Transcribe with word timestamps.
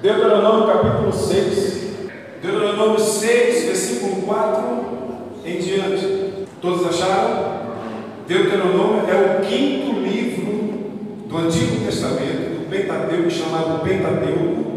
Deuteronômio 0.00 0.68
capítulo 0.68 1.12
6. 1.12 1.78
Deuteronômio 2.40 3.00
6, 3.00 3.64
versículo 3.64 4.22
4 4.22 4.62
em 5.44 5.58
diante. 5.58 6.46
Todos 6.60 6.86
acharam? 6.86 7.58
Deuteronômio 8.28 9.02
é 9.08 9.38
o 9.38 9.44
quinto 9.44 9.98
livro 10.00 10.46
do 11.26 11.36
Antigo 11.36 11.84
Testamento, 11.84 12.60
do 12.60 12.70
Pentateuco, 12.70 13.28
chamado 13.28 13.82
Pentateuco. 13.82 14.68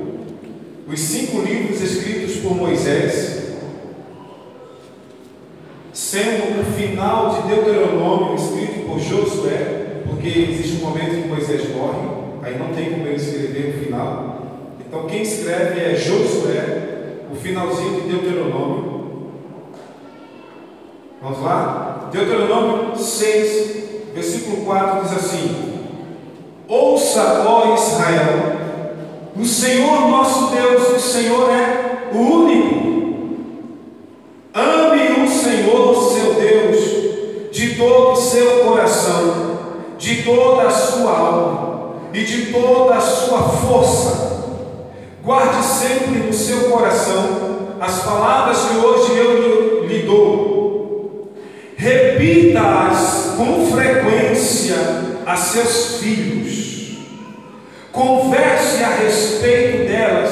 Os 0.87 0.99
cinco 0.99 1.41
livros 1.43 1.79
escritos 1.81 2.37
por 2.37 2.55
Moisés, 2.55 3.53
sendo 5.93 6.61
o 6.61 6.65
final 6.75 7.29
de 7.29 7.47
Deuteronômio 7.47 8.35
escrito 8.35 8.87
por 8.87 8.99
Josué, 8.99 10.01
porque 10.03 10.27
existe 10.27 10.77
um 10.77 10.89
momento 10.89 11.21
que 11.21 11.27
Moisés 11.27 11.69
morre, 11.69 12.09
aí 12.41 12.57
não 12.57 12.73
tem 12.73 12.89
como 12.89 13.05
ele 13.05 13.15
escrever 13.15 13.69
o 13.69 13.85
final. 13.85 14.30
Então 14.91 15.05
quem 15.05 15.21
escreve 15.21 15.79
é 15.79 15.95
Josué, 15.95 17.21
o 17.31 17.35
finalzinho 17.35 18.01
de 18.01 18.09
Deuteronômio. 18.09 19.31
Vamos 21.21 21.41
lá? 21.41 22.09
Deuteronômio 22.11 22.97
6, 22.97 24.13
versículo 24.13 24.65
4 24.65 25.03
diz 25.03 25.13
assim: 25.13 25.79
Ouça, 26.67 27.45
ó 27.47 27.73
Israel, 27.73 28.57
o 29.33 29.45
Senhor 29.45 30.09
nosso 30.09 30.53
Deus, 30.53 30.89
o 30.89 30.99
Senhor 30.99 31.49
é 31.49 32.09
o 32.13 32.17
único. 32.17 32.81
Ame 34.53 35.23
o 35.23 35.29
Senhor, 35.29 35.95
seu 36.11 36.33
Deus, 36.33 37.49
de 37.53 37.75
todo 37.77 38.11
o 38.11 38.15
seu 38.17 38.65
coração, 38.65 39.57
de 39.97 40.23
toda 40.23 40.63
a 40.63 40.69
sua 40.69 41.17
alma 41.17 41.93
e 42.13 42.25
de 42.25 42.51
toda 42.51 42.95
a 42.95 42.99
sua 42.99 43.39
força 43.39 44.30
Guarde 45.23 45.63
sempre 45.63 46.17
no 46.17 46.33
seu 46.33 46.71
coração 46.71 47.75
as 47.79 48.01
palavras 48.03 48.57
que 48.57 48.77
hoje 48.77 49.17
eu 49.17 49.85
lhe 49.87 49.99
dou. 49.99 51.31
Repita-as 51.77 53.35
com 53.37 53.67
frequência 53.71 54.75
a 55.23 55.35
seus 55.35 55.97
filhos. 55.97 56.97
Converse 57.91 58.83
a 58.83 58.95
respeito 58.95 59.87
delas 59.87 60.31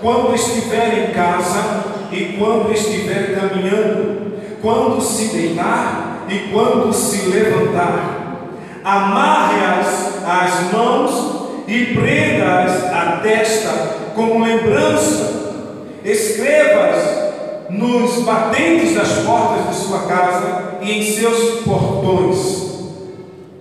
quando 0.00 0.34
estiver 0.34 1.10
em 1.10 1.14
casa 1.14 1.84
e 2.10 2.36
quando 2.36 2.72
estiver 2.72 3.36
caminhando, 3.38 4.32
quando 4.60 5.00
se 5.00 5.28
deitar 5.28 6.26
e 6.28 6.50
quando 6.52 6.92
se 6.92 7.28
levantar. 7.28 8.36
Amarre-as 8.82 10.24
às 10.26 10.72
mãos 10.72 11.64
e 11.68 11.84
prenda-as 11.94 12.84
à 12.92 13.20
testa 13.22 14.03
como 14.14 14.44
lembrança, 14.44 15.32
escreva-as 16.04 17.24
nos 17.70 18.22
batentes 18.24 18.94
das 18.94 19.24
portas 19.24 19.74
de 19.74 19.84
sua 19.84 20.00
casa 20.00 20.78
e 20.82 20.92
em 20.92 21.02
seus 21.02 21.62
portões. 21.62 22.64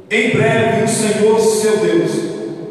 Em 0.09 0.31
breve 0.31 0.83
o 0.83 0.87
Senhor, 0.87 1.39
seu 1.39 1.77
Deus, 1.77 2.11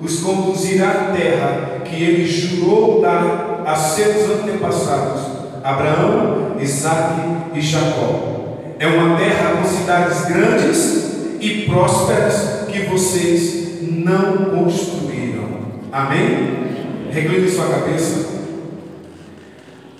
os 0.01 0.21
conduzirá 0.21 0.91
à 0.91 1.17
terra 1.17 1.81
que 1.85 2.03
ele 2.03 2.27
jurou 2.27 3.01
dar 3.01 3.63
a 3.67 3.75
seus 3.75 4.31
antepassados, 4.31 5.23
Abraão, 5.63 6.57
Isaque 6.61 7.21
e 7.55 7.61
Jacó. 7.61 8.33
É 8.79 8.87
uma 8.87 9.17
terra 9.17 9.57
com 9.57 9.69
cidades 9.69 10.25
grandes 10.27 11.13
e 11.41 11.67
prósperas 11.69 12.67
que 12.71 12.81
vocês 12.87 13.81
não 13.83 14.47
construíram. 14.57 15.49
Amém? 15.93 16.72
Recline 17.13 17.47
sua 17.47 17.67
cabeça. 17.67 18.27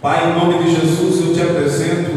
Pai, 0.01 0.31
em 0.31 0.41
nome 0.41 0.65
de 0.65 0.75
Jesus, 0.75 1.21
eu 1.21 1.35
te 1.35 1.43
apresento 1.43 2.11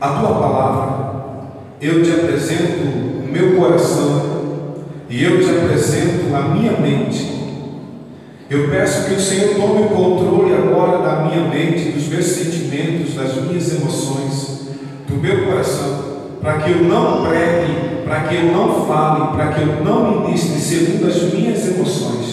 a 0.00 0.08
tua 0.08 0.34
palavra, 0.34 1.50
eu 1.78 2.02
te 2.02 2.10
apresento 2.10 2.88
o 2.88 3.28
meu 3.30 3.54
coração 3.54 4.76
e 5.10 5.22
eu 5.22 5.44
te 5.44 5.50
apresento 5.50 6.34
a 6.34 6.40
minha 6.40 6.72
mente. 6.72 7.34
Eu 8.48 8.70
peço 8.70 9.08
que 9.08 9.14
o 9.14 9.20
Senhor 9.20 9.56
tome 9.56 9.82
o 9.82 9.88
controle 9.90 10.54
agora 10.54 11.02
da 11.02 11.24
minha 11.26 11.46
mente, 11.46 11.90
dos 11.90 12.08
meus 12.08 12.24
sentimentos, 12.24 13.14
das 13.14 13.34
minhas 13.42 13.74
emoções, 13.74 14.68
do 15.06 15.16
meu 15.20 15.44
coração, 15.44 16.30
para 16.40 16.60
que 16.60 16.70
eu 16.70 16.84
não 16.84 17.26
pregue, 17.26 18.04
para 18.06 18.20
que 18.20 18.36
eu 18.36 18.44
não 18.44 18.86
fale, 18.86 19.36
para 19.36 19.52
que 19.52 19.60
eu 19.60 19.84
não 19.84 20.22
ministre 20.22 20.58
segundo 20.58 21.08
as 21.08 21.30
minhas 21.30 21.68
emoções 21.68 22.23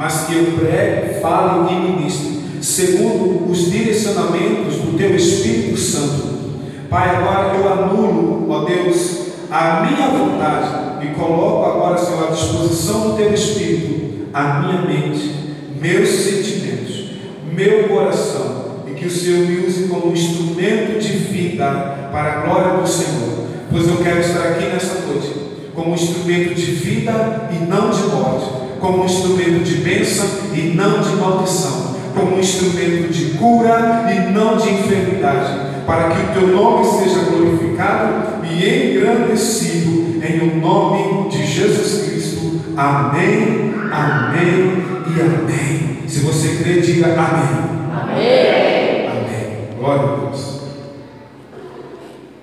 mas 0.00 0.22
que 0.22 0.34
eu 0.34 0.44
pregue, 0.58 1.20
fale 1.20 1.74
e 1.74 1.92
ministre, 1.92 2.40
segundo 2.62 3.50
os 3.50 3.70
direcionamentos 3.70 4.76
do 4.76 4.96
Teu 4.96 5.14
Espírito 5.14 5.76
Santo. 5.76 6.40
Pai, 6.88 7.16
agora 7.16 7.54
eu 7.54 7.70
anulo, 7.70 8.50
ó 8.50 8.64
Deus, 8.64 9.26
a 9.50 9.82
minha 9.82 10.08
vontade 10.08 11.06
e 11.06 11.08
coloco 11.08 11.66
agora, 11.66 11.98
Senhor, 11.98 12.28
à 12.28 12.30
disposição 12.30 13.10
do 13.10 13.16
Teu 13.18 13.34
Espírito, 13.34 14.28
a 14.32 14.60
minha 14.60 14.80
mente, 14.80 15.34
meus 15.78 16.08
sentimentos, 16.08 17.10
meu 17.52 17.86
coração, 17.86 18.84
e 18.86 18.92
que 18.92 19.04
o 19.04 19.10
Senhor 19.10 19.46
me 19.46 19.66
use 19.66 19.82
como 19.88 20.14
instrumento 20.14 20.98
de 20.98 21.08
vida 21.08 22.08
para 22.10 22.32
a 22.32 22.40
glória 22.46 22.80
do 22.80 22.88
Senhor, 22.88 23.48
pois 23.70 23.86
eu 23.86 23.98
quero 23.98 24.20
estar 24.20 24.48
aqui 24.48 24.64
nessa 24.64 25.06
noite 25.06 25.30
como 25.74 25.94
instrumento 25.94 26.54
de 26.54 26.72
vida 26.72 27.50
e 27.52 27.66
não 27.66 27.90
de 27.90 28.02
morte 28.04 28.60
como 28.80 29.02
um 29.02 29.04
instrumento 29.04 29.62
de 29.62 29.76
bênção 29.76 30.26
e 30.54 30.72
não 30.74 31.00
de 31.00 31.10
maldição, 31.16 31.96
como 32.14 32.36
um 32.36 32.40
instrumento 32.40 33.12
de 33.12 33.36
cura 33.38 34.06
e 34.10 34.32
não 34.32 34.56
de 34.56 34.70
enfermidade, 34.70 35.70
para 35.86 36.10
que 36.10 36.20
o 36.20 36.32
teu 36.32 36.48
nome 36.48 36.86
seja 36.86 37.20
glorificado 37.30 38.44
e 38.44 38.96
engrandecido 38.96 40.24
em 40.24 40.48
o 40.48 40.60
nome 40.60 41.28
de 41.28 41.46
Jesus 41.46 42.04
Cristo. 42.04 42.60
Amém, 42.76 43.74
amém 43.92 44.82
e 45.14 45.20
amém. 45.20 46.08
Se 46.08 46.20
você 46.20 46.62
crê, 46.62 46.80
diga 46.80 47.06
amém. 47.06 47.80
Amém. 47.92 49.08
Amém. 49.08 49.78
Glória 49.78 50.02
a 50.02 50.16
Deus. 50.16 50.60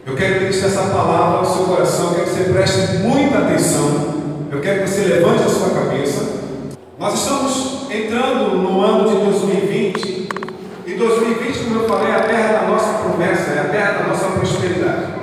Eu 0.06 0.16
quero 0.16 0.42
ministrar 0.42 0.72
essa 0.72 0.84
palavra 0.84 1.40
ao 1.40 1.46
seu 1.46 1.66
coração, 1.66 2.14
quero 2.14 2.26
que 2.26 2.30
você 2.30 2.44
preste 2.52 2.98
muita 3.00 3.40
atenção. 3.40 4.17
Eu 4.58 4.64
quero 4.64 4.82
que 4.82 4.90
você 4.90 5.02
levante 5.02 5.44
a 5.44 5.50
sua 5.50 5.70
cabeça. 5.70 6.42
Nós 6.98 7.14
estamos 7.14 7.92
entrando 7.92 8.58
no 8.58 8.82
ano 8.82 9.08
de 9.08 9.24
2020. 9.24 10.30
E 10.84 10.94
2020, 10.96 11.64
como 11.66 11.82
eu 11.82 11.88
falei, 11.88 12.12
é 12.12 12.16
a 12.16 12.22
terra 12.22 12.54
da 12.54 12.68
nossa 12.68 13.04
promessa, 13.04 13.52
é 13.52 13.60
a 13.60 13.66
terra 13.66 13.92
da 14.00 14.08
nossa 14.08 14.26
prosperidade. 14.30 15.14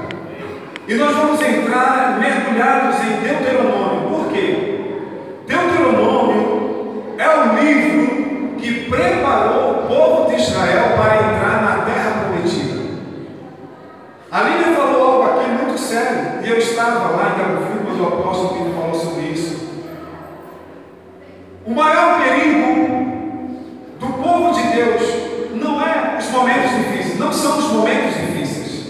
E 0.87 0.95
nós 0.95 1.17
vamos 1.17 1.43
entrar 1.43 2.21
mergulhados 2.21 2.97
em 3.01 3.27
Deuteronômio. 3.27 4.09
Por 4.09 4.33
quê? 4.33 4.85
Deuteronômio 5.49 7.15
é 7.19 7.29
o 7.29 7.61
livro 7.61 8.55
que 8.57 8.89
preparou 8.89 9.71
o 9.73 9.89
povo 9.89 10.31
de 10.31 10.41
Israel 10.41 10.97
para 10.97 11.17
entrar 11.17 11.61
na 11.61 11.85
terra 11.85 12.21
prometida. 12.21 12.85
A 14.31 14.43
Lília 14.43 14.77
falou 14.77 15.03
algo 15.03 15.41
aqui 15.41 15.51
muito 15.51 15.77
sério, 15.77 16.41
e 16.45 16.49
eu 16.49 16.59
estava 16.59 17.17
lá 17.17 17.35
em 17.35 17.41
Cabo 17.41 17.67
Frio 17.67 17.85
quando 17.85 18.01
o 18.01 18.07
apóstolo 18.07 18.65
me 18.65 18.75
falou 18.75 18.95
sobre 18.95 19.23
isso. 19.27 19.65
O 21.75 21.77
maior 21.77 22.23
perigo 22.23 22.87
do 23.99 24.07
povo 24.23 24.55
de 24.55 24.63
Deus 24.77 25.03
não 25.57 25.85
é 25.85 26.17
os 26.21 26.31
momentos 26.31 26.71
difíceis, 26.71 27.19
não 27.19 27.33
são 27.33 27.59
os 27.59 27.73
momentos 27.73 28.15
difíceis, 28.15 28.85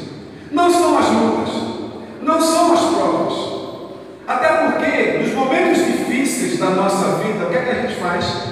não 0.53 0.71
são 0.71 0.99
as 0.99 1.09
lutas, 1.09 1.55
não 2.21 2.39
são 2.39 2.75
as 2.75 2.81
provas. 2.81 3.55
Até 4.28 4.49
porque 4.49 5.19
nos 5.19 5.33
momentos 5.33 5.78
difíceis 5.78 6.59
da 6.59 6.67
nossa 6.67 7.22
vida, 7.22 7.47
o 7.47 7.49
que 7.49 7.56
é 7.56 7.62
que 7.62 7.71
a 7.71 7.81
gente 7.81 7.95
faz? 7.95 8.49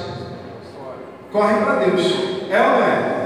Corre 1.31 1.55
para 1.57 1.75
Deus. 1.85 2.03
É 2.51 2.59
ou 2.59 2.71
não 2.71 2.87
é? 2.87 3.23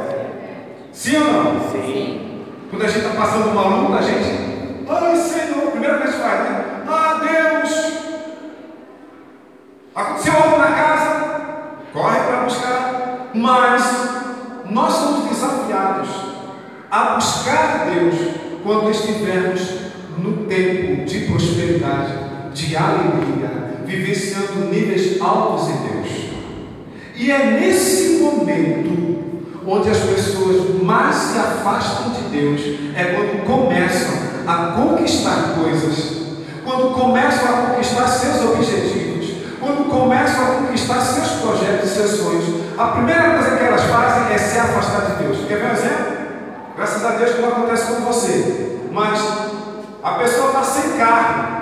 Sim 0.93 1.19
ou 1.19 1.33
não? 1.33 1.71
Sim. 1.71 2.43
Quando 2.69 2.83
a 2.85 2.89
gente 2.89 3.07
está 3.07 3.11
passando 3.11 3.53
uma 3.53 3.63
luta, 3.63 3.99
a 3.99 4.03
gente, 4.03 4.85
ai 4.89 5.17
Senhor, 5.17 5.71
primeira 5.71 5.99
vez 5.99 6.17
faz, 6.17 6.51
né? 6.51 6.65
Ah 6.89 7.21
Deus, 7.23 7.93
Aconteceu 9.97 10.35
algo 10.35 10.59
na 10.59 10.73
casa, 10.73 11.41
corre 11.91 12.21
para 12.21 12.45
buscar. 12.45 13.31
Mas 13.33 13.83
nós 14.69 14.93
somos 14.93 15.31
desafiados 15.31 16.09
a 16.91 17.15
buscar 17.15 17.87
Deus 17.87 18.15
quando 18.63 18.91
estivermos 18.91 19.63
no 20.19 20.45
tempo 20.45 21.07
de 21.07 21.21
prosperidade, 21.21 22.13
de 22.53 22.77
alegria, 22.77 23.81
vivenciando 23.87 24.67
níveis 24.71 25.19
altos 25.19 25.71
em 25.71 25.77
Deus. 25.89 26.09
E 27.15 27.31
é 27.31 27.59
nesse 27.59 28.19
momento 28.19 29.47
onde 29.67 29.89
as 29.89 29.99
pessoas 29.99 30.83
mais 30.83 31.15
se 31.17 31.39
afastam 31.39 32.11
de 32.11 32.21
Deus, 32.39 32.61
é 32.95 33.15
quando 33.15 33.47
começam 33.47 34.15
a 34.47 34.73
conquistar 34.73 35.55
coisas, 35.59 36.37
quando 36.65 36.95
começam 36.95 37.49
a 37.49 37.63
conquistar 37.69 38.07
seus 38.09 38.45
objetivos 38.45 38.96
quando 39.67 39.91
começam 39.91 40.45
a 40.45 40.55
conquistar 40.61 41.01
seus 41.01 41.41
projetos 41.41 41.91
e 41.91 41.95
seus 41.95 42.11
sonhos, 42.21 42.45
a 42.79 42.87
primeira 42.89 43.31
coisa 43.31 43.57
que 43.57 43.65
elas 43.65 43.83
é 44.31 44.39
se 44.39 44.59
afastar 44.59 45.07
de 45.07 45.25
Deus. 45.25 45.39
Quer 45.49 45.59
ver 45.59 45.67
um 45.67 45.73
exemplo? 45.73 46.17
Graças 46.77 47.05
a 47.05 47.11
Deus 47.11 47.35
que 47.35 47.43
não 47.43 47.49
acontece 47.49 47.93
com 47.93 48.01
você. 48.03 48.81
Mas 48.93 49.21
a 50.03 50.11
pessoa 50.13 50.49
está 50.49 50.63
sem 50.63 50.99
carro. 50.99 51.57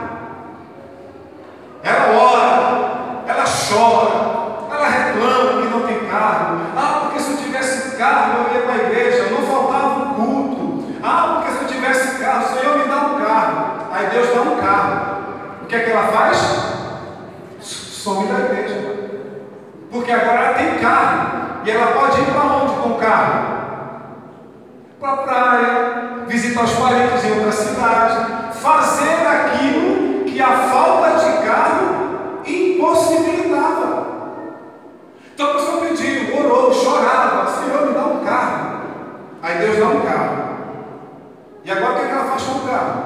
Ela 1.82 2.18
ora, 2.18 3.22
ela 3.26 3.44
chora, 3.44 4.74
ela 4.74 4.88
reclama 4.88 5.62
que 5.62 5.68
não 5.68 5.86
tem 5.86 6.08
carro. 6.08 6.60
Ah, 6.76 7.00
porque 7.02 7.20
se 7.20 7.30
eu 7.32 7.36
tivesse 7.38 7.96
carro 7.96 8.48
eu 8.48 8.54
ia 8.54 8.62
para 8.62 8.72
a 8.72 8.86
igreja, 8.86 9.30
não 9.30 9.46
faltava 9.46 10.00
um 10.00 10.14
culto. 10.14 10.94
Ah, 11.02 11.40
porque 11.40 11.52
se 11.52 11.64
eu 11.64 11.68
tivesse 11.68 12.18
carro, 12.18 12.44
o 12.44 12.58
Senhor 12.58 12.78
me 12.78 12.84
dá 12.84 12.96
um 12.96 13.24
carro. 13.24 13.66
Aí 13.92 14.06
Deus 14.08 14.34
dá 14.34 14.42
um 14.42 14.56
carro. 14.56 15.16
O 15.62 15.66
que 15.66 15.76
é 15.76 15.80
que 15.80 15.90
ela 15.90 16.08
faz? 16.08 16.74
Some 18.04 18.26
da 18.26 18.38
igreja. 18.38 18.84
Porque 19.90 20.12
agora 20.12 20.40
ela 20.40 20.54
tem 20.58 20.78
carro. 20.78 21.62
E 21.64 21.70
ela 21.70 21.98
pode 21.98 22.20
ir 22.20 22.26
para 22.26 22.42
onde 22.42 22.74
com 22.74 22.90
o 22.90 22.98
carro? 22.98 23.54
Para 25.00 25.10
a 25.10 25.16
praia, 25.16 26.26
visitar 26.26 26.64
os 26.64 26.72
parentes 26.72 27.24
em 27.24 27.32
outra 27.32 27.50
cidade, 27.50 28.52
fazer 28.60 29.26
aquilo 29.26 30.24
que 30.26 30.38
a 30.38 30.54
falta 30.68 31.24
de 31.24 31.46
carro 31.46 32.42
impossibilitava. 32.46 34.06
Então 35.34 35.50
a 35.50 35.54
pessoa 35.54 35.80
pediu, 35.80 36.38
orou, 36.38 36.74
chorava, 36.74 37.50
Senhor, 37.52 37.86
me 37.86 37.94
dá 37.94 38.04
um 38.04 38.22
carro. 38.22 38.80
Aí 39.42 39.58
Deus 39.60 39.78
dá 39.78 39.86
um 39.86 40.00
carro. 40.02 40.44
E 41.64 41.70
agora 41.70 41.92
o 41.92 41.96
que, 41.96 42.02
é 42.02 42.04
que 42.04 42.12
ela 42.12 42.24
faz 42.26 42.42
com 42.42 42.58
o 42.58 42.68
carro? 42.68 43.04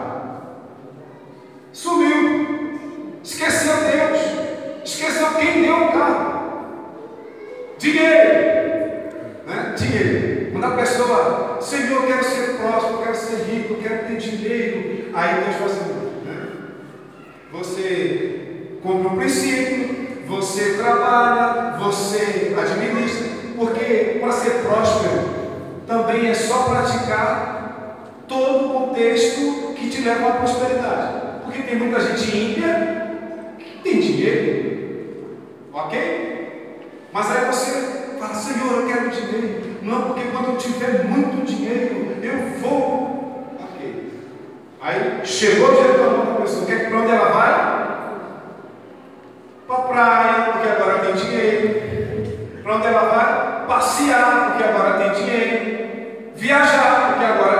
Sumiu. 1.73 3.21
Esqueceu 3.23 3.77
Deus. 3.77 4.28
Esqueceu 4.89 5.35
quem 5.35 5.61
deu 5.61 5.85
o 5.85 5.93
carro. 5.93 6.39
Dinheiro. 7.77 8.39
Né? 9.47 9.75
Dinheiro. 9.77 10.51
Quando 10.51 10.65
a 10.65 10.77
pessoa, 10.79 11.59
Senhor, 11.61 12.07
quero 12.07 12.25
ser 12.25 12.57
próximo, 12.57 13.03
quero 13.03 13.15
ser 13.15 13.37
rico, 13.45 13.75
quero 13.83 14.07
ter 14.07 14.17
dinheiro. 14.17 15.11
Aí 15.13 15.45
Deus 15.45 15.57
fala 15.57 15.67
assim, 15.67 16.25
né? 16.25 16.49
Você 17.53 18.79
compra 18.83 19.13
um 19.13 19.17
princípio, 19.19 20.25
você 20.27 20.79
trabalha, 20.79 21.77
você 21.77 22.57
administra, 22.59 23.29
porque 23.59 24.17
para 24.21 24.33
ser 24.33 24.63
próspero 24.63 25.29
também 25.87 26.31
é 26.31 26.35
só 26.35 26.63
praticar 26.63 28.23
todo 28.27 28.65
o 28.65 28.71
contexto 28.71 29.75
que 29.77 29.91
te 29.91 30.01
leva 30.01 30.29
à 30.29 30.33
prosperidade. 30.33 31.43
Porque 31.45 31.61
tem 31.61 31.77
muita 31.77 32.01
gente 32.01 32.35
ímpia 32.35 33.55
que 33.59 33.83
tem 33.83 34.01
dinheiro. 34.01 34.68
Ok? 35.85 36.81
Mas 37.13 37.31
aí 37.31 37.45
você 37.47 38.17
fala, 38.19 38.35
Senhor, 38.35 38.81
eu 38.81 38.89
quero 38.89 39.11
dinheiro. 39.11 39.79
Não, 39.83 40.03
porque 40.03 40.25
quando 40.33 40.49
eu 40.49 40.57
tiver 40.57 41.05
muito 41.05 41.47
dinheiro, 41.47 42.17
eu 42.21 42.59
vou. 42.59 43.47
Ok. 43.61 44.13
Aí 44.81 45.21
chegou 45.25 45.71
o 45.71 45.75
dinheiro 45.75 45.95
para 45.95 46.11
mão 46.11 46.35
da 46.35 46.41
pessoa. 46.41 46.67
Quer 46.67 46.89
para 46.89 46.99
onde 46.99 47.13
ela 47.13 47.29
vai? 47.31 47.89
Para 49.67 49.77
a 49.77 49.83
praia, 49.83 50.53
porque 50.53 50.69
agora 50.69 50.99
tem 50.99 51.15
dinheiro. 51.15 52.61
Para 52.63 52.77
onde 52.77 52.87
ela 52.87 53.03
vai? 53.03 53.67
Passear, 53.69 54.51
porque 54.51 54.65
agora 54.65 54.99
tem 54.99 55.13
dinheiro. 55.13 55.79
Viajar, 56.35 57.13
porque 57.13 57.25
agora 57.25 57.58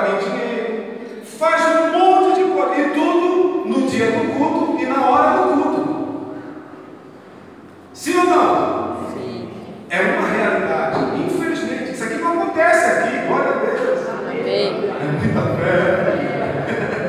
Sim 8.09 8.21
ou 8.21 8.25
não? 8.25 8.97
Sim. 9.13 9.51
É 9.91 10.01
uma 10.01 10.27
realidade. 10.29 11.21
Infelizmente, 11.27 11.93
isso 11.93 12.05
aqui 12.05 12.15
não 12.15 12.41
acontece 12.41 12.87
aqui, 12.87 13.27
glória 13.27 13.51
a 13.51 13.59
Deus. 13.59 14.09
Amém. 14.09 14.89
É 14.89 15.05
muita 15.13 15.43
fé. 15.59 16.09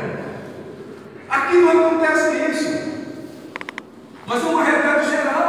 Aqui 1.30 1.57
não 1.57 1.88
acontece 1.88 2.51
isso. 2.51 2.69
Mas 4.28 4.44
é 4.44 4.46
uma 4.46 4.62
realidade 4.62 5.10
geral. 5.10 5.48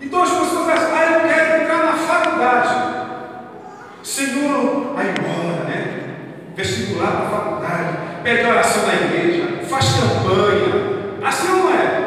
Então 0.00 0.22
as 0.22 0.30
pessoas 0.30 0.68
acham, 0.68 0.96
ah, 0.96 1.04
eu 1.04 1.20
quero 1.28 1.62
entrar 1.62 1.84
na 1.84 1.92
faculdade. 1.92 2.74
Senhor, 4.02 4.94
aí 4.96 5.10
embora, 5.10 5.62
né? 5.62 6.16
Vestibular 6.56 7.12
para 7.12 7.26
a 7.26 7.30
faculdade, 7.30 7.98
pede 8.24 8.46
oração 8.46 8.84
na 8.84 8.94
igreja, 8.94 9.64
faz 9.68 9.84
campanha. 9.92 10.96
Assim 11.22 11.46
não 11.46 11.70
é. 11.70 12.06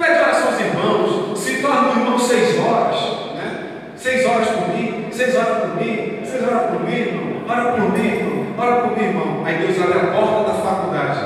Pede 0.00 0.18
oração 0.18 0.48
aos 0.48 0.60
irmãos, 0.60 1.38
se 1.38 1.60
torna 1.60 1.90
um 1.90 1.98
irmão 2.00 2.18
seis 2.18 2.58
horas, 2.58 3.34
né? 3.34 3.64
Seis 3.94 4.24
horas 4.24 4.48
por 4.48 4.74
seis 5.20 5.36
horas 5.36 5.58
por 5.58 5.76
mim, 5.76 6.20
seis 6.24 6.42
horas 6.42 6.70
por 6.70 6.80
mim, 6.80 6.94
irmão. 6.94 7.44
Ora 7.46 7.72
por 7.72 7.92
mim, 7.92 8.06
irmão. 8.06 8.46
Ora 8.56 8.76
por 8.76 8.96
mim, 8.96 9.04
irmão. 9.04 9.42
Aí 9.44 9.58
Deus 9.58 9.78
abre 9.78 9.98
a 9.98 10.12
porta 10.12 10.50
da 10.50 10.54
faculdade. 10.54 11.20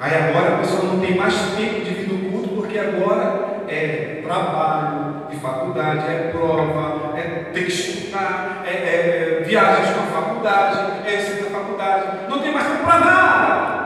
Aí 0.00 0.14
agora 0.14 0.54
a 0.54 0.58
pessoa 0.58 0.84
não 0.84 0.98
tem 0.98 1.14
mais 1.14 1.34
tempo 1.54 1.84
de 1.84 1.90
vir 1.90 2.08
no 2.08 2.30
culto, 2.30 2.48
porque 2.54 2.78
agora 2.78 3.64
é 3.68 4.22
trabalho 4.24 5.26
de 5.30 5.36
faculdade, 5.36 6.10
é 6.10 6.30
prova, 6.32 7.18
é 7.18 7.50
ter 7.52 7.64
que 7.66 7.70
estudar, 7.70 8.64
é, 8.66 8.70
é, 8.70 9.40
é 9.40 9.44
viagens 9.44 9.94
com 9.94 10.02
a 10.04 10.22
faculdade, 10.22 10.78
é 11.06 11.16
ensino 11.16 11.50
da 11.50 11.58
faculdade. 11.58 12.30
Não 12.30 12.38
tem 12.38 12.52
mais 12.52 12.66
tempo 12.66 12.84
para 12.84 12.98
nada 12.98 13.82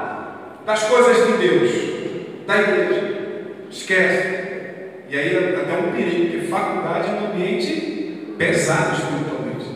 das 0.65 0.85
coisas 0.85 1.27
de 1.27 1.33
Deus, 1.33 2.47
da 2.47 2.59
igreja. 2.59 3.17
Esquece. 3.69 4.37
E 5.09 5.19
aí 5.19 5.57
até 5.61 5.79
um 5.79 5.93
perigo, 5.93 6.31
porque 6.31 6.47
faculdade 6.47 7.09
é 7.09 7.13
um 7.13 7.33
ambiente 7.33 7.96
pesado 8.37 8.97
espiritualmente. 8.97 9.67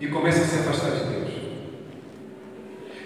E 0.00 0.06
começa 0.08 0.42
a 0.42 0.44
se 0.44 0.58
afastar 0.58 0.90
de 0.90 1.04
Deus. 1.04 1.30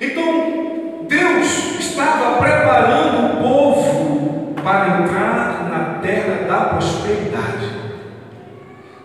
Então, 0.00 1.06
Deus 1.08 1.78
estava 1.78 2.38
preparando 2.38 3.26
o 3.26 3.42
povo 3.42 4.54
para 4.62 5.02
entrar 5.02 5.68
na 5.70 6.00
terra 6.00 6.46
da 6.46 6.74
prosperidade, 6.74 7.70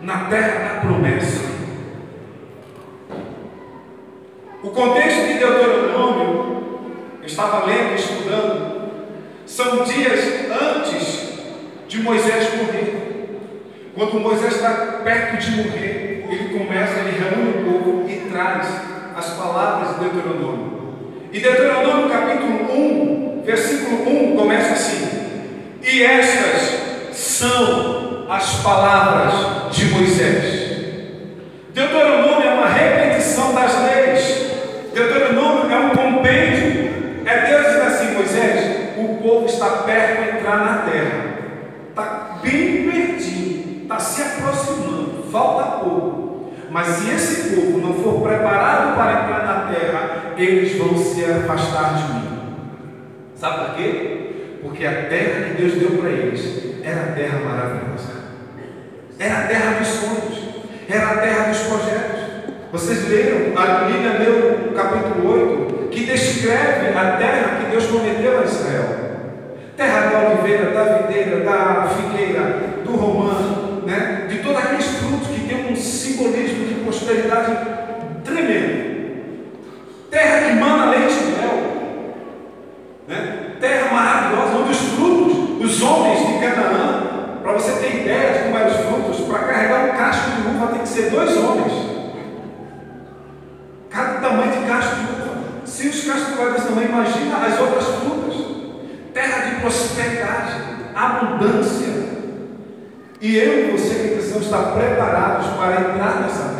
na 0.01 0.25
terra 0.25 0.73
da 0.73 0.79
promessa. 0.81 1.53
O 4.63 4.69
contexto 4.69 5.27
de 5.27 5.33
Deuteronômio, 5.39 6.79
eu 7.21 7.25
estava 7.25 7.65
lendo 7.65 7.95
estudando, 7.95 8.91
são 9.45 9.83
dias 9.83 10.19
antes 10.49 11.33
de 11.87 12.01
Moisés 12.01 12.55
morrer. 12.55 13.02
Quando 13.95 14.19
Moisés 14.19 14.55
está 14.55 15.01
perto 15.03 15.37
de 15.37 15.51
morrer, 15.51 16.25
ele 16.27 16.57
começa, 16.57 16.99
ele 16.99 17.11
reúne 17.11 17.49
o 17.51 17.71
povo 17.71 18.09
e 18.09 18.27
traz 18.31 18.67
as 19.15 19.29
palavras 19.35 19.89
de 19.89 19.99
Deuteronômio. 20.05 20.95
E 21.31 21.39
Deuteronômio 21.39 22.09
capítulo 22.09 22.73
1, 22.73 23.43
versículo 23.45 24.33
1 24.33 24.35
começa 24.35 24.73
assim: 24.73 25.09
E 25.83 26.01
estas 26.01 27.15
são 27.15 28.25
as 28.31 28.63
palavras 28.63 29.75
de 29.75 29.85
Moisés. 29.85 30.63
Deuteronômio 31.71 32.49
é 32.49 32.53
uma 32.53 32.69
repetição 32.69 33.53
das 33.53 33.73
leis. 33.83 34.53
Deuteronômio 34.91 35.71
é 35.71 35.77
um 35.77 35.89
compêndio. 35.89 37.23
É 37.27 37.47
Deus 37.47 37.67
dizendo 37.67 37.83
assim, 37.83 38.13
Moisés, 38.15 38.97
o 38.97 39.17
povo 39.21 39.45
está 39.45 39.67
perto 39.83 40.23
de 40.23 40.37
entrar 40.37 40.57
na 40.57 40.77
terra. 40.91 41.32
Está 43.93 43.99
se 43.99 44.21
aproximando, 44.23 45.23
falta 45.31 45.83
pouco. 45.83 46.51
Mas 46.71 46.87
se 46.87 47.11
esse 47.11 47.55
povo 47.55 47.77
não 47.77 47.93
for 47.93 48.27
preparado 48.27 48.95
para 48.95 49.21
entrar 49.21 49.45
na 49.45 49.71
terra, 49.71 50.33
eles 50.35 50.75
vão 50.79 50.97
se 50.97 51.23
afastar 51.23 51.93
de 51.93 52.13
mim. 52.13 52.39
Sabe 53.35 53.65
por 53.65 53.75
quê? 53.75 54.59
Porque 54.63 54.83
a 54.83 55.05
terra 55.09 55.45
que 55.45 55.61
Deus 55.61 55.73
deu 55.73 55.91
para 55.99 56.09
eles 56.09 56.81
era 56.83 57.01
a 57.01 57.13
terra 57.13 57.39
maravilhosa. 57.45 58.13
Era 59.19 59.37
a 59.37 59.47
terra 59.47 59.77
dos 59.77 59.87
sonhos. 59.87 60.43
Era 60.89 61.07
a 61.11 61.17
terra 61.17 61.49
dos 61.49 61.59
projetos. 61.59 62.19
Vocês 62.71 63.07
leram, 63.07 63.55
a 63.55 63.85
Bíblia 63.85 64.17
leu 64.17 64.69
o 64.71 64.73
capítulo 64.73 65.67
8, 65.69 65.89
que 65.89 66.05
descreve 66.05 66.97
a 66.97 67.17
terra 67.17 67.59
que 67.59 67.69
Deus 67.69 67.85
prometeu 67.85 68.39
a 68.39 68.43
Israel. 68.43 69.03
Terra 69.77 70.09
da 70.09 70.29
oliveira, 70.29 70.71
da 70.71 70.83
videira, 70.83 71.43
da 71.43 71.87
figueira, 71.89 72.59
do 72.83 72.95
romano, 72.95 73.52
né? 73.85 74.27
de 74.29 74.39
todos 74.39 74.57
aqueles 74.57 74.85
frutos 74.85 75.27
que 75.27 75.47
tem 75.47 75.71
um 75.71 75.75
simbolismo 75.75 76.65
de 76.65 76.75
prosperidade 76.75 77.57
tremendo. 78.23 78.93
Terra 80.09 80.47
que 80.47 80.53
mana 80.53 80.91
leite 80.91 81.13
e 81.13 81.39
mel. 81.39 81.73
Né? 83.07 83.55
Terra 83.59 83.93
maravilhosa, 83.93 84.57
onde 84.57 84.71
os 84.71 84.77
frutos, 84.77 85.65
os 85.65 85.81
homens 85.81 86.19
de 86.19 86.39
Canaã, 86.39 87.03
para 87.41 87.53
você 87.53 87.71
ter 87.73 88.01
ideia 88.01 88.33
de 88.33 88.43
como 88.43 88.57
eram 88.57 88.67
os 88.67 88.85
frutos, 88.85 89.27
para 89.27 89.39
carregar 89.39 89.85
um 89.85 89.97
casco 89.97 90.31
de 90.31 90.47
uva 90.47 90.67
tem 90.67 90.81
que 90.81 90.89
ser 90.89 91.09
dois 91.09 91.35
homens. 91.37 91.73
Cada 93.89 94.19
tamanho 94.19 94.51
de 94.51 94.67
casco 94.67 94.95
de 94.95 95.01
uva. 95.03 95.43
Se 95.65 95.87
os 95.87 96.03
cascos 96.05 96.39
uva 96.39 96.51
desse 96.51 96.67
tamanho, 96.67 96.89
imagina 96.89 97.37
as 97.37 97.59
outras 97.59 97.85
frutas. 97.85 98.33
Terra 99.13 99.49
de 99.49 99.61
prosperidade, 99.61 100.53
abundância. 100.95 101.92
E 103.23 103.37
eu 103.37 103.69
e 103.69 103.71
você 103.71 103.93
que 103.95 104.15
precisamos 104.15 104.45
estar 104.45 104.73
preparados 104.73 105.47
para 105.55 105.81
entrar 105.81 106.21
nessa 106.21 106.53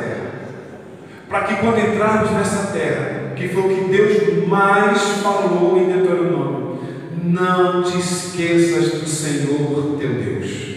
para 1.34 1.46
que 1.46 1.56
quando 1.56 1.80
entrarmos 1.80 2.30
nessa 2.30 2.72
terra, 2.72 3.34
que 3.36 3.48
foi 3.48 3.64
o 3.64 3.76
que 3.76 3.90
Deus 3.90 4.48
mais 4.48 5.02
falou 5.24 5.80
em 5.80 5.92
Deuteronômio, 5.92 6.80
não 7.24 7.82
te 7.82 7.98
esqueças 7.98 9.02
do 9.02 9.08
Senhor 9.08 9.98
teu 10.00 10.14
Deus. 10.14 10.74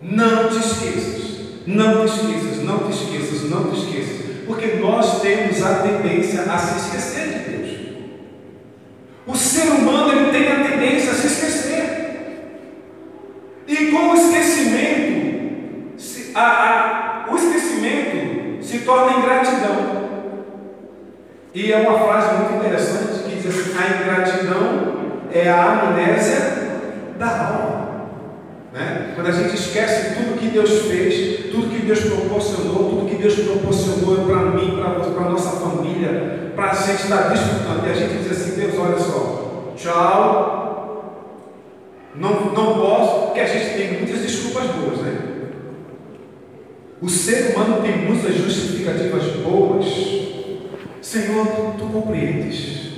Não 0.00 0.48
te 0.48 0.58
esqueças, 0.58 1.40
não 1.66 2.06
te 2.06 2.12
esqueças, 2.12 2.62
não 2.62 2.78
te 2.78 2.92
esqueças, 2.92 3.50
não 3.50 3.64
te 3.64 3.80
esqueças, 3.80 4.26
porque 4.46 4.66
nós 4.76 5.20
temos 5.20 5.60
a 5.60 5.74
tendência 5.80 6.42
a 6.42 6.56
se 6.56 6.78
esquecer 6.78 7.26
de 7.26 7.50
Deus. 7.50 7.70
O 9.26 9.34
ser 9.34 9.68
humano 9.72 10.12
ele 10.12 10.30
tem 10.30 10.52
a 10.52 10.62
tendência 10.62 11.10
a 11.10 11.14
se 11.14 11.26
esquecer. 11.26 11.58
E 13.68 13.90
com 13.90 14.10
o 14.10 14.14
esquecimento, 14.14 16.00
se, 16.00 16.27
a, 16.38 17.24
a, 17.28 17.32
o 17.32 17.36
esquecimento 17.36 18.64
se 18.64 18.80
torna 18.80 19.18
ingratidão. 19.18 19.98
E 21.52 21.72
é 21.72 21.78
uma 21.78 21.98
frase 21.98 22.34
muito 22.34 22.54
interessante 22.54 23.24
que 23.24 23.36
diz 23.36 23.46
assim: 23.46 23.76
a 23.76 24.02
ingratidão 24.02 24.98
é 25.32 25.48
a 25.48 25.82
amnésia 25.82 26.58
da 27.18 27.26
alma. 27.26 27.88
Né? 28.72 29.12
Quando 29.14 29.28
a 29.28 29.32
gente 29.32 29.54
esquece 29.54 30.14
tudo 30.14 30.38
que 30.38 30.48
Deus 30.48 30.82
fez, 30.82 31.50
tudo 31.50 31.70
que 31.70 31.84
Deus 31.84 32.00
proporcionou, 32.00 32.90
tudo 32.90 33.08
que 33.08 33.16
Deus 33.16 33.34
proporcionou 33.34 34.26
para 34.26 34.42
mim, 34.50 34.76
para 34.76 35.26
a 35.26 35.30
nossa 35.30 35.58
família, 35.58 36.52
para 36.54 36.70
a 36.70 36.74
gente 36.74 37.02
estar 37.02 37.30
desfrutando, 37.30 37.86
e 37.86 37.90
a 37.90 37.94
gente 37.94 38.18
diz 38.18 38.30
assim: 38.30 38.60
Deus, 38.60 38.78
olha 38.78 38.98
só, 38.98 39.72
tchau, 39.76 41.34
não, 42.14 42.52
não 42.52 42.74
posso, 42.78 43.26
porque 43.26 43.40
a 43.40 43.46
gente 43.46 43.76
tem 43.76 43.98
muitas 43.98 44.20
desculpas 44.20 44.66
boas, 44.66 44.98
né? 44.98 45.27
O 47.00 47.08
ser 47.08 47.54
humano 47.54 47.80
tem 47.80 47.96
muitas 47.98 48.34
justificativas 48.34 49.24
boas. 49.36 49.86
Senhor, 51.00 51.46
tu, 51.78 51.86
compreendes. 51.86 52.88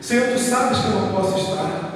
Senhor, 0.00 0.28
tu 0.32 0.38
sabes 0.38 0.78
que 0.78 0.86
eu 0.86 1.00
não 1.00 1.12
posso 1.12 1.38
estar. 1.38 1.94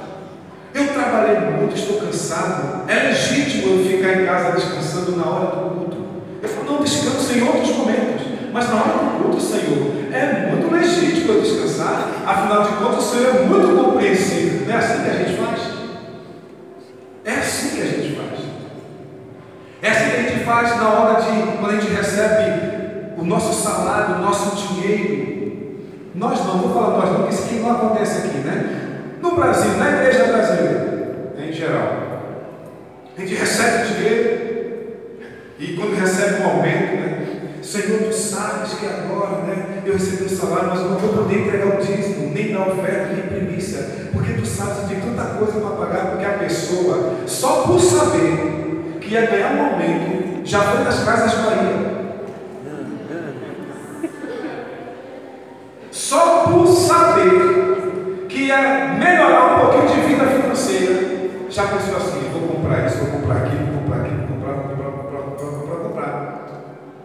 Eu 0.73 0.87
trabalhei 0.87 1.39
muito, 1.51 1.75
estou 1.75 1.99
cansado. 1.99 2.89
É 2.89 3.09
legítimo 3.09 3.73
eu 3.73 3.85
ficar 3.85 4.21
em 4.21 4.25
casa 4.25 4.53
descansando 4.53 5.17
na 5.17 5.25
hora 5.25 5.45
do 5.47 5.75
culto. 5.75 5.97
Eu 6.41 6.49
falo, 6.49 6.71
não, 6.71 6.83
descanso 6.83 7.37
em 7.37 7.41
outros 7.41 7.75
momentos. 7.75 8.27
Mas 8.53 8.69
na 8.69 8.75
hora 8.75 8.93
do 8.93 9.23
culto, 9.23 9.41
Senhor, 9.41 10.13
é 10.13 10.51
muito 10.51 10.73
legítimo 10.73 11.33
eu 11.33 11.41
descansar. 11.41 12.23
Afinal 12.25 12.63
de 12.63 12.69
contas, 12.75 13.05
o 13.05 13.11
Senhor 13.11 13.35
é 13.35 13.39
muito 13.43 13.83
compreensível. 13.83 14.67
Não 14.67 14.73
é 14.73 14.77
assim 14.77 15.03
que 15.03 15.09
a 15.09 15.13
gente 15.13 15.37
faz? 15.37 15.61
É 17.25 17.31
assim 17.31 17.75
que 17.75 17.81
a 17.81 17.85
gente 17.85 18.15
faz. 18.15 18.39
É 19.81 19.89
assim 19.89 20.09
que 20.09 20.15
a 20.15 20.21
gente 20.21 20.40
faz 20.51 20.75
na 20.75 20.89
hora 20.89 21.21
de, 21.21 21.57
quando 21.57 21.71
a 21.71 21.79
gente 21.79 21.93
recebe 21.93 23.13
o 23.17 23.23
nosso 23.23 23.53
salário, 23.53 24.15
o 24.15 24.19
nosso 24.19 24.67
dinheiro. 24.67 25.31
Nós 26.13 26.39
não, 26.45 26.57
vou 26.57 26.73
falar 26.73 26.97
nós 26.97 27.09
não, 27.09 27.19
porque 27.19 27.33
isso 27.33 27.43
aqui 27.45 27.55
não 27.59 27.71
acontece 27.71 28.17
aqui, 28.17 28.37
né? 28.39 29.15
No 29.21 29.33
Brasil, 29.35 29.71
na 29.77 29.89
igreja 29.91 30.25
brasileira, 30.25 31.33
em 31.37 31.53
geral, 31.53 32.11
a 33.17 33.21
gente 33.21 33.33
recebe 33.33 33.93
dinheiro 33.93 34.41
e 35.57 35.67
quando 35.77 35.97
recebe 35.97 36.43
um 36.43 36.49
aumento, 36.49 36.95
né? 36.97 37.27
Senhor, 37.63 38.01
tu 38.09 38.13
sabes 38.13 38.73
que 38.73 38.85
agora, 38.85 39.43
né? 39.43 39.83
Eu 39.85 39.93
recebi 39.93 40.25
um 40.25 40.37
salário, 40.37 40.69
mas 40.69 40.81
não 40.81 40.97
vou 40.97 41.23
poder 41.23 41.47
entregar 41.47 41.77
o 41.77 41.81
dízimo, 41.81 42.33
nem 42.33 42.51
dar 42.51 42.67
oferta, 42.67 43.13
nem 43.13 43.21
primícia, 43.21 44.09
porque 44.11 44.33
tu 44.33 44.45
sabes 44.45 44.79
que 44.79 44.95
tem 44.95 44.99
tanta 44.99 45.35
coisa 45.35 45.61
para 45.61 45.85
pagar, 45.85 46.05
porque 46.07 46.25
a 46.25 46.39
pessoa, 46.39 47.13
só 47.25 47.63
por 47.63 47.79
saber 47.79 48.97
que 48.99 49.13
ia 49.13 49.27
ganhar 49.27 49.53
um 49.53 49.65
aumento, 49.71 50.30
já 50.51 50.59
foi 50.63 50.83
nas 50.83 51.01
casas 51.05 51.33
Bahia. 51.45 52.01
Só 55.89 56.43
por 56.43 56.67
saber 56.67 58.25
que 58.27 58.47
ia 58.47 58.95
melhorar 58.99 59.55
um 59.55 59.59
pouquinho 59.61 60.01
de 60.01 60.07
vida 60.09 60.25
financeira, 60.25 61.29
já 61.49 61.67
pensou 61.67 61.95
assim: 61.95 62.29
vou 62.33 62.49
comprar 62.49 62.85
isso, 62.85 62.97
vou 62.97 63.21
comprar 63.21 63.37
aquilo, 63.37 63.65
vou 63.65 63.81
comprar 63.81 64.01
aquilo, 64.01 64.27
vou 64.27 64.27
comprar, 64.27 64.53
vou 64.53 64.63
comprar, 64.63 64.89
vou 64.89 65.03
comprar, 65.03 65.19
vou 65.21 65.59
comprar, 65.61 65.75
vou 65.75 65.89
comprar. 65.89 66.47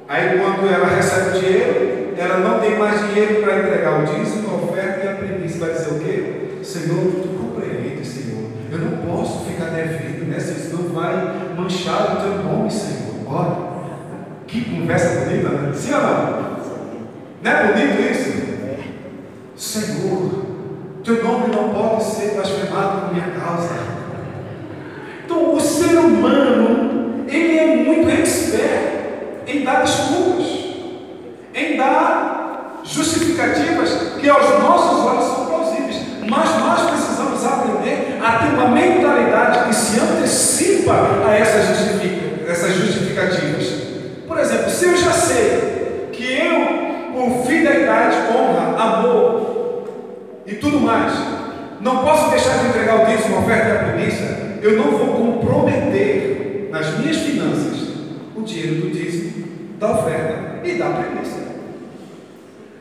Aí 0.09 0.38
quando 0.41 0.69
ela 0.69 0.87
recebe 0.88 1.29
o 1.29 1.41
dinheiro, 1.41 2.15
ela 2.19 2.38
não 2.38 2.59
tem 2.59 2.76
mais 2.76 2.99
dinheiro 2.99 3.43
para 3.45 3.61
entregar 3.61 4.03
o 4.03 4.07
dízimo, 4.07 4.50
a 4.50 4.65
oferta 4.65 5.07
e 5.07 5.09
a 5.09 5.15
premissa. 5.15 5.59
Vai 5.61 5.71
dizer 5.71 5.91
o 5.93 6.00
quê? 6.00 6.65
Senhor, 6.65 7.12
tu 7.23 7.29
compreende, 7.29 8.05
Senhor. 8.05 8.50
Eu 8.73 8.79
não 8.79 8.97
posso 9.07 9.45
ficar 9.45 9.67
devendo, 9.67 10.29
né? 10.29 10.41
Senão 10.41 10.93
vai 10.93 11.55
manchar 11.57 12.17
o 12.17 12.21
teu 12.23 12.43
nome, 12.43 12.69
Senhor. 12.73 13.06
Que 14.57 14.65
conversa 14.65 15.27
bonita, 15.27 15.51
né? 15.51 15.71
Sim 15.75 15.93
ou 15.93 16.01
não? 16.01 16.57
Não 17.43 17.51
é 17.51 17.67
bonito 17.67 18.11
isso? 18.11 18.33
Senhor, 19.55 20.47
teu 21.05 21.23
nome 21.23 21.55
não 21.55 21.75
pode 21.75 22.05
ser 22.05 22.31
blasfemado 22.31 23.01
por 23.03 23.13
minha 23.13 23.33
causa. 23.39 23.69
Então, 25.23 25.55
o 25.55 25.61
ser 25.61 25.99
humano, 25.99 27.27
ele 27.29 27.59
é 27.59 27.77
muito 27.85 28.09
expert 28.09 29.45
em 29.47 29.63
dar 29.63 29.83
desculpas, 29.83 30.47
em 31.55 31.77
dar 31.77 32.81
justificativas 32.83 33.91
que 34.19 34.27
aos 34.27 34.63
nossos 34.63 35.05
olhos 35.05 35.25
são 35.25 35.47
plausíveis. 35.49 36.01
Mas 36.27 36.49
nós 36.61 36.91
precisamos 36.93 37.45
aprender 37.45 38.19
a 38.25 38.39
ter 38.39 38.55
uma 38.55 38.69
mentalidade 38.69 39.69
que 39.69 39.75
se 39.75 40.01
antecipa 40.01 40.95
a 41.27 41.37
essas, 41.37 41.77
justific 41.77 42.47
essas 42.49 42.75
justificativas. 42.75 43.87
Por 44.37 44.43
exemplo, 44.45 44.71
se 44.71 44.85
eu 44.85 44.97
já 44.99 45.13
sei 45.13 46.09
que 46.13 46.25
eu, 46.25 47.15
por 47.15 47.47
fidelidade, 47.47 48.17
honra, 48.31 48.77
amor 48.77 49.85
e 50.45 50.57
tudo 50.57 50.79
mais, 50.79 51.11
não 51.81 52.05
posso 52.05 52.29
deixar 52.29 52.59
de 52.59 52.67
entregar 52.67 53.03
o 53.03 53.07
dízimo, 53.07 53.37
a 53.37 53.41
oferta 53.41 53.69
e 53.69 53.73
a 53.73 53.93
primícia, 53.93 54.59
eu 54.61 54.77
não 54.77 54.91
vou 54.91 55.39
comprometer 55.39 56.69
nas 56.71 56.99
minhas 56.99 57.17
finanças 57.17 57.95
o 58.37 58.43
dinheiro 58.43 58.83
do 58.83 58.91
dízimo, 58.91 59.45
da 59.79 59.93
oferta 59.93 60.61
e 60.63 60.73
da 60.75 60.91
premissa. 60.91 61.39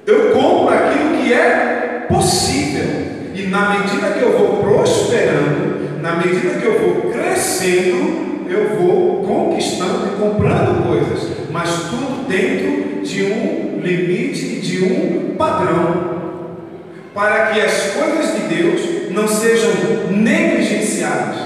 Eu 0.06 0.32
compro 0.34 0.74
aquilo 0.74 1.24
que 1.24 1.32
é 1.32 2.06
possível. 2.10 3.06
E 3.34 3.48
na 3.48 3.70
medida 3.70 4.12
que 4.12 4.22
eu 4.22 4.38
vou 4.38 4.58
prosperando, 4.62 6.02
na 6.02 6.18
medida 6.18 6.60
que 6.60 6.66
eu 6.66 6.80
vou 6.80 7.12
crescendo, 7.14 8.26
eu 8.50 8.76
vou 8.78 9.24
conquistando 9.24 10.08
e 10.08 10.20
comprando 10.20 10.88
coisas. 10.88 11.50
Mas 11.52 11.70
tudo 11.90 12.28
dentro 12.28 13.02
de 13.02 13.24
um 13.24 13.80
limite, 13.82 14.60
de 14.60 14.84
um 14.84 15.36
padrão. 15.38 16.16
Para 17.14 17.48
que 17.48 17.62
as 17.62 17.92
coisas 17.92 18.36
de 18.36 18.56
Deus 18.56 18.82
não 19.12 19.28
sejam 19.28 19.72
negligenciadas. 20.12 21.38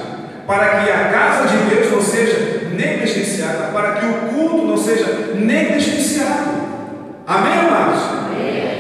Para 0.48 0.82
que 0.82 0.90
a 0.90 1.10
casa 1.10 1.48
de 1.48 1.76
Deus 1.76 1.92
não 1.92 2.02
seja 2.02 2.70
negligenciada. 2.74 3.72
Para 3.72 3.94
que 3.94 4.06
o 4.06 4.14
culto 4.34 4.66
não 4.66 4.78
seja 4.90 5.34
negligenciado. 5.36 6.50
Amém, 7.28 7.54
amados? 7.54 8.02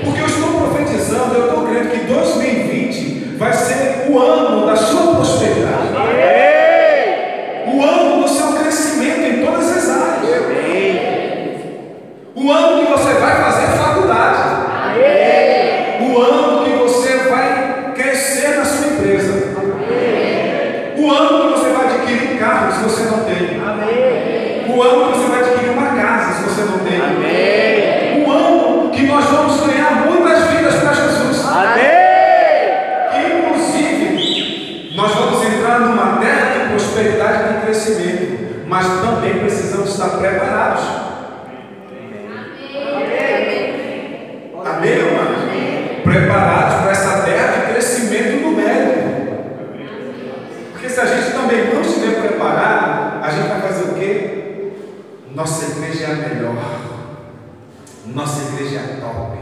Porque 0.03 0.21
eu 0.21 0.25
estou 0.25 0.53
profetizando, 0.53 1.35
eu 1.35 1.45
estou 1.45 1.67
crendo 1.67 1.89
que 1.89 1.99
2020 2.05 3.35
vai 3.37 3.53
ser 3.53 4.07
o 4.09 4.17
ano 4.17 4.65
da 4.65 4.75
sua 4.75 5.15
prosperidade. 5.15 5.89
O 7.67 7.83
ano 7.83 8.23
do 8.23 8.27
seu 8.27 8.53
crescimento 8.53 9.21
em 9.21 9.45
todas 9.45 9.69
as 9.69 9.89
áreas. 9.89 10.45
O 12.35 12.51
ano 12.51 12.79
que 12.79 12.91
você 12.91 13.13
vai 13.13 13.43
fazer 13.43 13.67
faculdade. 13.77 14.39
O 16.01 16.17
ano 16.19 16.65
que 16.65 16.71
você 16.77 17.17
vai 17.29 17.93
crescer 17.93 18.57
na 18.57 18.65
sua 18.65 18.87
empresa. 18.87 19.49
O 20.97 21.11
ano 21.11 21.53
que 21.53 21.59
você 21.59 21.69
vai 21.69 21.85
adquirir 21.85 22.33
um 22.33 22.37
carro 22.37 22.73
se 22.73 22.81
você 22.83 23.03
não 23.03 23.19
tem. 23.25 23.59
O 24.69 24.81
ano 24.81 25.11
que 25.11 25.17
você 25.19 25.27
vai 25.27 25.39
adquirir 25.41 25.71
uma 25.71 25.89
casa 25.95 26.33
se 26.33 26.43
você 26.43 26.61
não 26.63 26.79
tem. 26.79 26.99
O 28.23 28.31
ano 28.31 28.89
que 28.91 29.05
nós 29.05 29.25
vamos 29.25 29.59
ganhar 29.65 30.05
muitas 30.07 30.43
vidas 30.47 30.75
para 30.75 30.93
Jesus. 30.93 31.45
Inclusive, 33.25 34.93
nós 34.95 35.13
vamos 35.13 35.43
entrar 35.43 35.79
numa 35.81 36.17
terra 36.19 36.51
de 36.53 36.69
prosperidade 36.69 37.43
e 37.43 37.53
de 37.53 37.61
crescimento, 37.61 38.65
mas 38.67 38.85
também 39.01 39.39
precisamos 39.39 39.89
estar 39.89 40.09
preparados. 40.17 40.83
Amém, 44.65 44.91
irmãos? 44.91 45.39
Preparados 46.03 46.75
para 46.81 46.91
essa 46.91 47.21
terra 47.23 47.47
de 47.47 47.71
crescimento 47.71 48.41
numérico. 48.41 48.99
Porque 50.71 50.89
se 50.89 50.99
a 50.99 51.05
gente 51.05 51.31
também 51.31 51.73
não 51.73 51.81
estiver 51.81 52.21
preparado, 52.21 53.23
a 53.23 53.29
gente 53.29 53.47
vai 53.47 53.61
fazer 53.61 53.91
o 53.91 53.93
quê? 53.95 54.37
Nossa 55.33 55.65
igreja 55.71 56.05
é 56.05 56.11
a 56.11 56.15
melhor. 56.15 56.55
Nossa 58.07 58.53
igreja 58.53 58.77
é 58.77 58.79
a 58.79 59.01
top. 59.01 59.37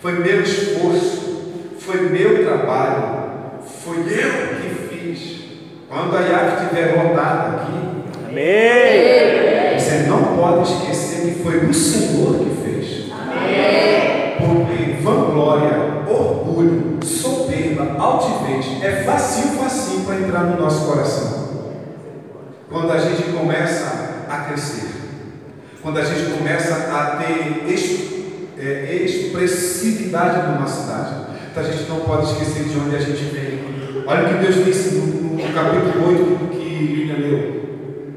Foi 0.00 0.12
meu 0.18 0.42
esforço, 0.42 1.22
foi 1.78 2.08
meu 2.10 2.44
trabalho, 2.44 3.24
foi 3.82 3.98
eu 3.98 4.60
que 4.60 4.68
fiz. 4.90 5.20
Quando 5.88 6.16
a 6.16 6.20
IAF 6.20 6.62
estiver 6.64 6.96
rodada 6.96 7.56
aqui, 7.56 7.78
você 9.78 9.94
não 10.08 10.36
pode 10.36 10.62
esquecer 10.70 11.34
que 11.34 11.42
foi 11.42 11.72
Senhor 11.72 12.34
que 12.38 12.50
fez. 12.62 12.86
Porque 14.38 15.02
vanglória, 15.02 15.74
orgulho, 16.06 16.98
soberba, 17.02 17.96
altivez 17.98 18.82
é 18.82 19.02
facinho, 19.04 19.58
facinho 19.58 20.04
para 20.04 20.16
entrar 20.16 20.42
no 20.44 20.60
nosso 20.60 20.86
coração. 20.86 21.44
Quando 22.68 22.92
a 22.92 22.98
gente 22.98 23.22
começa 23.32 24.26
a 24.28 24.36
crescer, 24.48 24.90
quando 25.82 25.98
a 25.98 26.04
gente 26.04 26.30
começa 26.36 26.90
a 27.40 27.66
ter 27.66 28.14
é, 28.58 29.04
expressividade 29.04 30.52
numa 30.52 30.66
cidade, 30.66 31.14
então 31.50 31.62
a 31.62 31.66
gente 31.66 31.88
não 31.88 32.00
pode 32.00 32.32
esquecer 32.32 32.64
de 32.64 32.78
onde 32.78 32.96
a 32.96 33.00
gente 33.00 33.24
veio. 33.32 34.04
Olha 34.06 34.24
o 34.24 34.28
que 34.28 34.44
Deus 34.44 34.64
disse 34.64 34.94
no, 34.96 35.36
no 35.36 35.52
capítulo 35.54 36.08
8 36.08 36.48
que 36.50 36.64
Lívia 36.64 37.16
leu. 37.18 37.64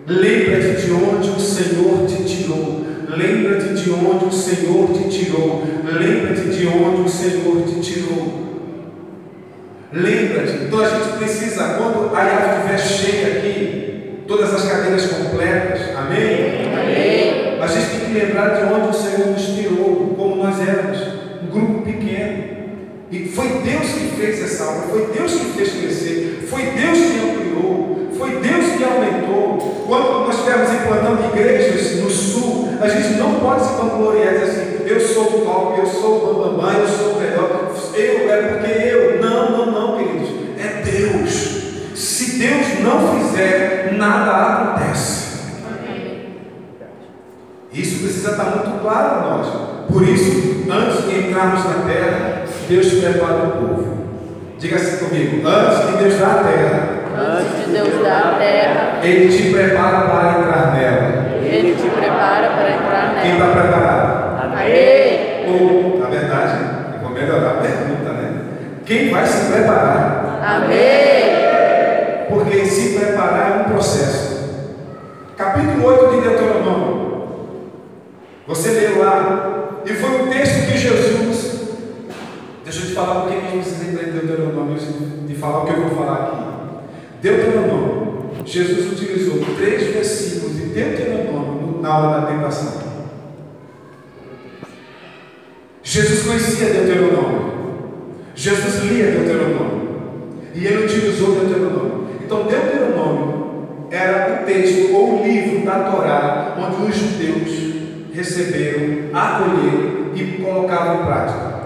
Lembra-te 0.08 0.86
de 0.86 0.92
onde 0.92 1.30
o 1.30 1.40
Senhor 1.40 2.06
te 2.08 2.24
tirou. 2.24 2.86
Lembra-te 3.10 3.74
de 3.74 3.92
onde 3.92 4.26
o 4.26 4.32
Senhor 4.32 4.90
te 4.94 5.10
tirou. 5.10 5.64
Lembra-te 5.84 6.50
de 6.50 6.68
onde 6.68 7.02
o 7.02 7.10
Senhor 7.10 7.64
te 7.66 7.80
tirou. 7.82 8.48
Lembra-te. 9.92 10.66
Então 10.66 10.80
a 10.80 10.90
gente 10.90 11.18
precisa, 11.18 11.76
quando 11.78 12.14
a 12.14 12.20
árvore 12.20 12.76
estiver 12.76 12.80
cheia 12.80 13.38
aqui, 13.38 14.24
todas 14.28 14.54
as 14.54 14.66
cadeiras 14.66 15.06
completas? 15.08 15.96
Amém. 15.96 16.68
A 17.62 17.68
gente 17.68 17.90
tem 17.90 18.00
que 18.02 18.07
lembrar 18.18 18.50
de 18.50 18.74
onde 18.74 18.90
o 18.90 18.94
Senhor 18.94 19.28
nos 19.28 19.46
tirou, 19.46 20.16
como 20.18 20.36
nós 20.36 20.60
éramos, 20.60 20.98
um 21.44 21.48
grupo 21.48 21.82
pequeno. 21.84 22.58
E 23.12 23.26
foi 23.30 23.48
Deus 23.48 23.88
que 23.94 24.16
fez 24.20 24.44
essa 24.44 24.66
obra, 24.66 24.88
foi 24.90 25.08
Deus 25.18 25.32
que 25.32 25.46
fez 25.58 25.72
crescer, 25.72 26.48
foi 26.50 26.62
Deus 26.64 26.98
que 26.98 27.20
ampliou, 27.20 28.10
foi 28.18 28.32
Deus 28.40 28.66
que 28.78 28.84
aumentou. 28.84 29.86
Quando 29.88 30.26
nós 30.26 30.36
estivermos 30.36 30.74
implantando 30.74 31.26
igrejas 31.34 32.04
no 32.04 32.10
sul, 32.10 32.70
a 32.82 32.88
gente 32.90 33.18
não 33.18 33.36
pode 33.36 33.66
se 33.66 33.74
vangloriar 33.74 34.34
e 34.34 34.40
dizer 34.40 34.52
assim, 34.52 34.78
eu 34.86 35.00
sou 35.00 35.24
o 35.24 35.46
top, 35.46 35.80
eu 35.80 35.86
sou 35.86 36.18
o 36.18 36.44
bambambam, 36.44 36.82
eu 36.82 36.88
sou 36.88 37.14
o 37.14 37.20
melhor, 37.20 37.74
eu 37.96 38.32
é 38.32 38.42
porque 38.42 38.72
eu. 38.72 39.22
Não, 39.22 39.52
não, 39.52 39.72
não, 39.72 39.98
queridos. 39.98 40.30
É 40.60 40.82
Deus. 40.82 41.58
Se 41.96 42.38
Deus 42.38 42.80
não 42.84 43.20
fizer, 43.20 43.94
nada 43.94 44.32
acontece. 44.32 45.28
Isso 47.74 48.08
precisa 48.28 48.32
estar 48.32 48.44
muito 48.44 48.82
claro 48.82 49.08
a 49.08 49.22
nós. 49.22 49.48
Por 49.92 50.04
isso, 50.04 50.66
antes 50.70 51.06
de 51.06 51.28
entrarmos 51.30 51.64
na 51.64 51.86
terra, 51.86 52.44
Deus 52.68 52.94
prepara 52.94 53.34
o 53.34 53.52
povo. 53.52 53.98
Diga 54.60 54.76
assim 54.76 55.06
comigo: 55.06 55.48
antes 55.48 55.88
de 55.88 56.04
Deus 56.04 56.20
dar 56.20 56.28
a 56.28 56.44
terra, 56.44 56.98
Antes 57.18 57.66
de 57.66 57.72
Deus 57.72 58.04
dar 58.04 58.34
a 58.34 58.38
terra, 58.38 59.00
Ele 59.02 59.28
te 59.28 59.52
prepara 59.52 60.02
para 60.02 60.40
entrar 60.40 60.76
nela. 60.76 61.28
Ele 61.42 61.76
te 61.76 61.90
prepara 61.90 62.50
para 62.50 62.70
entrar 62.70 63.22
Quem 63.22 63.32
está 63.32 63.46
nela. 63.46 63.62
preparado? 63.62 64.44
Amém. 64.44 65.46
Ou, 65.48 66.00
na 66.00 66.08
verdade, 66.08 66.58
eu 66.94 67.00
vou 67.02 67.12
melhorar 67.12 67.52
a 67.52 67.62
pergunta, 67.62 68.10
né? 68.12 68.42
Quem 68.86 69.10
vai 69.10 69.26
se 69.26 69.52
preparar? 69.52 70.40
Amém. 70.44 72.28
Porque 72.30 72.66
se 72.66 73.00
preparar 73.00 73.52
é 73.52 73.62
um 73.62 73.72
processo. 73.72 74.38
Capítulo 75.38 75.86
8 75.88 76.16
de 76.16 76.22
Deuteronômio. 76.22 76.97
Você 78.48 78.70
leu 78.70 79.00
lá, 79.00 79.82
e 79.86 79.94
foi 79.94 80.22
um 80.22 80.30
texto 80.30 80.72
que 80.72 80.78
Jesus. 80.78 81.58
Deixa 82.64 82.80
eu 82.80 82.88
te 82.88 82.94
falar 82.94 83.22
porque 83.22 83.40
que 83.40 83.46
a 83.46 83.50
gente 83.50 83.64
precisa 83.64 83.92
entrar 83.92 84.08
em 84.08 84.12
Deuteronômio 84.12 84.78
de 85.28 85.36
falar 85.36 85.64
o 85.64 85.66
que 85.66 85.74
eu 85.74 85.88
vou 85.88 85.98
falar 85.98 86.24
aqui. 86.24 86.88
Deuteronômio. 87.22 88.08
Jesus 88.46 88.94
utilizou 88.94 89.40
três 89.58 89.94
versículos 89.94 90.56
de 90.56 90.64
Deuteronômio 90.68 91.82
na 91.82 91.98
hora 91.98 92.22
da 92.22 92.28
tentação. 92.28 92.88
Jesus 95.84 96.24
conhecia 96.24 96.70
Deuteronômio. 96.70 97.54
Jesus 98.34 98.84
lia 98.86 99.12
Deuteronômio. 99.12 99.88
E 100.56 100.66
ele 100.66 100.86
utilizou 100.86 101.36
Deuteronômio. 101.36 102.08
Então, 102.24 102.48
Deuteronômio 102.48 103.88
era 103.92 104.42
o 104.42 104.46
texto 104.46 104.94
ou 104.94 105.20
o 105.20 105.24
livro 105.24 105.66
da 105.66 105.92
Torá 105.92 106.56
onde 106.58 106.90
os 106.90 106.96
judeus 106.96 107.67
receberam, 108.18 109.10
acolheram 109.14 110.12
e 110.16 110.42
colocavam 110.44 111.02
em 111.02 111.06
prática. 111.06 111.58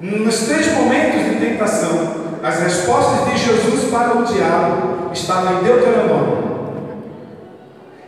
Nos 0.00 0.40
três 0.42 0.72
momentos 0.74 1.24
de 1.24 1.46
tentação, 1.46 2.28
as 2.42 2.60
respostas 2.60 3.32
de 3.32 3.38
Jesus 3.38 3.90
para 3.90 4.16
o 4.16 4.24
diabo 4.24 5.10
estavam 5.12 5.58
em 5.58 5.64
Deuteronômio. 5.64 6.48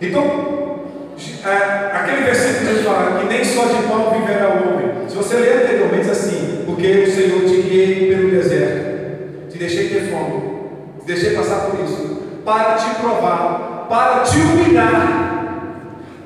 Então, 0.00 0.22
é, 1.44 1.96
aquele 1.96 2.22
versículo 2.22 2.76
que 2.76 2.84
fala 2.84 3.20
que 3.20 3.26
nem 3.26 3.44
só 3.44 3.64
de 3.64 3.82
pão 3.88 4.10
viverá 4.12 4.48
o 4.48 4.74
homem. 4.74 5.08
Se 5.08 5.16
você 5.16 5.36
ler 5.36 5.64
anteriormente 5.64 6.10
assim, 6.10 6.62
porque 6.64 6.86
o 6.86 7.12
Senhor 7.12 7.40
te 7.40 7.62
guiei 7.62 8.14
pelo 8.14 8.30
deserto, 8.30 9.48
te 9.50 9.58
deixei 9.58 9.88
ter 9.88 10.10
fome, 10.10 10.42
te 11.00 11.06
deixei 11.06 11.34
passar 11.34 11.66
por 11.66 11.84
isso, 11.84 12.22
para 12.44 12.74
te 12.74 12.94
provar, 13.00 13.86
para 13.88 14.20
te 14.20 14.38
humilhar, 14.38 15.19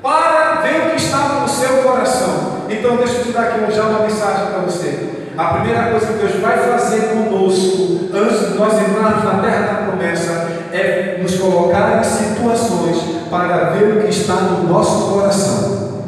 para 0.05 0.61
ver 0.61 0.81
o 0.81 0.89
que 0.91 0.97
estava 0.97 1.39
no 1.39 1.49
seu 1.49 1.81
coração. 1.81 2.67
Então, 2.69 2.95
deixa 2.97 3.15
eu 3.15 3.23
te 3.23 3.31
dar 3.31 3.41
aqui 3.41 3.71
já 3.71 3.85
uma 3.85 4.01
mensagem 4.01 4.45
para 4.51 4.59
você. 4.59 5.09
A 5.35 5.45
primeira 5.45 5.89
coisa 5.89 6.05
que 6.05 6.13
Deus 6.13 6.39
vai 6.39 6.59
fazer 6.59 7.07
conosco, 7.07 8.11
antes 8.13 8.51
de 8.51 8.53
nós 8.55 8.73
entrarmos 8.79 9.23
na 9.23 9.41
terra 9.41 9.61
da 9.61 9.73
promessa, 9.87 10.47
é 10.71 11.17
nos 11.19 11.35
colocar 11.39 11.99
em 11.99 12.03
situações 12.03 12.97
para 13.31 13.71
ver 13.71 13.97
o 13.97 14.01
que 14.03 14.09
está 14.11 14.35
no 14.35 14.71
nosso 14.71 15.11
coração. 15.11 16.03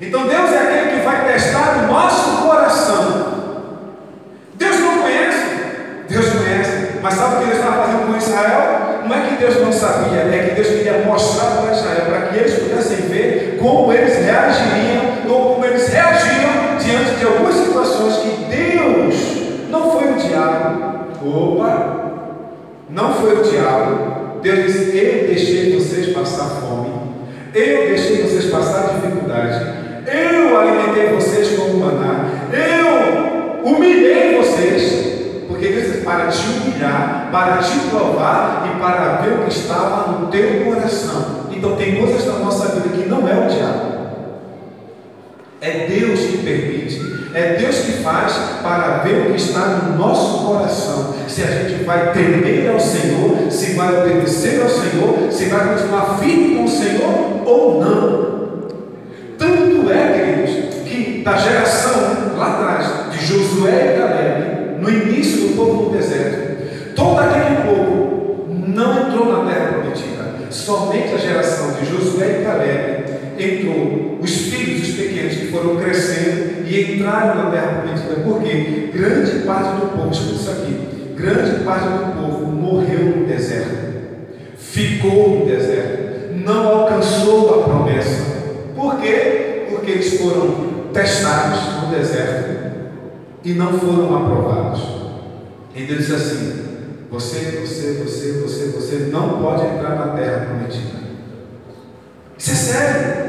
Então 0.00 0.28
Deus 0.28 0.52
é 0.52 0.58
aquele 0.58 1.00
que 1.00 1.04
vai 1.04 1.26
testar 1.26 1.78
o 1.82 1.92
nosso 1.92 2.46
coração. 2.46 3.32
Deus 4.54 4.78
não 4.78 5.02
conhece, 5.02 5.44
Deus 6.08 6.28
conhece, 6.30 6.97
mas 7.08 7.16
sabe 7.16 7.36
o 7.36 7.38
que 7.38 7.44
Deus 7.46 7.58
estava 7.58 7.84
fazendo 7.84 8.06
com 8.06 8.18
Israel? 8.18 9.00
Não 9.08 9.16
é 9.16 9.28
que 9.28 9.36
Deus 9.36 9.62
não 9.62 9.72
sabia, 9.72 10.20
é 10.20 10.46
que 10.46 10.54
Deus 10.54 10.66
queria 10.66 11.04
mostrar 11.06 11.62
para 11.62 11.72
Israel, 11.72 12.02
para 12.06 12.20
que 12.26 12.36
eles 12.36 12.58
pudessem 12.58 12.96
ver 13.08 13.58
como 13.58 13.90
eles 13.90 14.18
reagiriam, 14.18 15.04
ou 15.26 15.54
como 15.54 15.64
eles 15.64 15.88
reagiam 15.88 16.76
diante 16.78 17.14
de 17.18 17.24
algumas 17.24 17.54
situações 17.54 18.16
que 18.16 18.44
Deus 18.54 19.70
não 19.70 19.90
foi 19.90 20.12
o 20.12 20.14
diabo. 20.16 21.06
Opa! 21.24 21.96
Não 22.90 23.14
foi 23.14 23.40
o 23.40 23.42
diabo. 23.42 24.40
Deus 24.42 24.66
disse: 24.66 24.98
Eu 24.98 25.28
deixei 25.28 25.78
vocês 25.78 26.14
passar 26.14 26.60
fome. 26.60 26.90
Eu 27.54 27.88
deixei 27.88 28.22
vocês 28.22 28.50
passar 28.50 29.00
dificuldade. 29.00 29.64
Eu 30.06 30.60
alimentei 30.60 31.06
vocês 31.14 31.56
com 31.56 31.70
o 31.70 31.78
maná. 31.78 32.26
Eu 32.52 33.64
humilhei 33.64 34.36
vocês. 34.36 35.07
Disse: 35.58 35.98
Para 35.98 36.28
te 36.28 36.46
humilhar, 36.46 37.28
para 37.30 37.58
te 37.58 37.78
provar 37.90 38.70
e 38.72 38.80
para 38.80 39.22
ver 39.22 39.40
o 39.40 39.42
que 39.44 39.50
estava 39.50 40.12
no 40.12 40.26
teu 40.28 40.64
coração. 40.64 41.48
Então, 41.50 41.76
tem 41.76 41.96
coisas 41.96 42.26
na 42.26 42.38
nossa 42.38 42.68
vida 42.68 42.88
que 42.88 43.08
não 43.08 43.28
é 43.28 43.34
o 43.34 43.48
diabo. 43.48 43.98
É 45.60 45.86
Deus 45.88 46.20
que 46.20 46.38
permite, 46.38 47.00
é 47.34 47.54
Deus 47.54 47.78
que 47.78 47.92
faz 48.02 48.32
para 48.62 48.98
ver 48.98 49.26
o 49.26 49.30
que 49.32 49.36
está 49.36 49.66
no 49.66 49.98
nosso 49.98 50.46
coração. 50.46 51.14
Se 51.26 51.42
a 51.42 51.46
gente 51.46 51.84
vai 51.84 52.12
temer 52.12 52.70
ao 52.70 52.78
Senhor, 52.78 53.50
se 53.50 53.74
vai 53.74 54.00
obedecer 54.00 54.62
ao 54.62 54.68
Senhor, 54.68 55.32
se 55.32 55.46
vai 55.46 55.74
continuar 55.74 56.18
firme 56.20 56.56
com 56.56 56.64
o 56.64 56.68
Senhor 56.68 57.42
ou 57.44 57.80
não. 57.80 58.38
Tanto 59.36 59.90
é, 59.90 60.12
queridos, 60.12 60.84
que 60.84 61.22
da 61.24 61.36
geração 61.36 62.36
lá 62.36 62.52
atrás, 62.54 63.12
de 63.12 63.26
Josué 63.26 63.94
e 63.94 64.00
Caleb, 64.00 64.80
no 64.80 64.88
início 64.88 65.17
povo 65.58 65.82
no 65.84 65.90
deserto, 65.90 66.94
todo 66.94 67.18
aquele 67.18 67.62
povo 67.66 68.46
não 68.48 69.08
entrou 69.08 69.44
na 69.44 69.52
terra 69.52 69.72
prometida. 69.72 70.28
Somente 70.50 71.14
a 71.14 71.18
geração 71.18 71.72
de 71.72 71.84
Josué 71.84 72.40
e 72.40 72.44
Caleb 72.44 73.08
entrou, 73.38 74.18
os 74.20 74.30
filhos, 74.30 74.88
os 74.88 74.94
pequenos 74.94 75.34
que 75.34 75.46
foram 75.48 75.76
crescendo 75.76 76.66
e 76.66 76.94
entraram 76.94 77.44
na 77.44 77.50
terra 77.50 77.82
prometida, 77.82 78.14
porque 78.24 78.90
grande 78.94 79.40
parte 79.40 79.80
do 79.80 79.96
povo, 79.96 80.10
escuta 80.12 80.34
isso 80.34 80.50
aqui, 80.50 81.14
grande 81.16 81.64
parte 81.64 81.88
do 81.88 82.22
povo 82.22 82.46
morreu 82.46 83.16
no 83.16 83.26
deserto, 83.26 83.94
ficou 84.56 85.40
no 85.40 85.46
deserto, 85.46 86.34
não 86.34 86.68
alcançou 86.68 87.54
a 87.54 87.62
promessa. 87.64 88.38
Por 88.74 89.00
quê? 89.00 89.66
Porque 89.70 89.90
eles 89.90 90.20
foram 90.20 90.68
testados 90.92 91.82
no 91.82 91.96
deserto 91.96 92.58
e 93.44 93.52
não 93.54 93.72
foram 93.72 94.16
aprovados. 94.16 94.97
E 95.78 95.84
Deus 95.84 96.06
diz 96.06 96.10
assim: 96.12 96.64
você, 97.08 97.64
você, 97.64 98.02
você, 98.04 98.32
você, 98.42 98.64
você 98.74 98.96
não 99.12 99.40
pode 99.40 99.64
entrar 99.64 99.94
na 99.94 100.08
terra 100.08 100.46
prometida. 100.46 100.98
Isso 102.36 102.50
é 102.50 102.54
sério. 102.54 103.28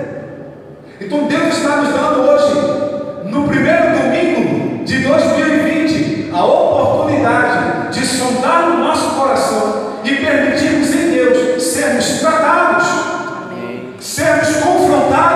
Então 1.00 1.28
Deus 1.28 1.56
está 1.56 1.78
nos 1.78 1.94
dando 1.94 2.22
hoje, 2.22 3.30
no 3.30 3.48
primeiro 3.48 3.84
domingo 4.00 4.84
de 4.84 4.98
2020, 4.98 6.32
a 6.34 6.44
oportunidade 6.44 8.00
de 8.00 8.04
sondar 8.04 8.72
o 8.72 8.78
nosso 8.80 9.12
coração 9.12 10.00
e 10.04 10.16
permitirmos 10.16 10.90
em 10.96 11.12
Deus 11.12 11.62
sermos 11.62 12.20
tratados, 12.20 12.88
sermos 14.00 14.56
confrontados 14.56 15.30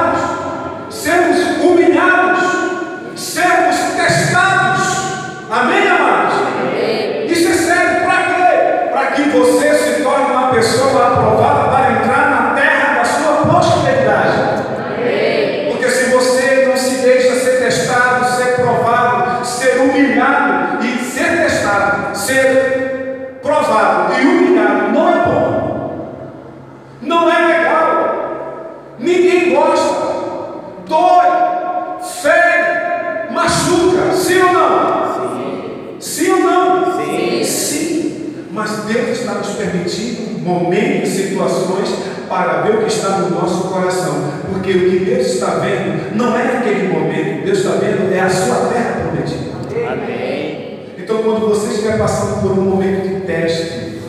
para 42.33 42.61
ver 42.61 42.75
o 42.75 42.79
que 42.79 42.87
está 42.87 43.09
no 43.19 43.29
nosso 43.29 43.69
coração, 43.69 44.15
porque 44.51 44.71
o 44.71 44.89
que 44.89 45.05
Deus 45.05 45.27
está 45.27 45.59
vendo 45.59 46.15
não 46.15 46.35
é 46.35 46.57
aquele 46.57 46.87
momento, 46.87 47.45
Deus 47.45 47.59
está 47.59 47.71
vendo 47.75 48.11
é 48.11 48.19
a 48.19 48.29
sua 48.29 48.69
terra 48.69 49.01
prometida. 49.01 49.51
Amém. 49.91 50.79
Então, 50.97 51.21
quando 51.21 51.47
você 51.49 51.67
estiver 51.67 51.97
passando 51.99 52.41
por 52.41 52.51
um 52.51 52.61
momento 52.61 53.07
de 53.07 53.21
teste, 53.21 53.99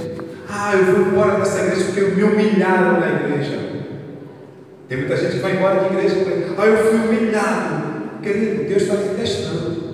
ah, 0.49 0.73
eu 0.75 0.85
vou 0.85 1.07
embora 1.07 1.39
dessa 1.39 1.61
igreja 1.61 1.85
porque 1.85 2.01
me 2.01 2.23
humilharam 2.23 2.99
na 2.99 3.09
igreja. 3.09 3.59
Tem 4.89 4.99
muita 4.99 5.17
gente 5.17 5.33
que 5.33 5.41
vai 5.41 5.57
embora 5.57 5.81
de 5.81 5.95
igreja 5.95 6.15
porque, 6.17 6.45
ah, 6.57 6.67
eu 6.67 6.77
fui 6.79 6.95
humilhado. 6.95 7.95
Querido, 8.23 8.65
Deus 8.65 8.83
está 8.83 8.97
te 8.97 9.09
testando. 9.21 9.85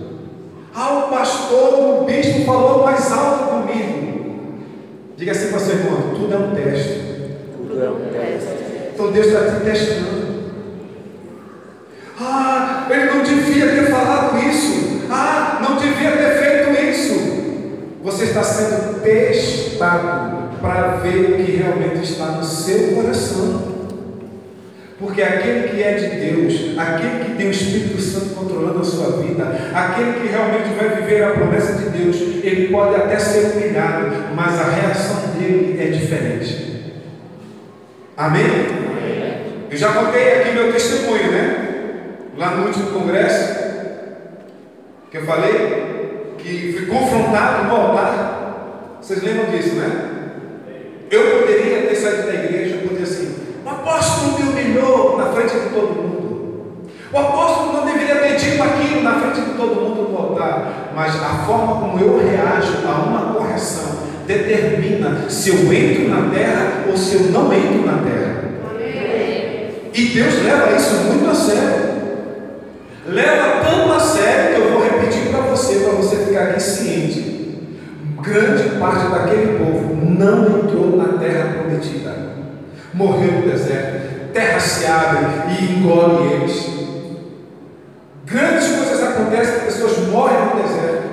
Ah, 0.72 1.06
o 1.06 1.10
pastor, 1.10 2.02
o 2.02 2.04
bispo 2.04 2.44
falou 2.44 2.84
mais 2.84 3.10
alto 3.10 3.44
comigo. 3.44 4.00
Diga 5.16 5.32
assim 5.32 5.48
para 5.48 5.58
seu 5.58 5.74
irmão: 5.74 6.14
tudo 6.14 6.32
é 6.32 6.36
um 6.36 6.54
teste. 6.54 7.10
Tudo 7.56 7.84
é 7.84 7.90
um 7.90 8.10
teste. 8.12 8.60
Então 9.00 9.12
Deus 9.12 9.26
está 9.26 9.40
te 9.44 9.64
testando. 9.64 10.30
Ah, 12.20 12.86
ele 12.90 13.04
não 13.06 13.22
devia 13.22 13.66
ter 13.66 13.90
falado 13.90 14.38
isso. 14.46 15.06
Ah, 15.10 15.58
não 15.62 15.76
devia 15.76 16.10
ter 16.12 16.38
feito 16.38 16.90
isso. 16.90 17.14
Você 18.02 18.24
está 18.24 18.42
sendo 18.42 19.02
testado 19.02 20.58
para 20.60 20.96
ver 21.02 21.32
o 21.32 21.36
que 21.36 21.56
realmente 21.56 22.02
está 22.02 22.26
no 22.26 22.44
seu 22.44 22.94
coração. 22.94 23.70
Porque 24.98 25.22
aquele 25.22 25.68
que 25.68 25.82
é 25.82 25.94
de 25.94 26.08
Deus, 26.08 26.78
aquele 26.78 27.24
que 27.24 27.36
tem 27.36 27.48
o 27.48 27.50
Espírito 27.50 28.00
Santo 28.00 28.34
controlando 28.34 28.80
a 28.80 28.84
sua 28.84 29.22
vida, 29.22 29.44
aquele 29.74 30.20
que 30.20 30.28
realmente 30.28 30.74
vai 30.78 30.96
viver 30.96 31.24
a 31.24 31.30
promessa 31.30 31.72
de 31.74 31.88
Deus, 31.88 32.16
ele 32.42 32.68
pode 32.68 32.96
até 32.96 33.18
ser 33.18 33.52
humilhado, 33.52 34.10
mas 34.34 34.60
a 34.60 34.64
reação 34.64 35.16
dele 35.38 35.78
é 35.80 35.86
diferente. 35.86 36.92
Amém? 38.16 38.44
Eu 39.70 39.76
já 39.76 39.92
contei 39.92 40.40
aqui 40.40 40.52
meu 40.52 40.72
testemunho, 40.72 41.30
né? 41.30 41.66
Lá 42.36 42.56
no 42.56 42.66
último 42.66 42.90
congresso, 42.90 43.58
que 45.10 45.16
eu 45.16 45.24
falei, 45.24 45.99
que 46.42 46.72
fui 46.72 46.86
confrontado 46.86 47.64
no 47.64 47.76
altar. 47.76 48.98
Vocês 49.00 49.22
lembram 49.22 49.50
disso, 49.50 49.74
né? 49.76 50.10
Eu 51.10 51.40
poderia 51.40 51.88
ter 51.88 51.96
saído 51.96 52.26
da 52.26 52.34
igreja 52.34 52.76
e 52.76 52.88
poder 52.88 53.02
assim, 53.02 53.34
o 53.64 53.68
apóstolo 53.68 54.38
me 54.38 54.50
humilhou 54.50 55.18
na 55.18 55.26
frente 55.26 55.54
de 55.54 55.70
todo 55.70 55.94
mundo. 55.94 56.20
O 57.12 57.18
apóstolo 57.18 57.72
não 57.72 57.86
deveria 57.86 58.16
ter 58.16 58.36
dito 58.36 58.62
aquilo 58.62 59.02
na 59.02 59.14
frente 59.14 59.40
de 59.40 59.56
todo 59.56 59.80
mundo 59.80 60.10
no 60.10 60.18
altar. 60.18 60.92
Mas 60.94 61.16
a 61.16 61.44
forma 61.46 61.80
como 61.80 61.98
eu 61.98 62.18
reajo 62.18 62.86
a 62.86 62.92
uma 63.00 63.34
correção 63.34 64.00
determina 64.26 65.28
se 65.28 65.50
eu 65.50 65.72
entro 65.72 66.08
na 66.08 66.30
terra 66.30 66.84
ou 66.88 66.96
se 66.96 67.16
eu 67.16 67.22
não 67.32 67.52
entro 67.52 67.84
na 67.84 67.98
terra. 68.04 68.30
E 69.92 70.04
Deus 70.06 70.42
leva 70.44 70.76
isso 70.76 70.94
muito 71.06 71.28
a 71.28 71.34
sério. 71.34 71.90
Leva 73.06 73.64
tanto 73.64 73.92
a 73.92 73.98
sério 73.98 74.54
que 74.54 74.60
eu 74.60 74.69
você, 75.60 75.80
para 75.80 75.92
você 75.92 76.16
ficar 76.16 76.42
aqui 76.44 76.62
ciente. 76.62 77.40
Grande 78.22 78.78
parte 78.78 79.10
daquele 79.10 79.58
povo 79.58 79.94
não 79.94 80.58
entrou 80.58 80.96
na 80.96 81.18
terra 81.18 81.54
prometida. 81.54 82.14
Morreu 82.94 83.32
no 83.32 83.50
deserto. 83.50 84.32
Terra 84.32 84.60
se 84.60 84.86
abre 84.86 85.20
e 85.48 85.72
engole 85.72 86.32
eles. 86.34 86.80
Grandes 88.24 88.68
coisas 88.68 89.02
acontecem, 89.02 89.64
pessoas 89.64 89.98
morrem 90.08 90.38
no 90.46 90.62
deserto. 90.62 91.10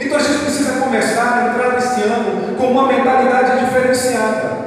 Então 0.00 0.16
a 0.16 0.20
gente 0.20 0.38
precisa 0.40 0.80
começar 0.80 1.34
a 1.34 1.48
entrar 1.50 1.72
nesse 1.74 2.00
ano 2.02 2.56
com 2.56 2.66
uma 2.66 2.88
mentalidade 2.88 3.64
diferenciada. 3.64 4.58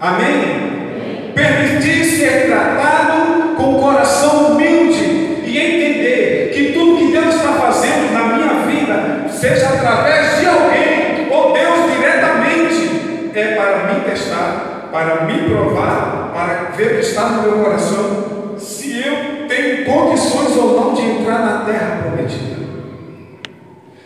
Amém? 0.00 1.32
Permitir 1.34 2.04
ser 2.04 2.46
tratado 2.48 3.54
com 3.56 3.76
o 3.76 3.80
coração 3.80 4.52
humilde 4.52 5.40
e 5.46 5.58
entender 5.58 6.50
que 6.52 6.72
tudo 6.72 6.98
que 6.98 7.12
Deus 7.12 7.34
está 7.34 7.52
fazendo 7.52 8.12
na 8.12 8.36
minha 8.36 8.66
vida, 8.66 9.28
seja 9.28 9.68
através 9.68 10.38
de 10.38 10.46
alguém 10.46 11.28
ou 11.30 11.52
Deus 11.52 11.92
diretamente, 11.92 13.30
é 13.34 13.54
para 13.54 13.89
testar, 14.04 14.88
para 14.92 15.24
me 15.24 15.48
provar, 15.48 16.30
para 16.34 16.70
ver 16.76 16.86
o 16.86 16.94
que 16.96 17.00
está 17.00 17.28
no 17.28 17.42
meu 17.42 17.64
coração, 17.64 18.56
se 18.58 19.06
eu 19.06 19.46
tenho 19.48 19.84
condições 19.84 20.56
ou 20.56 20.80
não 20.80 20.94
de 20.94 21.02
entrar 21.02 21.38
na 21.38 21.64
terra 21.64 22.02
prometida. 22.02 22.60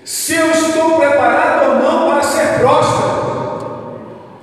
Se 0.05 0.37
eu 0.37 0.51
estou 0.51 0.99
preparado 0.99 1.71
ou 1.71 1.77
não 1.77 2.11
para 2.11 2.23
ser 2.23 2.59
próspero. 2.59 3.25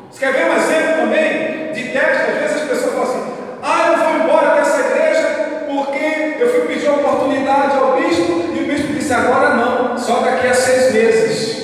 Você 0.10 0.20
quer 0.20 0.34
ver 0.34 0.52
um 0.52 0.56
exemplo 0.56 1.02
também 1.02 1.72
de 1.72 1.84
teste? 1.90 2.32
Às 2.32 2.38
vezes 2.40 2.62
as 2.64 2.70
pessoas 2.70 2.94
falam 2.94 3.04
assim: 3.04 3.34
ah, 3.62 3.92
eu 3.92 3.98
vou 3.98 4.24
embora 4.24 4.56
dessa 4.56 4.80
igreja 4.80 5.66
porque 5.68 6.38
eu 6.40 6.52
fui 6.52 6.62
pedir 6.62 6.90
oportunidade 6.90 7.78
ao 7.78 8.02
bispo 8.02 8.32
e 8.56 8.64
o 8.64 8.68
bispo 8.68 8.94
disse: 8.94 9.14
agora 9.14 9.56
não, 9.56 9.98
só 9.98 10.22
daqui 10.22 10.48
a 10.48 10.54
seis 10.54 10.94
meses. 10.94 11.62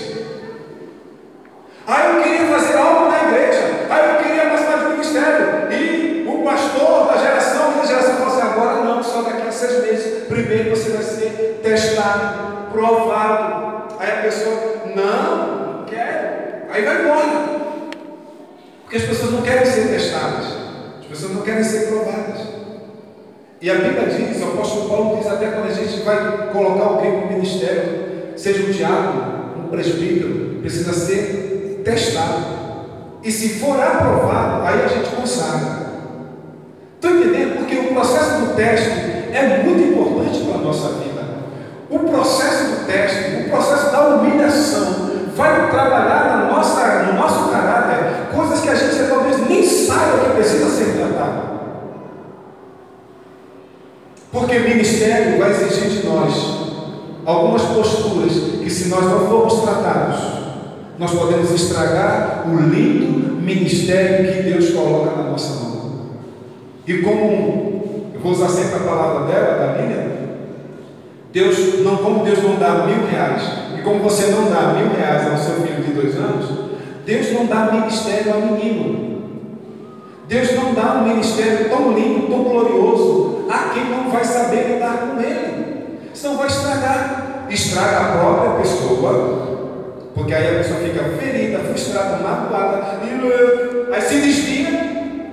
Ah, 1.87 2.05
eu 2.05 2.21
queria 2.21 2.47
fazer 2.47 2.77
algo 2.77 3.09
na 3.09 3.23
igreja. 3.29 3.87
Ah, 3.89 3.99
eu 3.99 4.23
queria 4.23 4.45
mais 4.45 4.83
no 4.83 4.89
ministério. 4.89 5.71
E 5.71 6.25
o 6.27 6.43
pastor 6.43 7.07
da 7.07 7.17
geração, 7.17 7.77
da 7.77 7.85
geração 7.85 8.15
falou 8.17 8.33
assim: 8.33 8.41
agora 8.41 8.83
não, 8.83 9.01
só 9.01 9.21
daqui 9.21 9.47
a 9.47 9.51
seis 9.51 9.83
meses. 9.83 10.27
Primeiro 10.27 10.69
você 10.69 10.89
vai 10.91 11.03
ser 11.03 11.61
testado, 11.63 12.66
provado. 12.77 13.95
Aí 13.99 14.11
a 14.11 14.21
pessoa, 14.21 14.55
não, 14.95 15.77
não 15.77 15.85
quero. 15.85 16.27
Aí 16.69 16.85
vai 16.85 17.01
embora. 17.01 17.47
Porque 18.83 18.97
as 18.97 19.03
pessoas 19.03 19.31
não 19.31 19.41
querem 19.41 19.65
ser 19.65 19.87
testadas. 19.87 20.45
As 20.99 21.05
pessoas 21.07 21.33
não 21.33 21.41
querem 21.41 21.63
ser 21.63 21.87
provadas. 21.87 22.41
E 23.59 23.71
a 23.71 23.75
Bíblia 23.75 24.07
diz, 24.07 24.41
o 24.41 24.49
apóstolo 24.49 24.87
Paulo 24.87 25.17
diz 25.17 25.27
até 25.27 25.47
quando 25.47 25.71
a 25.71 25.73
gente 25.73 26.01
vai 26.03 26.49
colocar 26.53 26.83
alguém 26.83 27.21
no 27.21 27.27
ministério, 27.27 28.37
seja 28.37 28.67
um 28.67 28.71
diácono, 28.71 29.63
um 29.65 29.67
presbítero, 29.69 30.59
precisa 30.61 30.93
ser 30.93 31.81
testado. 31.83 32.57
E 33.23 33.31
se 33.31 33.59
for 33.59 33.81
aprovado, 33.81 34.63
aí 34.63 34.85
a 34.85 34.87
gente 34.87 35.09
consagra. 35.09 35.87
Estão 36.95 37.17
entendendo? 37.17 37.57
Porque 37.57 37.77
o 37.77 37.93
processo 37.93 38.45
do 38.45 38.55
teste 38.55 38.91
é 39.33 39.63
muito 39.63 39.91
importante 39.91 40.45
para 40.45 40.59
a 40.59 40.61
nossa 40.61 40.89
vida. 40.89 41.06
O 41.89 41.99
processo 41.99 42.63
do 42.65 42.85
teste, 42.85 43.45
o 43.45 43.49
processo 43.49 43.91
da 43.91 44.07
humilhação, 44.07 45.07
vai 45.35 45.69
trabalhar 45.69 46.47
na 46.47 46.51
nossa, 46.51 47.03
no 47.03 47.13
nosso 47.13 47.49
caráter 47.49 48.35
coisas 48.35 48.61
que 48.61 48.69
a 48.69 48.75
gente 48.75 49.07
talvez 49.07 49.47
nem 49.47 49.63
saiba 49.65 50.17
que 50.17 50.35
precisa 50.35 50.69
ser 50.69 50.97
tratado. 50.97 51.47
Porque 54.31 54.57
o 54.57 54.63
ministério 54.63 55.39
vai 55.39 55.51
exigir 55.51 56.01
de 56.01 56.07
nós 56.07 56.33
algumas 57.25 57.61
posturas 57.61 58.33
que, 58.61 58.69
se 58.69 58.89
nós 58.89 59.03
não 59.05 59.27
formos 59.27 59.61
tratados, 59.61 60.19
nós 60.99 61.11
podemos 61.11 61.51
estragar 61.51 62.43
o 62.47 62.55
lindo 62.57 63.37
ministério 63.41 64.33
que 64.33 64.43
Deus 64.43 64.71
coloca 64.71 65.15
na 65.15 65.29
nossa 65.29 65.53
mão. 65.63 65.77
E 66.85 66.97
como 66.97 68.11
eu 68.13 68.19
vou 68.19 68.31
usar 68.31 68.49
sempre 68.49 68.75
a 68.75 68.79
palavra 68.79 69.25
dela, 69.25 69.57
da 69.57 69.81
Lilian, 69.81 70.26
Deus 71.37 71.81
não, 71.83 71.97
como 71.97 72.25
Deus 72.25 72.41
não 72.41 72.55
dá 72.55 72.87
mil 72.87 73.05
reais, 73.05 73.43
e 73.77 73.81
como 73.83 73.99
você 73.99 74.31
não 74.31 74.49
dá 74.49 74.73
mil 74.73 74.89
reais 74.89 75.27
ao 75.27 75.37
seu 75.37 75.61
filho 75.61 75.83
de 75.83 75.91
dois 75.91 76.15
anos, 76.15 76.49
Deus 77.05 77.31
não 77.31 77.45
dá 77.45 77.71
ministério 77.73 78.33
a 78.33 78.37
menino. 78.37 79.21
Deus 80.27 80.55
não 80.55 80.73
dá 80.73 80.95
um 80.95 81.07
ministério 81.09 81.69
tão 81.69 81.91
lindo, 81.91 82.27
tão 82.27 82.43
glorioso, 82.43 83.45
a 83.51 83.69
quem 83.69 83.85
não 83.85 84.09
vai 84.09 84.23
saber 84.23 84.73
lidar 84.73 84.97
com 84.97 85.21
ele. 85.21 85.99
Senão 86.11 86.37
vai 86.37 86.47
estragar. 86.47 87.45
Estraga 87.51 87.97
a 87.99 88.17
própria 88.17 88.59
pessoa, 88.59 90.09
porque 90.15 90.33
aí 90.33 90.55
a 90.55 90.57
pessoa 90.57 90.79
fica 90.79 91.03
ferida, 91.17 91.59
frustrada, 91.59 92.17
magoada, 92.17 92.99
e 93.03 93.93
aí 93.93 94.01
se 94.01 94.19
desvia, 94.21 94.86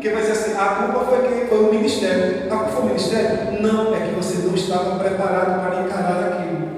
porque 0.05 0.17
vai 0.17 0.23
dizer 0.23 0.33
assim, 0.33 0.53
a 0.53 0.67
culpa 0.67 1.07
foi 1.07 1.29
quem? 1.29 1.47
Foi 1.47 1.65
o 1.65 1.73
ministério. 1.73 2.53
A 2.53 2.57
culpa 2.57 2.73
foi 2.73 2.83
o 2.83 2.87
ministério? 2.89 3.63
Não, 3.63 3.95
é 3.95 4.01
que 4.01 4.15
você 4.15 4.47
não 4.47 4.55
estava 4.55 4.99
preparado 4.99 5.63
para 5.63 5.83
encarar 5.83 6.29
aquilo. 6.29 6.69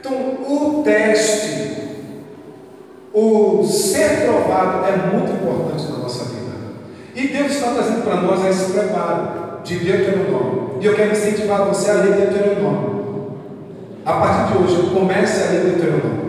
Então, 0.00 0.12
o 0.12 0.82
teste, 0.82 1.82
o 3.14 3.62
ser 3.64 4.26
provado 4.26 4.86
é 4.86 4.96
muito 5.12 5.30
importante 5.30 5.92
na 5.92 5.98
nossa 5.98 6.24
vida. 6.24 6.50
E 7.14 7.28
Deus 7.28 7.52
está 7.52 7.70
trazendo 7.70 8.02
para 8.02 8.22
nós 8.22 8.44
esse 8.44 8.72
preparo 8.72 9.60
de 9.62 9.78
Deuteronômio. 9.78 10.78
E 10.80 10.84
eu 10.84 10.96
quero 10.96 11.12
incentivar 11.12 11.64
você 11.64 11.92
a 11.92 11.94
ler 11.94 12.12
Deuteronômio. 12.16 13.36
A 14.04 14.14
partir 14.14 14.52
de 14.52 14.64
hoje, 14.64 14.90
comece 14.92 15.44
a 15.44 15.50
ler 15.52 15.60
Deuteronômio. 15.60 16.28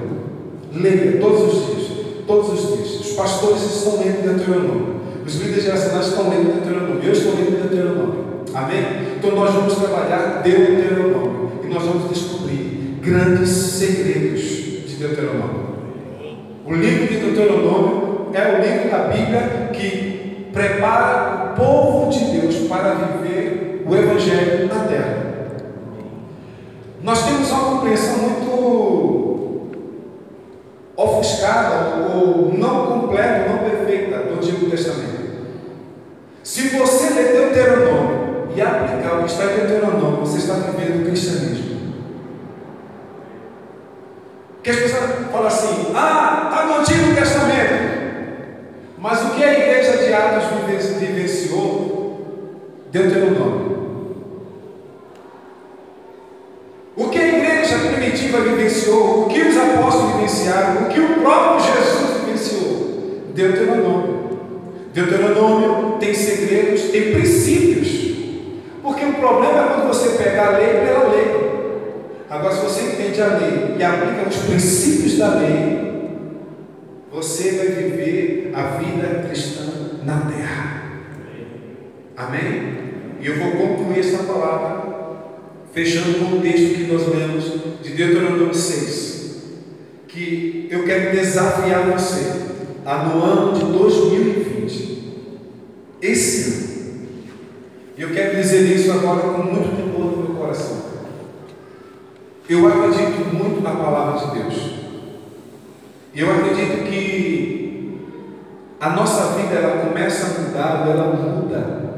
Leia 0.75 1.19
todos 1.19 1.41
os 1.41 1.65
dias. 1.65 1.91
Todos 2.27 2.49
os 2.49 2.77
dias. 2.77 2.99
Os 2.99 3.13
pastores 3.13 3.63
estão 3.63 3.97
lendo 3.97 4.21
Deuteronômio. 4.21 4.98
Os 5.29 5.35
líderes 5.35 5.63
geracionais 5.63 6.07
estão 6.07 6.27
lendo 6.27 6.55
Deuteronômio. 6.55 7.03
Eu 7.03 7.11
estou 7.13 7.35
lendo 7.35 7.69
Deuteronômio. 7.69 8.25
Amém? 8.51 8.83
Então 9.15 9.35
nós 9.35 9.53
vamos 9.53 9.75
trabalhar 9.75 10.41
Deuteronômio. 10.41 11.51
E 11.63 11.67
nós 11.67 11.83
vamos 11.83 12.09
descobrir 12.09 12.97
grandes 12.99 13.49
segredos 13.49 14.41
de 14.41 14.95
Deuteronômio. 14.95 15.69
O 16.65 16.73
livro 16.73 17.07
de 17.07 17.19
Deuteronômio 17.19 18.31
é 18.33 18.41
o 18.41 18.59
livro 18.59 18.89
da 18.89 18.97
Bíblia 19.03 19.69
que 19.71 20.49
prepara 20.51 21.53
o 21.53 21.55
povo 21.55 22.09
de 22.09 22.25
Deus 22.25 22.67
para 22.67 22.95
viver 22.95 23.85
o 23.87 23.95
Evangelho 23.95 24.67
na 24.67 24.79
terra. 24.85 25.17
Nós 27.03 27.23
temos 27.23 27.51
uma 27.51 27.75
compreensão 27.75 28.17
muito 28.17 29.69
ofuscada 30.97 32.09
ou 32.15 32.51
não 32.51 32.87
completa, 32.87 33.47
não 33.47 33.59
perfeita 33.59 34.17
do 34.23 34.33
Antigo 34.33 34.71
Testamento. 34.71 35.18
Se 36.49 36.69
você 36.69 37.13
ler 37.13 37.31
Deuteronômio 37.31 38.49
e 38.55 38.59
aplicar 38.59 39.19
o 39.19 39.23
que 39.23 39.29
está 39.29 39.43
em 39.43 39.67
Deuteronômio, 39.67 40.21
você 40.21 40.39
está 40.39 40.55
vivendo 40.55 41.03
o 41.03 41.05
cristianismo. 41.05 41.93
Que 44.63 44.71
as 44.71 44.75
pessoas 44.77 45.03
falam 45.31 45.45
assim, 45.45 45.91
ah, 45.95 46.49
está 46.49 46.65
no 46.65 46.79
Antigo 46.79 47.13
Testamento. 47.13 47.99
Mas 48.97 49.21
o 49.25 49.29
que 49.35 49.43
a 49.43 49.59
igreja 49.59 49.97
de 49.97 50.11
Atos 50.11 50.45
vivenciou? 50.97 52.25
Deuteronômio. 52.91 53.77
O 56.95 57.09
que 57.09 57.19
a 57.19 57.27
igreja 57.27 57.77
primitiva 57.77 58.41
vivenciou, 58.41 59.21
o 59.21 59.29
que 59.29 59.39
os 59.39 59.55
apóstolos 59.55 60.15
vivenciaram, 60.15 60.81
o 60.81 60.85
que 60.89 60.99
o 60.99 61.21
próprio 61.21 61.59
Jesus 61.59 62.23
vivenciou? 62.25 63.21
Deuteronômio. 63.35 64.19
Deuteronômio 64.95 65.78
tem 65.99 66.13
segredos, 66.13 66.83
tem 66.89 67.13
princípios. 67.13 68.09
Porque 68.81 69.05
o 69.05 69.13
problema 69.13 69.59
é 69.59 69.67
quando 69.67 69.87
você 69.87 70.09
pega 70.23 70.47
a 70.47 70.57
lei 70.57 70.67
pela 70.67 71.09
lei. 71.09 71.49
Agora, 72.29 72.55
se 72.55 72.61
você 72.61 72.81
entende 72.81 73.21
a 73.21 73.37
lei 73.37 73.75
e 73.77 73.83
aplica 73.83 74.29
os 74.29 74.37
princípios 74.37 75.17
da 75.17 75.35
lei, 75.35 75.89
você 77.11 77.51
vai 77.51 77.67
viver 77.67 78.51
a 78.53 78.77
vida 78.77 79.27
cristã 79.27 79.63
na 80.03 80.21
terra. 80.21 80.83
Amém? 82.15 82.79
E 83.21 83.27
eu 83.27 83.37
vou 83.37 83.51
concluir 83.51 83.99
essa 83.99 84.23
palavra 84.23 84.89
fechando 85.73 86.19
com 86.19 86.37
o 86.37 86.41
texto 86.41 86.75
que 86.75 86.91
nós 86.91 87.07
lemos 87.07 87.45
de 87.83 87.91
Deuteronômio 87.91 88.53
6, 88.53 89.43
que 90.07 90.67
eu 90.71 90.83
quero 90.83 91.15
desafiar 91.15 91.89
você 91.91 92.49
a 92.85 93.03
no 93.03 93.23
ano 93.23 93.53
de 93.53 93.65
2020, 93.65 94.48
esse 96.01 96.49
ano, 96.49 96.69
e 97.97 98.01
eu 98.01 98.09
quero 98.11 98.35
dizer 98.37 98.61
isso 98.61 98.91
agora 98.91 99.21
com 99.21 99.43
muito 99.43 99.75
temor 99.75 100.11
no 100.11 100.23
meu 100.23 100.35
coração. 100.35 100.89
Eu 102.47 102.67
acredito 102.67 103.35
muito 103.35 103.61
na 103.61 103.75
palavra 103.75 104.19
de 104.19 104.39
Deus. 104.39 104.71
Eu 106.15 106.31
acredito 106.31 106.89
que 106.89 107.99
a 108.79 108.89
nossa 108.91 109.37
vida 109.37 109.53
ela 109.55 109.85
começa 109.85 110.25
a 110.25 110.41
mudar, 110.41 110.87
ela 110.89 111.13
muda 111.13 111.89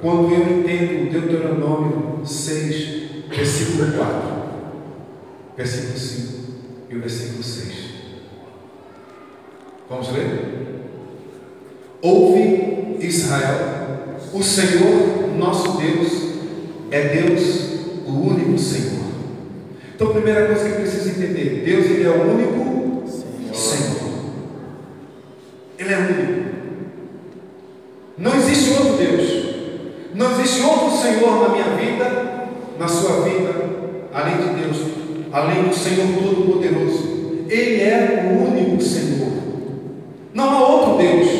quando 0.00 0.32
eu 0.32 0.60
entendo 0.60 1.10
Deuteronômio 1.10 2.24
6, 2.24 3.26
versículo 3.28 3.92
4, 3.92 4.12
versículo 5.56 5.98
5 5.98 6.40
e 6.88 6.96
o 6.96 7.00
versículo 7.00 7.42
6. 7.42 7.90
Vamos 9.88 10.12
ler? 10.12 10.86
Ouve 12.00 12.79
Israel, 13.00 14.18
o 14.32 14.42
Senhor 14.42 15.36
nosso 15.36 15.78
Deus 15.78 16.30
é 16.90 17.20
Deus, 17.20 17.70
o 18.06 18.12
único 18.12 18.58
Senhor. 18.58 19.00
Então, 19.94 20.08
a 20.08 20.12
primeira 20.12 20.46
coisa 20.46 20.64
que 20.64 20.70
eu 20.70 20.80
preciso 20.80 21.10
entender: 21.10 21.62
Deus 21.64 21.86
ele 21.86 22.04
é 22.04 22.10
o 22.10 22.30
único 22.30 23.08
Senhor. 23.08 23.54
Senhor. 23.54 24.10
Ele 25.78 25.92
é 25.92 25.98
único. 25.98 26.50
Não 28.18 28.36
existe 28.36 28.70
outro 28.70 28.96
Deus. 28.96 29.50
Não 30.14 30.32
existe 30.32 30.62
outro 30.62 30.96
Senhor 30.96 31.42
na 31.42 31.48
minha 31.50 31.76
vida, 31.76 32.48
na 32.78 32.88
sua 32.88 33.22
vida, 33.22 33.54
além 34.12 34.36
de 34.36 34.62
Deus, 34.62 34.76
além 35.32 35.62
do 35.62 35.74
Senhor 35.74 36.06
Todo-Poderoso. 36.18 37.44
Ele 37.48 37.82
é 37.82 38.30
o 38.30 38.48
único 38.48 38.82
Senhor. 38.82 39.30
Não 40.34 40.50
há 40.50 40.68
outro 40.68 40.98
Deus. 40.98 41.39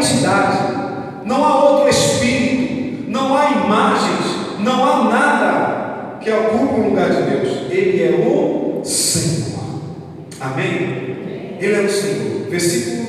Não 0.00 0.04
há 0.04 0.04
outra 0.04 0.06
entidade. 0.06 1.26
Não 1.26 1.44
há 1.44 1.64
outro 1.64 1.88
Espírito. 1.88 3.10
Não 3.10 3.36
há 3.36 3.50
imagens. 3.50 4.58
Não 4.60 4.84
há 4.84 5.04
nada 5.04 6.18
que 6.20 6.30
ocupe 6.30 6.80
o 6.80 6.88
lugar 6.88 7.10
de 7.10 7.22
Deus. 7.22 7.70
Ele 7.70 8.02
é 8.02 8.26
o 8.26 8.84
Senhor. 8.84 9.60
Amém? 10.40 11.56
Ele 11.60 11.74
é 11.74 11.80
o 11.80 11.90
Senhor. 11.90 12.48
Versículo 12.48 13.00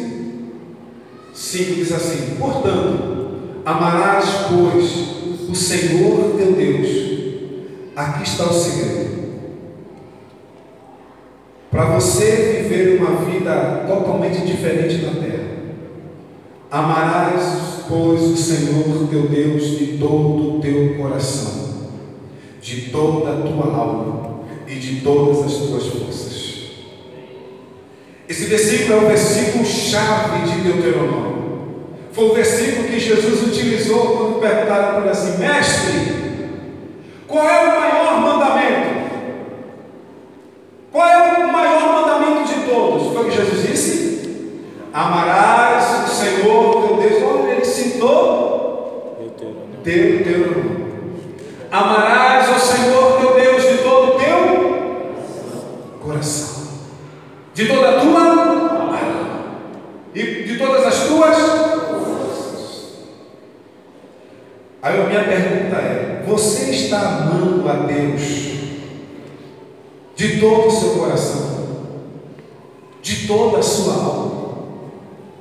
5 1.34 1.76
diz 1.76 1.92
assim: 1.92 2.36
Portanto, 2.38 3.32
amarás, 3.66 4.26
pois, 4.50 5.50
o 5.50 5.56
Senhor 5.56 6.36
teu 6.38 6.54
Deus. 6.54 7.12
Aqui 7.96 8.24
está 8.24 8.46
o 8.46 8.54
segredo. 8.54 9.12
Para 11.70 11.86
você 11.86 12.62
viver 12.62 13.02
uma 13.02 13.26
vida 13.26 13.86
totalmente 13.88 14.46
diferente 14.46 14.98
da 14.98 15.12
terra, 15.12 15.41
amarás, 16.72 17.84
pois, 17.90 18.22
o 18.22 18.38
Senhor 18.38 18.82
teu 19.10 19.28
Deus 19.28 19.78
de 19.78 19.98
todo 19.98 20.58
o 20.58 20.60
teu 20.62 20.96
coração, 20.96 21.90
de 22.62 22.90
toda 22.90 23.34
a 23.34 23.42
tua 23.42 23.76
alma 23.76 24.40
e 24.66 24.76
de 24.76 25.02
todas 25.02 25.46
as 25.46 25.54
tuas 25.54 25.88
forças. 25.88 26.42
Esse 28.30 28.46
versículo 28.46 28.94
é 28.94 28.98
o 28.98 29.08
versículo 29.08 29.66
chave 29.66 30.50
de 30.50 30.62
Deuteronômio. 30.62 31.42
Foi 32.14 32.30
o 32.30 32.34
versículo 32.34 32.88
que 32.88 33.00
Jesus 33.00 33.48
utilizou 33.48 34.18
quando 34.18 34.40
perguntaram 34.40 34.94
para 34.94 35.02
ele 35.02 35.10
assim: 35.10 35.38
Mestre, 35.38 36.22
qual 37.28 37.46
é 37.46 37.68
o 37.68 37.80
maior 37.82 38.22
mandamento? 38.22 39.02
Qual 40.92 41.08
é 41.08 41.46
o 41.46 41.52
maior 41.52 41.94
mandamento 41.94 42.54
de 42.54 42.70
todos? 42.70 43.14
Foi 43.14 43.24
o 43.24 43.30
que 43.30 43.36
Jesus 43.36 43.68
disse? 43.68 44.11
Amarás 44.94 46.10
o 46.10 46.14
Senhor 46.14 46.88
teu 46.88 46.98
Deus. 46.98 47.24
Olha, 47.24 47.52
ele 47.52 47.66
citou 47.66 49.32
Deuteronômio. 49.84 50.92
Amarás 51.72 52.50
o 52.50 52.60
Senhor 52.60 53.20
teu 53.20 53.34
Deus 53.36 53.64
de 53.64 53.78
todo 53.84 54.16
o 54.16 54.20
teu 54.20 55.16
coração, 56.02 56.68
de 57.54 57.68
toda 57.68 57.90
a 57.90 58.02
tua 58.02 58.20
alma 58.20 59.00
e 60.14 60.24
de 60.24 60.58
todas 60.58 60.86
as 60.86 61.08
tuas 61.08 61.62
Aí 64.82 65.00
a 65.00 65.06
minha 65.06 65.24
pergunta 65.24 65.76
é: 65.78 66.24
você 66.26 66.72
está 66.72 67.00
amando 67.00 67.70
a 67.70 67.74
Deus 67.86 68.22
de 70.16 70.40
todo 70.40 70.68
o 70.68 70.72
seu 70.72 70.96
coração, 70.96 71.68
de 73.02 73.28
toda 73.28 73.60
a 73.60 73.64
sua 73.64 73.94
alma 73.94 74.52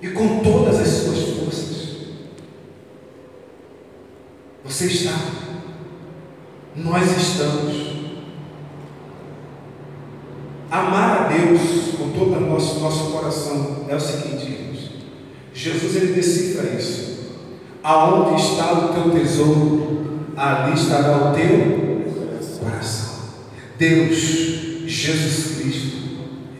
e 0.03 0.09
com 0.09 0.41
todas 0.41 0.79
as 0.79 0.89
suas 0.89 1.19
forças? 1.39 1.97
Você 4.65 4.87
está, 4.87 5.19
nós 6.77 7.11
estamos. 7.17 7.91
Amar 10.71 11.23
a 11.23 11.29
Deus 11.29 11.97
com 11.99 12.11
todo 12.11 12.37
o 12.37 12.41
nosso, 12.41 12.79
nosso 12.79 13.11
coração 13.11 13.87
é 13.89 13.97
o 13.97 14.01
seguinte, 14.01 14.53
irmãos. 14.53 14.91
Jesus 15.53 15.97
ele 15.97 16.13
decifra 16.13 16.69
isso. 16.79 17.11
Aonde 17.83 18.41
está 18.41 18.73
o 18.73 18.89
teu 18.89 19.11
tesouro, 19.11 20.01
ali 20.37 20.75
estará 20.75 21.17
o 21.17 21.35
teu 21.35 22.05
coração. 22.63 23.11
Deus, 23.79 24.17
Jesus 24.87 25.57
Cristo, 25.57 25.97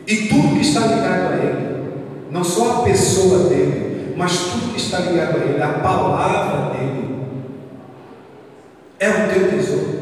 e 0.07 0.27
tudo 0.27 0.55
que 0.55 0.61
está 0.61 0.81
ligado 0.81 1.33
a 1.33 1.37
Ele, 1.37 1.93
não 2.31 2.43
só 2.43 2.79
a 2.79 2.83
pessoa 2.83 3.49
dele, 3.49 4.15
mas 4.17 4.37
tudo 4.37 4.73
que 4.73 4.79
está 4.79 4.99
ligado 4.99 5.37
a 5.37 5.45
Ele, 5.45 5.61
a 5.61 5.67
palavra 5.67 6.71
dele, 6.71 7.25
é 8.99 9.09
o 9.09 9.33
teu 9.33 9.49
tesouro, 9.51 10.01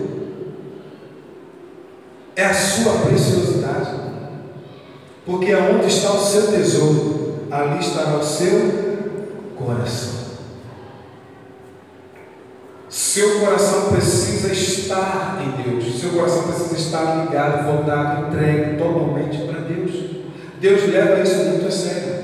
é 2.36 2.45
a 2.45 2.53
sua 2.53 2.93
preciosidade, 2.99 3.91
porque 5.25 5.51
aonde 5.51 5.88
está 5.88 6.12
o 6.13 6.23
seu 6.23 6.51
tesouro, 6.51 7.39
ali 7.51 7.79
estará 7.79 8.17
o 8.17 8.23
seu 8.23 9.10
coração. 9.58 10.18
Seu 13.10 13.39
coração 13.39 13.89
precisa 13.91 14.54
estar 14.54 15.41
em 15.41 15.63
Deus. 15.63 16.00
Seu 16.00 16.12
coração 16.12 16.43
precisa 16.43 16.76
estar 16.76 17.26
ligado, 17.26 17.65
voltado, 17.65 18.28
entregue 18.28 18.78
totalmente 18.78 19.48
para 19.48 19.62
Deus. 19.62 19.91
Deus 20.62 20.88
leva 20.93 21.19
isso 21.19 21.43
muito 21.45 21.67
a 21.67 21.72
sério. 21.72 22.19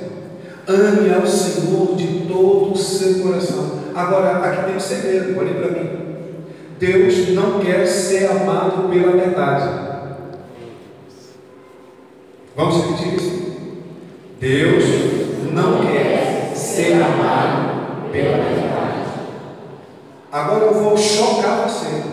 Ame 0.67 1.11
ao 1.11 1.25
Senhor 1.25 1.95
de 1.95 2.27
todo 2.27 2.73
o 2.73 2.77
seu 2.77 3.23
coração. 3.23 3.79
Agora, 3.95 4.37
aqui 4.45 4.65
tem 4.65 4.75
um 4.75 4.79
segredo, 4.79 5.39
olhe 5.39 5.55
para 5.55 5.71
mim. 5.71 5.89
Deus 6.77 7.29
não 7.29 7.59
quer 7.61 7.87
ser 7.87 8.29
amado 8.29 8.87
pela 8.87 9.13
metade. 9.13 9.67
Vamos 12.55 12.85
repetir 12.85 13.15
isso? 13.15 13.55
Deus 14.39 14.83
não 15.51 15.81
quer 15.81 16.51
ser 16.53 16.93
amado 17.01 18.11
pela 18.11 18.37
verdade. 18.37 18.74
Agora 20.35 20.65
eu 20.65 20.73
vou 20.73 20.97
chocar 20.97 21.61
você. 21.61 22.03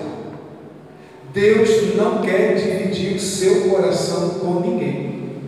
Deus 1.33 1.97
não 1.97 2.23
quer 2.23 2.55
dividir 2.55 3.19
seu 3.19 3.69
coração 3.69 4.39
com 4.39 4.61
ninguém. 4.61 5.41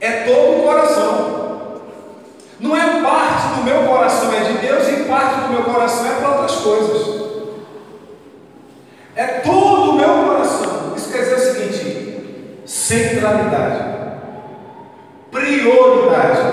É 0.00 0.22
todo 0.22 0.60
o 0.60 0.62
coração. 0.62 1.80
Não 2.60 2.76
é 2.76 3.02
parte 3.02 3.56
do 3.56 3.64
meu 3.64 3.82
coração 3.88 4.32
é 4.32 4.44
de 4.44 4.58
Deus 4.58 4.86
e 4.86 5.02
parte 5.08 5.40
do 5.40 5.48
meu 5.48 5.64
coração 5.64 6.06
é 6.06 6.14
para 6.20 6.30
outras 6.30 6.60
coisas. 6.60 7.22
É 9.16 9.26
todo 9.40 9.90
o 9.90 9.94
meu 9.94 10.26
coração. 10.26 10.94
Isso 10.96 11.10
quer 11.10 11.24
dizer 11.24 11.34
o 11.34 11.54
seguinte: 11.54 12.62
centralidade, 12.64 13.92
prioridade 15.32 16.52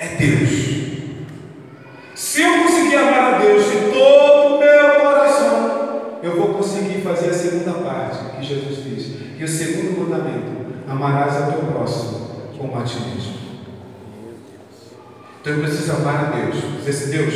é 0.00 0.08
Deus. 0.16 0.50
Se 2.14 2.42
eu 2.42 2.62
conseguir 2.62 2.96
amar 2.96 3.34
a 3.34 3.38
Deus 3.38 3.64
de 3.64 3.92
todo 3.92 4.56
o 4.56 4.58
meu 4.58 5.00
coração, 5.00 6.18
eu 6.22 6.36
vou 6.36 6.54
conseguir 6.54 7.02
fazer 7.02 7.28
a 7.28 7.34
segunda 7.34 7.72
parte 7.72 8.36
que 8.36 8.42
Jesus 8.42 8.82
diz. 8.82 9.38
E 9.38 9.44
o 9.44 9.48
segundo 9.48 10.00
mandamento: 10.00 10.82
amarás 10.88 11.36
ao 11.36 11.52
teu 11.52 11.66
próximo 11.70 12.30
como 12.56 12.78
a 12.78 12.82
ti 12.82 12.96
mesmo. 13.00 13.34
Então 15.40 15.52
eu 15.52 15.60
preciso 15.60 15.92
amar 15.92 16.24
a 16.24 16.36
Deus. 16.36 16.69
Dizer 16.84 16.90
assim, 16.90 17.10
Deus, 17.10 17.34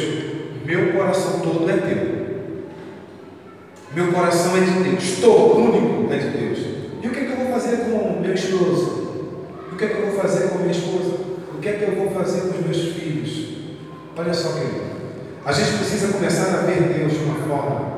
meu 0.64 0.92
coração 0.92 1.40
todo 1.40 1.70
é 1.70 1.76
teu. 1.76 2.24
Meu 3.94 4.12
coração 4.12 4.56
é 4.56 4.60
de 4.60 4.90
Deus. 4.90 5.18
Todo 5.20 5.58
único 5.58 6.12
é 6.12 6.18
de 6.18 6.28
Deus. 6.30 6.58
E 7.02 7.06
o 7.06 7.10
que, 7.10 7.20
é 7.20 7.24
que 7.24 7.32
eu 7.32 7.36
vou 7.36 7.52
fazer 7.52 7.76
com 7.76 8.20
meu 8.20 8.34
esposo? 8.34 9.04
O 9.70 9.76
que 9.76 9.84
é 9.84 9.88
que 9.88 9.94
eu 9.94 10.10
vou 10.10 10.20
fazer 10.20 10.48
com 10.48 10.58
minha 10.58 10.70
esposa? 10.70 11.16
O 11.54 11.58
que 11.60 11.68
é 11.68 11.72
que 11.72 11.82
eu 11.84 11.94
vou 11.96 12.10
fazer 12.10 12.40
com 12.42 12.58
os 12.58 12.64
meus 12.64 12.94
filhos? 12.94 13.54
Olha 14.16 14.32
só, 14.32 14.52
querido. 14.52 14.94
A 15.44 15.52
gente 15.52 15.76
precisa 15.78 16.12
começar 16.12 16.54
a 16.54 16.62
ver 16.62 16.80
Deus 16.80 17.12
de 17.12 17.18
uma 17.24 17.34
forma 17.34 17.94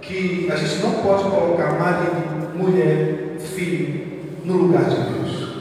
que 0.00 0.48
a 0.50 0.56
gente 0.56 0.82
não 0.82 1.02
pode 1.02 1.24
colocar 1.24 1.72
marido, 1.78 2.56
mulher, 2.56 3.36
filho 3.38 4.22
no 4.44 4.56
lugar 4.56 4.84
de 4.84 4.96
Deus. 4.96 5.52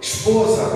Esposa 0.00 0.73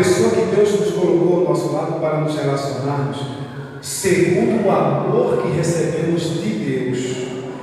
pessoa 0.00 0.30
que 0.30 0.56
Deus 0.56 0.80
nos 0.80 0.92
colocou 0.92 1.40
ao 1.40 1.44
nosso 1.50 1.72
lado 1.74 2.00
para 2.00 2.20
nos 2.20 2.34
relacionarmos 2.34 3.18
segundo 3.82 4.66
o 4.66 4.70
amor 4.70 5.42
que 5.42 5.48
recebemos 5.50 6.22
de 6.22 6.48
Deus 6.48 6.98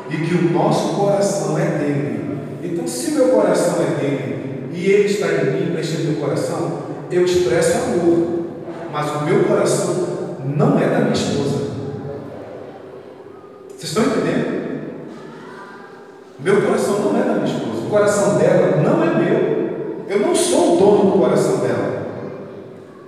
e 0.09 0.17
que 0.17 0.35
o 0.35 0.51
nosso 0.51 0.95
coração 0.95 1.57
é 1.57 1.65
dele. 1.65 2.37
Então, 2.63 2.87
se 2.87 3.11
meu 3.11 3.29
coração 3.29 3.81
é 3.81 3.99
dele 3.99 4.69
e 4.71 4.85
ele 4.85 5.05
está 5.05 5.27
em 5.27 5.51
mim, 5.51 5.71
preenchendo 5.71 6.11
meu 6.11 6.21
coração, 6.21 6.83
eu 7.11 7.25
expresso 7.25 7.77
amor, 7.77 8.45
mas 8.91 9.15
o 9.15 9.25
meu 9.25 9.43
coração 9.45 9.95
não 10.45 10.79
é 10.79 10.87
da 10.87 10.99
minha 10.99 11.13
esposa. 11.13 11.71
Vocês 13.69 13.91
estão 13.91 14.03
entendendo? 14.03 14.57
Meu 16.39 16.61
coração 16.61 16.99
não 16.99 17.19
é 17.19 17.23
da 17.23 17.33
minha 17.33 17.45
esposa, 17.45 17.85
o 17.85 17.89
coração 17.89 18.37
dela 18.37 18.77
não 18.77 19.03
é 19.03 19.23
meu. 19.23 19.57
Eu 20.07 20.19
não 20.19 20.35
sou 20.35 20.75
o 20.75 20.77
dono 20.77 21.11
do 21.11 21.19
coração 21.19 21.57
dela. 21.57 21.96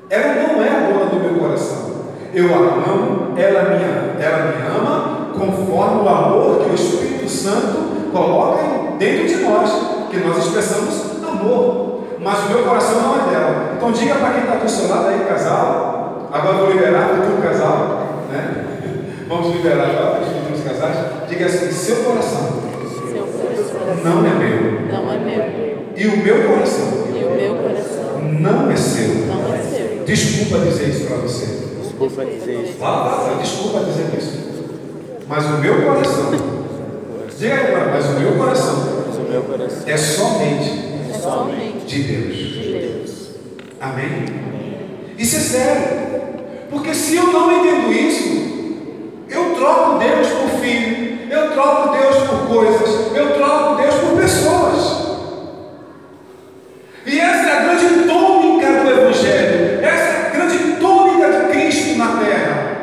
Ela 0.10 0.34
não 0.36 0.64
é 0.64 0.70
a 0.70 0.92
dona 0.92 1.06
do 1.06 1.20
meu 1.20 1.40
coração. 1.40 1.90
Eu 2.34 2.46
a 2.54 2.58
amo, 2.58 3.34
ela 3.38 3.64
me, 3.64 4.24
ela 4.24 4.38
me 4.46 4.68
ama 4.68 5.30
conforme 5.38 6.02
o 6.02 6.10
amor 6.10 6.64
que 6.64 6.72
o 6.72 6.76
Espírito 6.76 7.30
Santo 7.30 8.10
coloca 8.12 8.64
dentro 8.98 9.28
de 9.28 9.36
nós, 9.38 9.72
que 10.10 10.18
nós 10.18 10.38
expressamos 10.46 11.24
amor. 11.28 12.04
Mas 12.20 12.40
o 12.46 12.50
meu 12.50 12.64
coração 12.64 13.02
não 13.02 13.16
é 13.16 13.30
dela. 13.32 13.74
Então 13.78 13.92
diga 13.92 14.16
para 14.16 14.34
quem 14.34 14.44
está 14.44 14.56
do 14.56 14.70
seu 14.70 14.90
lado 14.90 15.08
aí, 15.08 15.20
casal. 15.28 16.30
Agora 16.32 16.58
vou 16.58 16.72
liberar 16.72 17.10
futuro 17.10 17.42
casal. 17.42 18.04
Né? 18.32 18.66
Vamos 19.28 19.56
liberar 19.56 19.86
agora 19.86 20.22
os 20.22 20.28
futuros 20.28 20.64
casais. 20.64 20.98
Diga 21.30 21.46
assim: 21.46 21.72
seu 21.72 21.98
coração 22.04 22.62
Seu 23.12 23.24
coração 23.24 24.04
não 24.04 24.26
é 24.26 24.30
meu. 24.34 24.82
não 24.92 25.12
é 25.14 25.18
meu. 25.18 25.80
E 25.96 26.08
o 26.08 26.18
meu 26.18 26.48
coração 26.50 26.88
E 27.10 27.24
o 27.24 27.30
meu 27.32 27.56
coração 27.56 28.22
não 28.40 28.72
é 28.72 28.76
seu. 28.76 29.08
não 29.28 29.54
é 29.54 29.58
seu. 29.58 29.59
Desculpa 30.10 30.58
dizer 30.66 30.90
isso 30.90 31.06
para 31.06 31.18
você. 31.18 31.46
Desculpa 31.84 32.26
dizer 32.26 32.64
isso. 32.64 32.80
Lá, 32.80 33.38
desculpa 33.40 33.80
dizer 33.82 34.18
isso. 34.18 34.40
Mas 35.28 35.46
o 35.46 35.58
meu 35.60 35.84
coração, 35.84 36.32
diga 37.38 37.54
aí 37.54 37.68
agora, 37.68 37.92
mas 37.92 38.06
o 38.08 38.20
meu 38.20 38.32
coração 38.34 39.04
Mas 39.08 39.18
o 39.18 39.32
meu 39.32 39.44
coração 39.44 39.84
é 39.86 39.96
somente 39.96 40.70
É 41.14 41.20
somente 41.20 41.86
de 41.86 42.04
Deus. 42.04 42.36
de 42.36 42.80
Deus. 42.80 43.30
Amém? 43.80 44.26
Isso 45.16 45.36
é 45.36 45.40
sério. 45.40 46.00
Porque 46.72 46.92
se 46.96 47.16
eu 47.16 47.28
não 47.28 47.60
entendo 47.60 47.94
isso, 47.94 48.30
eu 49.30 49.54
troco 49.54 50.00
Deus 50.00 50.28
por 50.28 50.60
filho, 50.60 51.32
eu 51.32 51.52
troco 51.52 51.96
Deus 51.96 52.16
por 52.28 52.48
coisas, 52.48 53.16
eu 53.16 53.34
troco 53.36 53.76
Deus 53.80 53.94
por 53.94 54.20
pessoas. 54.20 55.10
E 57.06 57.20
essa 57.20 57.48
é 57.50 57.58
a 57.58 57.62
grande 57.64 58.08
tônica 58.08 58.68
do 58.68 58.90
Evangelho, 58.90 59.84
essa 59.84 60.04
é 60.04 60.28
a 60.28 60.30
grande 60.30 60.76
tônica 60.80 61.32
de 61.32 61.52
Cristo 61.52 61.98
na 61.98 62.18
terra. 62.18 62.78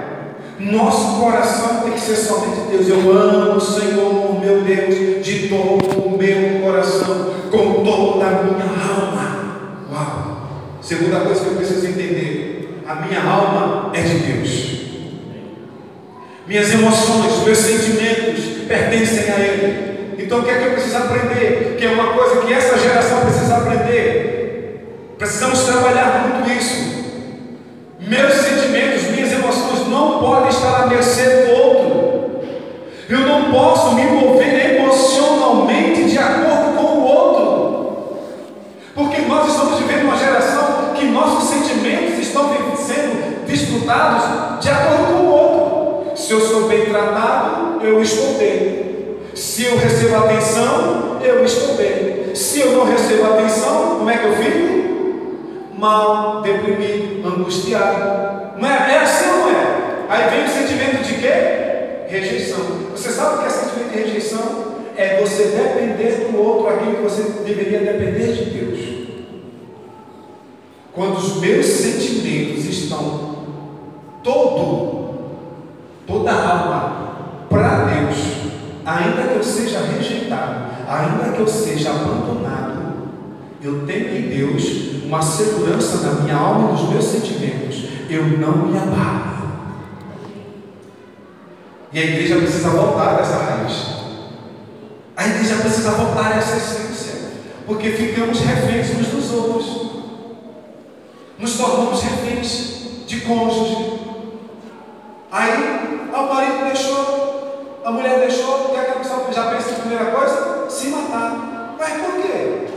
Nosso 0.70 1.20
coração 1.20 1.82
tem 1.82 1.92
que 1.92 2.00
ser 2.00 2.16
somente 2.16 2.68
Deus. 2.70 2.88
Eu 2.88 3.16
amo 3.16 3.56
o 3.56 3.60
Senhor, 3.60 4.40
meu 4.40 4.62
Deus, 4.62 5.24
de 5.24 5.48
todo 5.48 6.06
o 6.06 6.18
meu 6.18 6.60
coração, 6.60 7.34
com 7.52 7.84
toda 7.84 8.26
a 8.26 8.42
minha 8.42 8.64
alma. 8.64 9.86
Uau! 9.92 10.48
Segunda 10.82 11.20
coisa 11.20 11.40
que 11.40 11.46
eu 11.50 11.56
preciso 11.56 11.86
entender: 11.86 12.82
a 12.86 12.96
minha 12.96 13.22
alma 13.22 13.92
é 13.94 14.00
de 14.00 14.18
Deus. 14.18 14.76
Minhas 16.48 16.72
emoções, 16.72 17.44
meus 17.44 17.58
sentimentos 17.58 18.44
pertencem 18.66 19.30
a 19.32 19.38
Ele. 19.38 20.16
Então 20.18 20.40
o 20.40 20.42
que 20.42 20.50
é 20.50 20.58
que 20.58 20.64
eu 20.64 20.72
preciso 20.72 20.96
aprender? 20.96 21.76
Que 21.78 21.86
é 21.86 21.90
uma 21.90 22.12
coisa 22.12 22.40
que 22.42 22.52
essa 22.52 22.76
geração 22.76 23.20
precisa 23.20 23.56
aprender. 23.58 25.14
Precisamos 25.16 25.60
trabalhar 25.60 26.42
muito 26.44 26.50
isso. 26.58 26.96
Meus 28.00 28.34
sentimentos, 28.34 28.95
não 29.96 30.18
podem 30.18 30.48
estar 30.48 30.82
à 30.82 30.86
mercê 30.86 31.46
do 31.46 31.52
outro. 31.52 32.40
Eu 33.08 33.20
não 33.20 33.50
posso 33.50 33.94
me 33.94 34.04
mover 34.04 34.80
emocionalmente 34.80 36.04
de 36.04 36.18
acordo 36.18 36.76
com 36.76 36.82
o 36.82 37.04
outro. 37.04 38.16
Porque 38.94 39.22
nós 39.22 39.48
estamos 39.48 39.78
vivendo 39.78 40.04
uma 40.04 40.16
geração 40.16 40.92
que 40.94 41.06
nossos 41.06 41.48
sentimentos 41.48 42.18
estão 42.18 42.50
sendo 42.76 43.46
desfrutados 43.46 44.60
de 44.60 44.68
acordo 44.70 45.04
com 45.06 45.22
o 45.24 45.30
outro. 45.30 46.16
Se 46.16 46.32
eu 46.32 46.40
sou 46.40 46.68
bem 46.68 46.86
tratado, 46.86 47.80
eu 47.82 48.00
estou 48.00 48.34
bem. 48.34 48.86
Se 49.34 49.64
eu 49.64 49.78
recebo 49.78 50.16
atenção, 50.16 51.18
eu 51.22 51.44
estou 51.44 51.74
bem. 51.74 52.34
Se 52.34 52.60
eu 52.60 52.72
não 52.72 52.84
recebo 52.86 53.24
atenção, 53.24 53.96
como 53.98 54.10
é 54.10 54.16
que 54.16 54.26
eu 54.26 54.36
fico? 54.36 55.76
Mal, 55.78 56.40
deprimido, 56.40 57.26
angustiado. 57.28 58.56
Não 58.58 58.68
é? 58.68 58.94
É 58.94 58.98
assim? 59.00 59.25
Aí 60.08 60.30
vem 60.30 60.44
o 60.44 60.48
sentimento 60.48 61.02
de 61.02 61.14
quê? 61.14 62.08
Rejeição. 62.08 62.60
Você 62.92 63.10
sabe 63.10 63.36
o 63.36 63.38
que 63.38 63.46
é 63.46 63.50
sentimento 63.50 63.92
de 63.92 63.98
rejeição? 63.98 64.76
É 64.96 65.20
você 65.20 65.44
depender 65.44 66.30
do 66.30 66.38
outro 66.38 66.68
aquilo 66.68 66.96
que 66.96 67.02
você 67.02 67.22
deveria 67.44 67.80
depender 67.80 68.32
de 68.32 68.44
Deus. 68.44 68.96
Quando 70.92 71.16
os 71.18 71.40
meus 71.40 71.66
sentimentos 71.66 72.64
estão 72.64 73.36
todo, 74.22 75.14
toda 76.06 76.30
a 76.30 76.48
alma 76.48 77.46
para 77.50 77.84
Deus, 77.84 78.16
ainda 78.86 79.22
que 79.22 79.36
eu 79.36 79.44
seja 79.44 79.80
rejeitado, 79.80 80.66
ainda 80.88 81.36
que 81.36 81.40
eu 81.40 81.48
seja 81.48 81.90
abandonado, 81.90 82.94
eu 83.62 83.84
tenho 83.84 84.16
em 84.16 84.28
Deus 84.28 85.04
uma 85.04 85.20
segurança 85.20 86.06
na 86.06 86.22
minha 86.22 86.36
alma 86.36 86.68
e 86.68 86.72
nos 86.72 86.88
meus 86.88 87.04
sentimentos. 87.04 87.84
Eu 88.08 88.24
não 88.38 88.68
me 88.68 88.78
abalo. 88.78 89.35
E 91.92 91.98
a 91.98 92.02
igreja 92.02 92.36
precisa 92.36 92.70
voltar 92.70 93.16
dessa 93.16 93.36
raiz. 93.36 93.96
A 95.16 95.26
igreja 95.26 95.56
precisa 95.56 95.92
voltar 95.92 96.32
a 96.32 96.36
essa 96.36 96.56
essência. 96.56 96.86
Porque 97.66 97.90
ficamos 97.90 98.38
reféns 98.40 98.90
uns 98.90 99.08
dos 99.08 99.32
outros. 99.32 99.86
Nos 101.38 101.56
tornamos 101.56 102.02
reféns 102.02 103.06
de 103.06 103.20
cônjuge. 103.22 104.00
Aí, 105.32 106.08
o 106.14 106.34
marido 106.34 106.64
deixou, 106.64 107.80
a 107.84 107.90
mulher 107.90 108.20
deixou, 108.20 108.66
o 108.66 108.70
que 108.70 108.76
é 108.76 108.84
que 108.84 108.90
a 108.90 108.94
pessoa 108.94 109.32
já 109.32 109.50
pensa 109.50 109.70
em 109.70 109.80
primeira 109.80 110.06
coisa? 110.06 110.70
Se 110.70 110.88
matar. 110.88 111.74
Mas 111.78 111.92
por 112.02 112.22
quê? 112.22 112.68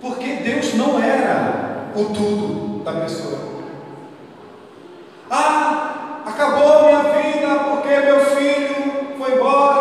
Porque 0.00 0.26
Deus 0.36 0.74
não 0.74 1.02
era 1.02 1.90
o 1.96 2.04
tudo 2.04 2.84
da 2.84 2.92
pessoa. 2.92 3.38
Ah, 5.30 6.22
acabou 6.26 6.86
minha 6.86 7.02
vida 7.02 7.58
porque 7.70 7.88
meu 7.88 8.20
filho 8.24 9.16
foi 9.18 9.34
embora. 9.34 9.72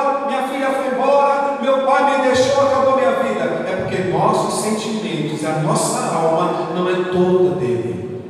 queridos, 5.12 5.46
a 5.46 5.60
nossa 5.60 6.16
alma 6.16 6.70
não 6.74 6.90
é 6.90 7.12
toda 7.12 7.56
dele. 7.56 8.22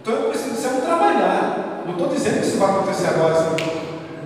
Então 0.00 0.14
eu 0.14 0.28
preciso, 0.30 0.54
isso 0.54 0.66
é 0.66 0.70
um 0.70 0.80
trabalhar. 0.80 1.82
Não 1.86 1.92
estou 1.92 2.08
dizendo 2.08 2.40
que 2.40 2.46
isso 2.46 2.58
vai 2.58 2.70
acontecer 2.70 3.08
agora. 3.08 3.34
Assim. 3.34 3.56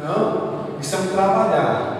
Não, 0.02 0.80
isso 0.80 0.96
é 0.96 0.98
um 0.98 1.06
trabalhar. 1.08 1.94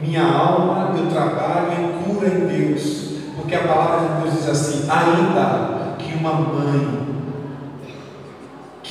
Minha 0.00 0.24
alma 0.24 0.94
eu 0.96 1.10
trabalho 1.10 1.72
em 1.72 2.02
cura 2.04 2.28
em 2.28 2.46
Deus. 2.46 3.08
Porque 3.36 3.54
a 3.54 3.66
palavra 3.66 4.08
de 4.08 4.22
Deus 4.22 4.34
diz 4.34 4.48
assim: 4.48 4.88
ainda 4.88 5.96
que 5.98 6.14
uma 6.14 6.32
mãe 6.32 7.08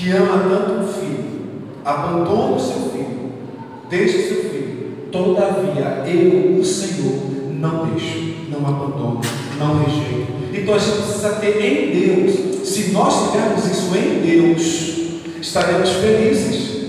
que 0.08 0.14
ama 0.14 0.46
tanto 0.50 0.80
um 0.80 0.88
filho, 0.88 1.26
abandona 1.84 2.56
o 2.56 2.60
seu 2.60 2.92
filho, 2.92 3.30
deixa 3.90 4.18
o 4.18 4.22
seu 4.22 4.50
filho, 4.50 4.92
todavia 5.12 6.06
eu, 6.08 6.62
o 6.62 6.64
Senhor, 6.64 7.20
não 7.52 7.88
deixo, 7.88 8.36
não 8.50 8.60
abandono, 8.60 9.20
não 9.60 9.84
rejeito. 9.84 10.28
Então 10.54 10.76
a 10.76 10.78
gente 10.78 11.02
precisa 11.02 11.30
ter 11.32 11.62
em 11.62 12.00
Deus. 12.00 12.68
Se 12.68 12.92
nós 12.92 13.32
tivermos 13.32 13.66
isso 13.66 13.92
em 13.98 14.22
Deus, 14.22 15.42
estaremos 15.42 15.90
felizes. 15.92 16.88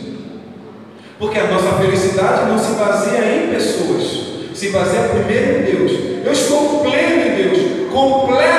Porque 1.19 1.41
a 1.41 1.51
nossa 1.51 1.73
felicidade 1.73 2.49
não 2.49 2.59
se 2.59 2.73
baseia 2.75 3.47
em 3.47 3.51
pessoas, 3.51 4.55
se 4.55 4.69
baseia 4.69 5.09
primeiro 5.09 5.59
em 5.59 5.63
Deus. 5.65 5.93
Eu 6.25 6.33
estou 6.33 6.81
pleno 6.83 7.27
em 7.27 7.37
Deus, 7.37 7.91
completo 7.93 8.58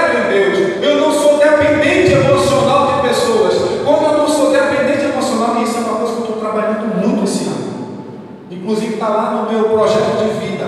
Inclusive 8.52 8.96
está 8.96 9.10
lá 9.10 9.32
no 9.32 9.52
meu 9.52 9.70
projeto 9.70 10.18
de 10.18 10.48
vida. 10.48 10.66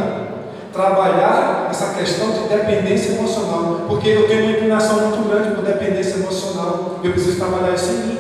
Trabalhar 0.71 1.67
essa 1.69 1.93
questão 1.93 2.31
de 2.31 2.47
dependência 2.47 3.13
emocional. 3.13 3.81
Porque 3.87 4.09
eu 4.09 4.27
tenho 4.27 4.43
uma 4.43 4.51
inclinação 4.51 5.01
muito 5.01 5.27
grande 5.27 5.55
por 5.55 5.65
dependência 5.65 6.15
emocional. 6.15 6.99
Eu 7.03 7.11
preciso 7.11 7.37
trabalhar 7.37 7.73
isso 7.73 7.89
em 7.89 7.97
mim. 7.97 8.19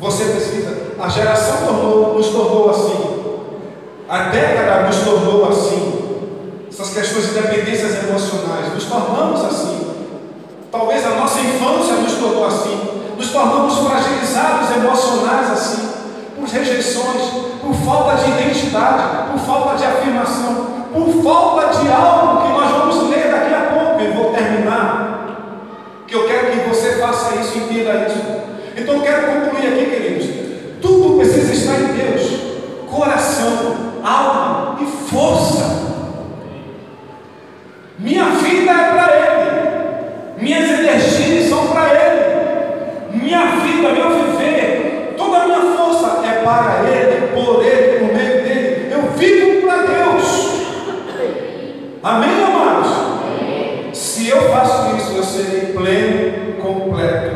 Você 0.00 0.24
precisa. 0.24 0.76
A 1.00 1.08
geração 1.08 1.66
tornou, 1.66 2.14
nos 2.14 2.28
tornou 2.28 2.70
assim. 2.70 3.16
A 4.08 4.18
década 4.28 4.86
nos 4.88 4.96
tornou 4.98 5.48
assim. 5.48 6.06
Essas 6.70 6.90
questões 6.90 7.28
de 7.28 7.34
dependências 7.34 8.04
emocionais. 8.04 8.74
Nos 8.74 8.84
tornamos 8.84 9.44
assim. 9.44 9.86
Talvez 10.70 11.06
a 11.06 11.10
nossa 11.10 11.40
infância 11.40 11.94
nos 11.94 12.12
tornou 12.14 12.44
assim. 12.44 12.78
Nos 13.16 13.30
tornamos 13.30 13.78
fragilizados 13.78 14.76
emocionais 14.76 15.50
assim. 15.50 15.95
Por 16.46 16.52
rejeições, 16.52 17.22
por 17.60 17.74
falta 17.84 18.22
de 18.22 18.30
identidade, 18.30 19.32
por 19.32 19.40
falta 19.40 19.76
de 19.76 19.84
afirmação, 19.84 20.66
por 20.92 21.22
falta 21.24 21.80
de 21.80 21.90
algo 21.90 22.42
que 22.42 22.52
nós 22.52 22.70
vamos 22.70 23.10
ler 23.10 23.30
daqui 23.32 23.52
a 23.52 23.74
pouco. 23.74 24.00
E 24.00 24.12
vou 24.12 24.32
terminar. 24.32 25.26
Que 26.06 26.14
eu 26.14 26.28
quero 26.28 26.52
que 26.52 26.68
você 26.68 27.00
faça 27.00 27.34
isso, 27.36 27.58
entenda 27.58 28.06
isso. 28.06 28.18
Então 28.76 28.94
eu 28.94 29.02
quero 29.02 29.26
concluir 29.26 29.66
aqui, 29.66 29.86
queridos. 29.86 30.26
Tudo 30.80 31.16
precisa 31.16 31.52
estar 31.52 31.80
em 31.80 31.94
Deus: 31.94 32.40
coração, 32.88 33.76
alma 34.04 34.78
e 34.80 34.86
força. 35.10 35.86
Minha 37.98 38.24
vida 38.26 38.70
é 38.70 38.90
para 38.92 39.16
Ele, 39.16 40.42
minhas 40.44 40.70
energias 40.70 41.48
são 41.48 41.66
para 41.68 41.88
Ele, 41.88 43.20
minha 43.20 43.46
vida, 43.46 43.90
meu 43.90 44.10
viver, 44.10 45.14
toda 45.16 45.38
a 45.38 45.44
minha 45.46 45.76
força 45.76 46.20
é 46.26 46.42
para 46.44 46.88
Ele, 46.88 47.28
por 47.28 47.64
Ele, 47.64 47.98
por 47.98 48.14
meio 48.14 48.42
dele. 48.42 48.92
Eu 48.92 49.10
vivo 49.12 49.66
para 49.66 49.82
Deus. 49.82 50.56
Amém, 52.06 52.40
amados? 52.44 52.86
Se 53.92 54.28
eu 54.28 54.42
faço 54.42 54.96
isso, 54.96 55.10
eu 55.16 55.24
serei 55.24 55.72
pleno, 55.72 56.52
completo, 56.62 57.34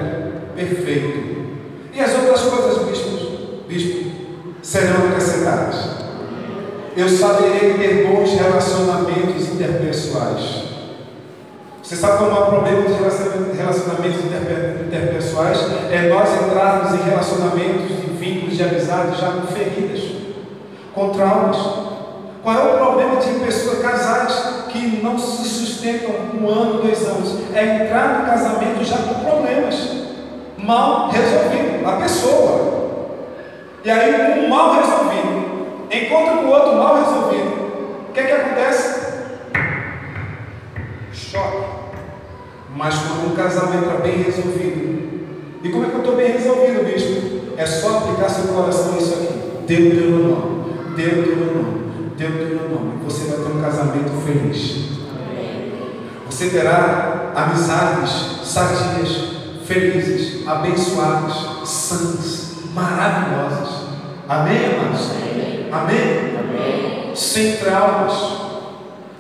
perfeito. 0.55 1.41
E 1.93 2.01
as 2.01 2.15
outras 2.15 2.43
coisas, 2.43 2.87
bispos, 2.87 3.29
bispo, 3.67 4.13
serão 4.63 5.09
acrescentadas. 5.09 5.75
Eu 6.97 7.09
saberei 7.09 7.79
ter 7.79 8.07
bons 8.07 8.31
relacionamentos 8.31 9.49
interpessoais. 9.49 10.63
Você 11.83 11.97
sabe 11.97 12.19
qual 12.19 12.31
é 12.31 12.35
o 12.35 12.47
problema 12.47 12.83
dos 12.83 12.97
relacionamentos 12.97 14.21
interpessoais? 14.87 15.59
É 15.91 16.09
nós 16.09 16.29
entrarmos 16.45 16.95
em 16.95 17.11
relacionamentos, 17.11 17.91
em 17.91 18.15
vínculos 18.15 18.57
de 18.57 18.63
amizade 18.63 19.21
já 19.21 19.33
com 19.33 19.49
feridas, 19.49 20.01
com 20.95 21.09
traumas. 21.09 21.57
Qual 22.43 22.57
é 22.57 22.75
o 22.75 22.79
problema 22.79 23.17
de 23.17 23.45
pessoas, 23.45 23.83
casais 23.83 24.61
que 24.71 25.01
não 25.03 25.19
se 25.19 25.47
sustentam 25.91 26.15
um 26.41 26.49
ano, 26.49 26.83
dois 26.83 27.07
anos? 27.07 27.37
É 27.55 27.85
entrar 27.85 28.21
no 28.21 28.27
casamento 28.27 28.85
já 28.85 28.99
com 28.99 29.25
problemas, 29.25 30.05
mal 30.59 31.11
resolvido. 31.11 31.87
A 31.87 31.93
pessoa. 31.93 33.21
E 33.83 33.91
aí, 33.91 34.45
um 34.45 34.49
mal 34.49 34.75
resolvido 34.75 35.41
encontra 35.91 36.37
com 36.37 36.49
outro 36.49 36.77
mal 36.77 36.97
resolvido. 36.97 38.09
O 38.09 38.13
que 38.13 38.21
é 38.21 38.25
que 38.25 38.33
acontece? 38.33 39.01
Choque. 41.13 41.65
Mas 42.77 42.95
quando 42.99 43.33
um 43.33 43.37
casamento 43.37 43.91
é 43.91 44.03
bem 44.03 44.23
resolvido, 44.23 45.21
e 45.63 45.69
como 45.71 45.85
é 45.85 45.89
que 45.89 45.95
eu 45.95 46.01
estou 46.01 46.17
bem 46.17 46.33
resolvido, 46.33 46.85
bispo? 46.85 47.55
É 47.57 47.67
só 47.67 47.99
aplicar 47.99 48.29
seu 48.29 48.55
coração 48.55 48.93
nisso 48.93 49.15
aqui. 49.15 49.67
Deuteronômio, 49.67 50.75
Deuteronômio, 50.97 52.13
Deuteronômio. 52.17 52.99
Você 53.05 53.31
vai 53.31 53.39
ter 53.39 53.57
um 53.57 53.63
casamento 53.63 54.11
feliz. 54.25 55.00
Você 56.41 56.49
terá 56.49 57.33
amizades 57.37 58.49
sadias, 58.49 59.25
felizes, 59.67 60.49
abençoadas, 60.49 61.69
sãs, 61.69 62.53
maravilhosas. 62.75 63.69
Amém, 64.27 64.57
amados? 64.65 65.11
Amém? 65.71 66.39
Amém? 66.39 67.15
Sem 67.15 67.57
traumas, 67.59 68.15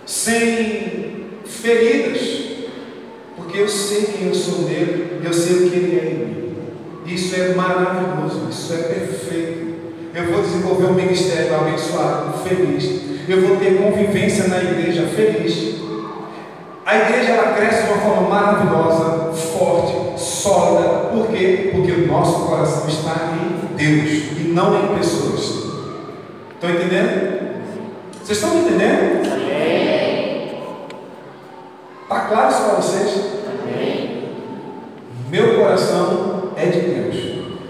sem 0.06 1.26
feridas, 1.44 2.22
porque 3.36 3.58
eu 3.58 3.68
sei 3.68 4.04
quem 4.04 4.28
eu 4.28 4.34
sou 4.34 4.62
nele, 4.62 5.20
eu 5.22 5.32
sei 5.34 5.56
o 5.56 5.70
que 5.70 5.76
ele 5.76 5.98
é 5.98 6.10
em 6.10 6.24
mim. 6.24 6.56
Isso 7.04 7.38
é 7.38 7.54
maravilhoso, 7.54 8.46
isso 8.48 8.72
é 8.72 8.78
perfeito. 8.78 9.76
Eu 10.14 10.32
vou 10.32 10.40
desenvolver 10.40 10.86
um 10.86 10.94
ministério 10.94 11.54
abençoado, 11.54 12.38
feliz. 12.48 13.02
Eu 13.28 13.46
vou 13.46 13.58
ter 13.58 13.76
convivência 13.76 14.48
na 14.48 14.56
igreja 14.56 15.06
feliz. 15.14 15.89
A 16.90 16.96
igreja 16.96 17.34
ela 17.34 17.52
cresce 17.52 17.84
de 17.84 17.92
uma 17.92 18.02
forma 18.02 18.28
maravilhosa, 18.28 19.32
forte, 19.32 20.20
sólida. 20.20 20.88
Por 21.12 21.28
quê? 21.28 21.70
Porque 21.72 21.92
o 21.92 22.08
nosso 22.08 22.46
coração 22.46 22.88
está 22.88 23.32
em 23.32 23.76
Deus 23.76 24.10
e 24.36 24.48
não 24.52 24.74
em 24.74 24.98
pessoas. 24.98 25.70
Estão 26.52 26.68
entendendo? 26.68 27.60
Vocês 28.20 28.38
estão 28.38 28.56
me 28.56 28.62
entendendo? 28.62 29.24
Está 32.02 32.20
claro 32.22 32.50
isso 32.50 32.64
para 32.64 32.74
vocês? 32.74 33.20
Meu 35.30 35.60
coração 35.60 36.50
é 36.56 36.66
de 36.66 36.80
Deus. 36.80 37.16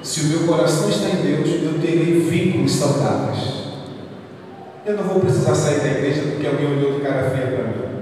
Se 0.02 0.20
o 0.20 0.28
meu 0.28 0.48
coração 0.48 0.88
está 0.88 1.10
em 1.10 1.16
Deus, 1.16 1.62
eu 1.62 1.78
terei 1.78 2.20
vínculos 2.20 2.72
saudáveis. 2.72 3.64
Eu 4.86 4.96
não 4.96 5.04
vou 5.04 5.20
precisar 5.20 5.54
sair 5.54 5.80
da 5.80 5.88
igreja 5.88 6.22
porque 6.22 6.46
alguém 6.46 6.68
olhou 6.68 6.92
de 6.94 7.00
cara 7.00 7.28
feia 7.28 7.48
para 7.48 7.64
mim. 7.64 7.99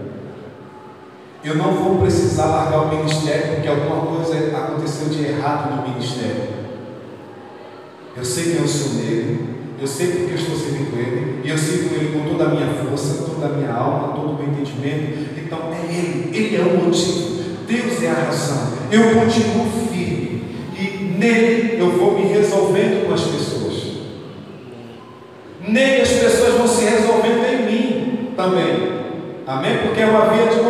Eu 1.44 1.54
não 1.54 1.72
vou 1.72 1.98
precisar 1.98 2.46
largar 2.46 2.82
o 2.82 2.96
ministério 2.96 3.54
porque 3.54 3.68
alguma 3.68 4.06
coisa 4.06 4.56
aconteceu 4.56 5.08
de 5.08 5.24
errado 5.24 5.76
no 5.76 5.88
ministério. 5.88 6.58
Eu 8.16 8.24
sei 8.24 8.44
quem 8.44 8.62
eu 8.62 8.66
sou 8.66 8.94
nele, 8.94 9.48
eu 9.80 9.86
sei 9.86 10.08
porque 10.08 10.32
eu 10.32 10.36
estou 10.36 10.56
servindo 10.56 10.98
Ele, 10.98 11.40
e 11.44 11.50
eu 11.50 11.56
sirvo 11.56 11.94
Ele 11.94 12.12
com 12.12 12.28
toda 12.28 12.46
a 12.46 12.48
minha 12.48 12.66
força, 12.66 13.24
toda 13.24 13.46
a 13.46 13.50
minha 13.50 13.72
alma, 13.72 14.14
todo 14.14 14.30
o 14.30 14.34
meu 14.34 14.48
entendimento. 14.48 15.38
Então 15.38 15.72
é 15.72 15.94
Ele, 15.94 16.36
Ele 16.36 16.56
é 16.56 16.60
o 16.60 16.84
motivo, 16.84 17.38
Deus 17.68 18.02
é 18.02 18.10
a 18.10 18.24
razão. 18.24 18.72
Eu 18.90 19.14
continuo 19.14 19.70
firme, 19.92 20.42
e 20.76 21.14
nele 21.16 21.80
eu 21.80 21.92
vou 21.92 22.18
me 22.18 22.26
resolvendo 22.26 23.06
com 23.06 23.14
as 23.14 23.22
pessoas. 23.22 23.98
Nele 25.68 26.02
as 26.02 26.08
pessoas 26.08 26.54
vão 26.54 26.66
se 26.66 26.84
resolvendo 26.84 27.44
em 27.44 27.66
mim 27.66 28.28
também. 28.36 28.98
Amém? 29.46 29.78
Porque 29.78 30.00
é 30.00 30.06
uma 30.06 30.26
via 30.26 30.46
de 30.46 30.60
mão. 30.60 30.68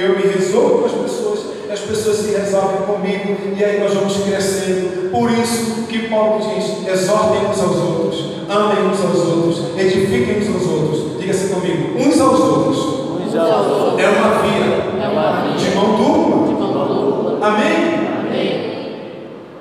Eu 0.00 0.16
me 0.16 0.22
resolvo 0.22 0.78
com 0.78 0.86
as 0.86 0.92
pessoas, 0.92 1.40
as 1.70 1.80
pessoas 1.80 2.16
se 2.16 2.30
resolvem 2.30 2.86
comigo, 2.86 3.36
e 3.54 3.62
aí 3.62 3.78
nós 3.80 3.92
vamos 3.92 4.16
crescendo. 4.24 5.10
Por 5.10 5.30
isso 5.30 5.82
que 5.90 6.08
Paulo 6.08 6.40
diz: 6.40 6.88
exortem 6.88 7.46
uns 7.46 7.60
aos 7.62 7.76
outros, 7.76 8.24
amem 8.48 8.82
uns 8.88 9.04
aos 9.04 9.28
outros, 9.28 9.78
edifiquem 9.78 10.38
uns 10.38 10.54
aos 10.54 10.66
outros. 10.66 11.20
Diga 11.20 11.32
assim 11.32 11.48
comigo: 11.48 11.98
uns 11.98 12.18
aos 12.18 12.40
outros. 12.40 12.78
Uns 13.26 13.36
aos 13.36 13.66
outros. 13.66 14.00
É 14.00 14.08
uma 14.08 14.42
via 14.42 15.04
É 15.04 15.08
uma 15.08 15.42
vida 15.42 15.58
de 15.58 15.76
mão 15.76 15.96
dupla. 15.96 16.46
de 16.46 16.54
mão 16.54 16.88
dupla. 16.88 17.46
Amém? 17.46 18.08
Amém. 18.20 18.96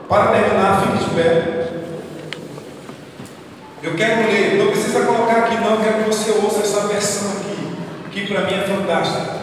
Para 0.08 0.28
terminar, 0.28 0.82
fique 0.82 1.04
de 1.04 1.16
pé. 1.16 1.70
Eu 3.84 3.94
quero 3.96 4.22
ler, 4.32 4.58
não 4.58 4.68
precisa 4.72 5.02
colocar 5.02 5.38
aqui 5.38 5.56
não, 5.56 5.78
quero 5.78 6.04
que 6.04 6.10
você 6.10 6.32
ouça 6.32 6.60
essa 6.62 6.88
versão 6.88 7.30
aqui, 7.32 7.76
que 8.12 8.34
para 8.34 8.42
mim 8.46 8.54
é 8.54 8.62
fantástica. 8.62 9.39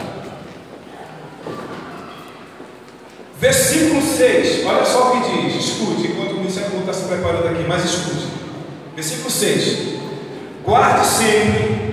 Versículo 3.39 4.01
6, 4.01 4.65
olha 4.65 4.85
só 4.85 5.13
o 5.13 5.21
que 5.21 5.43
diz. 5.43 5.57
Escute, 5.57 6.09
enquanto 6.09 6.33
o 6.33 6.37
Ministério 6.39 6.79
está 6.81 6.93
se 6.93 7.05
preparando 7.05 7.49
aqui, 7.49 7.65
mas 7.69 7.85
escute. 7.85 8.27
Versículo 8.95 9.31
6. 9.31 9.97
Guarde 10.65 11.07
sempre 11.07 11.87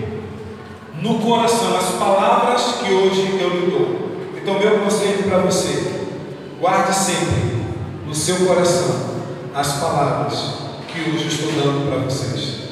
no 1.01 1.19
coração 1.19 1.77
as 1.77 1.89
palavras 1.95 2.61
que 2.81 2.93
hoje 2.93 3.37
eu 3.39 3.49
lhe 3.49 3.71
dou. 3.71 4.03
Então, 4.41 4.57
meu 4.57 4.79
conselho 4.79 5.23
para 5.23 5.39
você: 5.39 5.91
guarde 6.59 6.95
sempre 6.95 7.65
no 8.07 8.15
seu 8.15 8.37
coração 8.45 9.13
as 9.53 9.73
palavras 9.73 10.39
que 10.87 11.09
hoje 11.09 11.27
estou 11.27 11.51
dando 11.51 11.89
para 11.89 12.03
vocês. 12.05 12.63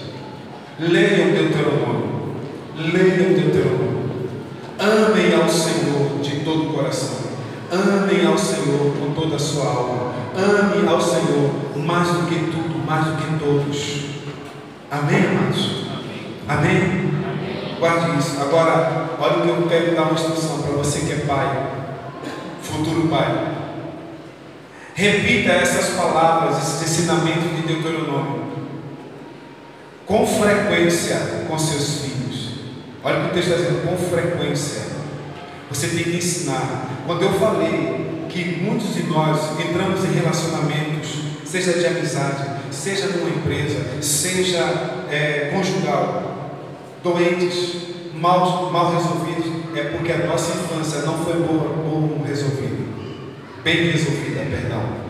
Leia 0.79 1.27
o 1.27 1.31
Deuteronômio. 1.31 2.35
Leia 2.77 3.29
o 3.29 3.33
Deuteronômio. 3.33 4.01
Amem 4.79 5.35
ao 5.35 5.49
Senhor 5.49 6.21
de 6.21 6.43
todo 6.43 6.69
o 6.69 6.73
coração. 6.73 7.20
Amem 7.71 8.25
ao 8.25 8.37
Senhor 8.37 8.93
com 8.99 9.13
toda 9.13 9.37
a 9.37 9.39
sua 9.39 9.65
alma. 9.65 10.13
Ame 10.35 10.87
ao 10.87 11.01
Senhor 11.01 11.51
mais 11.77 12.07
do 12.09 12.27
que 12.27 12.51
tudo, 12.51 12.85
mais 12.85 13.05
do 13.05 13.17
que 13.17 13.39
todos. 13.39 14.01
Amém, 14.91 15.25
amados? 15.25 15.85
Amém? 16.47 16.67
Amém? 16.67 17.77
Guarde 17.79 18.19
isso. 18.19 18.41
Agora, 18.41 19.09
olha 19.19 19.37
o 19.37 19.41
que 19.41 19.49
eu 19.49 19.67
quero 19.69 19.95
dar 19.95 20.03
uma 20.03 20.13
instrução 20.13 20.61
para 20.61 20.71
você 20.73 20.99
que 20.99 21.13
é 21.13 21.25
pai, 21.25 21.67
futuro 22.61 23.07
pai. 23.07 23.55
Repita 24.93 25.53
essas 25.53 25.95
palavras, 25.95 26.57
esses 26.57 26.99
ensinamentos 26.99 27.55
de 27.55 27.61
Deuteronômio 27.61 28.41
com 30.11 30.27
frequência 30.27 31.45
com 31.47 31.57
seus 31.57 32.01
filhos. 32.01 32.49
Olha 33.01 33.19
o 33.19 33.21
que 33.21 33.29
o 33.29 33.33
texto 33.33 33.51
está 33.51 33.61
dizendo, 33.61 33.87
com 33.87 33.97
frequência. 33.97 35.00
Você 35.73 35.87
tem 35.87 36.03
que 36.03 36.17
ensinar. 36.17 37.03
Quando 37.05 37.23
eu 37.23 37.33
falei 37.33 38.25
que 38.29 38.61
muitos 38.61 38.93
de 38.93 39.03
nós 39.03 39.59
entramos 39.59 40.03
em 40.05 40.13
relacionamentos, 40.13 41.09
seja 41.45 41.73
de 41.73 41.85
amizade, 41.85 42.45
seja 42.71 43.07
numa 43.07 43.29
empresa, 43.29 44.01
seja 44.01 45.05
é, 45.09 45.51
conjugal, 45.53 46.59
doentes, 47.03 47.75
mal, 48.13 48.71
mal 48.71 48.93
resolvidos, 48.93 49.51
é 49.75 49.83
porque 49.85 50.11
a 50.11 50.27
nossa 50.27 50.53
infância 50.53 51.01
não 51.01 51.17
foi 51.23 51.33
boa, 51.33 51.73
boa 51.73 52.27
resolvida, 52.27 52.77
bem 53.63 53.91
resolvida, 53.91 54.41
perdão. 54.49 55.01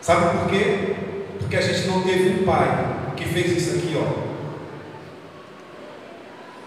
Sabe 0.00 0.38
por 0.38 0.50
quê? 0.50 0.94
Porque 1.40 1.56
a 1.56 1.60
gente 1.60 1.88
não 1.88 2.02
teve 2.02 2.40
um 2.40 2.44
pai 2.44 3.12
que 3.16 3.24
fez 3.24 3.56
isso 3.56 3.76
aqui, 3.76 3.96
ó. 3.96 4.25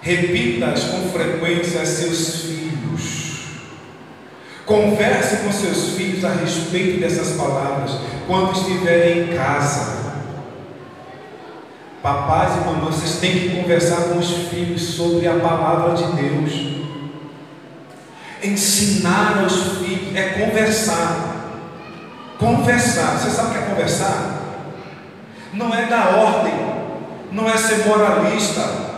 Repita-as 0.02 0.84
com 0.86 1.10
frequência 1.10 1.82
a 1.82 1.86
seus 1.86 2.44
filhos. 2.44 3.30
Converse 4.66 5.38
com 5.38 5.52
seus 5.52 5.96
filhos 5.96 6.24
a 6.24 6.30
respeito 6.34 7.02
dessas 7.02 7.36
palavras 7.36 7.92
quando 8.28 8.54
estiverem 8.54 9.24
em 9.24 9.36
casa. 9.36 10.00
Papais 12.02 12.54
e 12.56 12.66
mamães, 12.66 12.96
vocês 12.96 13.20
têm 13.20 13.40
que 13.40 13.62
conversar 13.62 14.04
com 14.04 14.20
os 14.20 14.48
filhos 14.48 14.82
sobre 14.82 15.28
a 15.28 15.34
palavra 15.34 15.96
de 15.96 16.04
Deus. 16.14 16.80
Ensinar 18.42 19.40
aos 19.44 19.80
filhos 19.80 20.16
é 20.16 20.30
conversar. 20.30 21.36
Conversar. 22.38 23.18
Você 23.18 23.32
sabe 23.32 23.50
o 23.50 23.52
que 23.52 23.58
é 23.58 23.62
conversar? 23.70 24.40
Não 25.52 25.74
é 25.74 25.88
dar 25.88 26.16
ordem, 26.16 26.54
não 27.32 27.50
é 27.50 27.58
ser 27.58 27.86
moralista, 27.86 28.89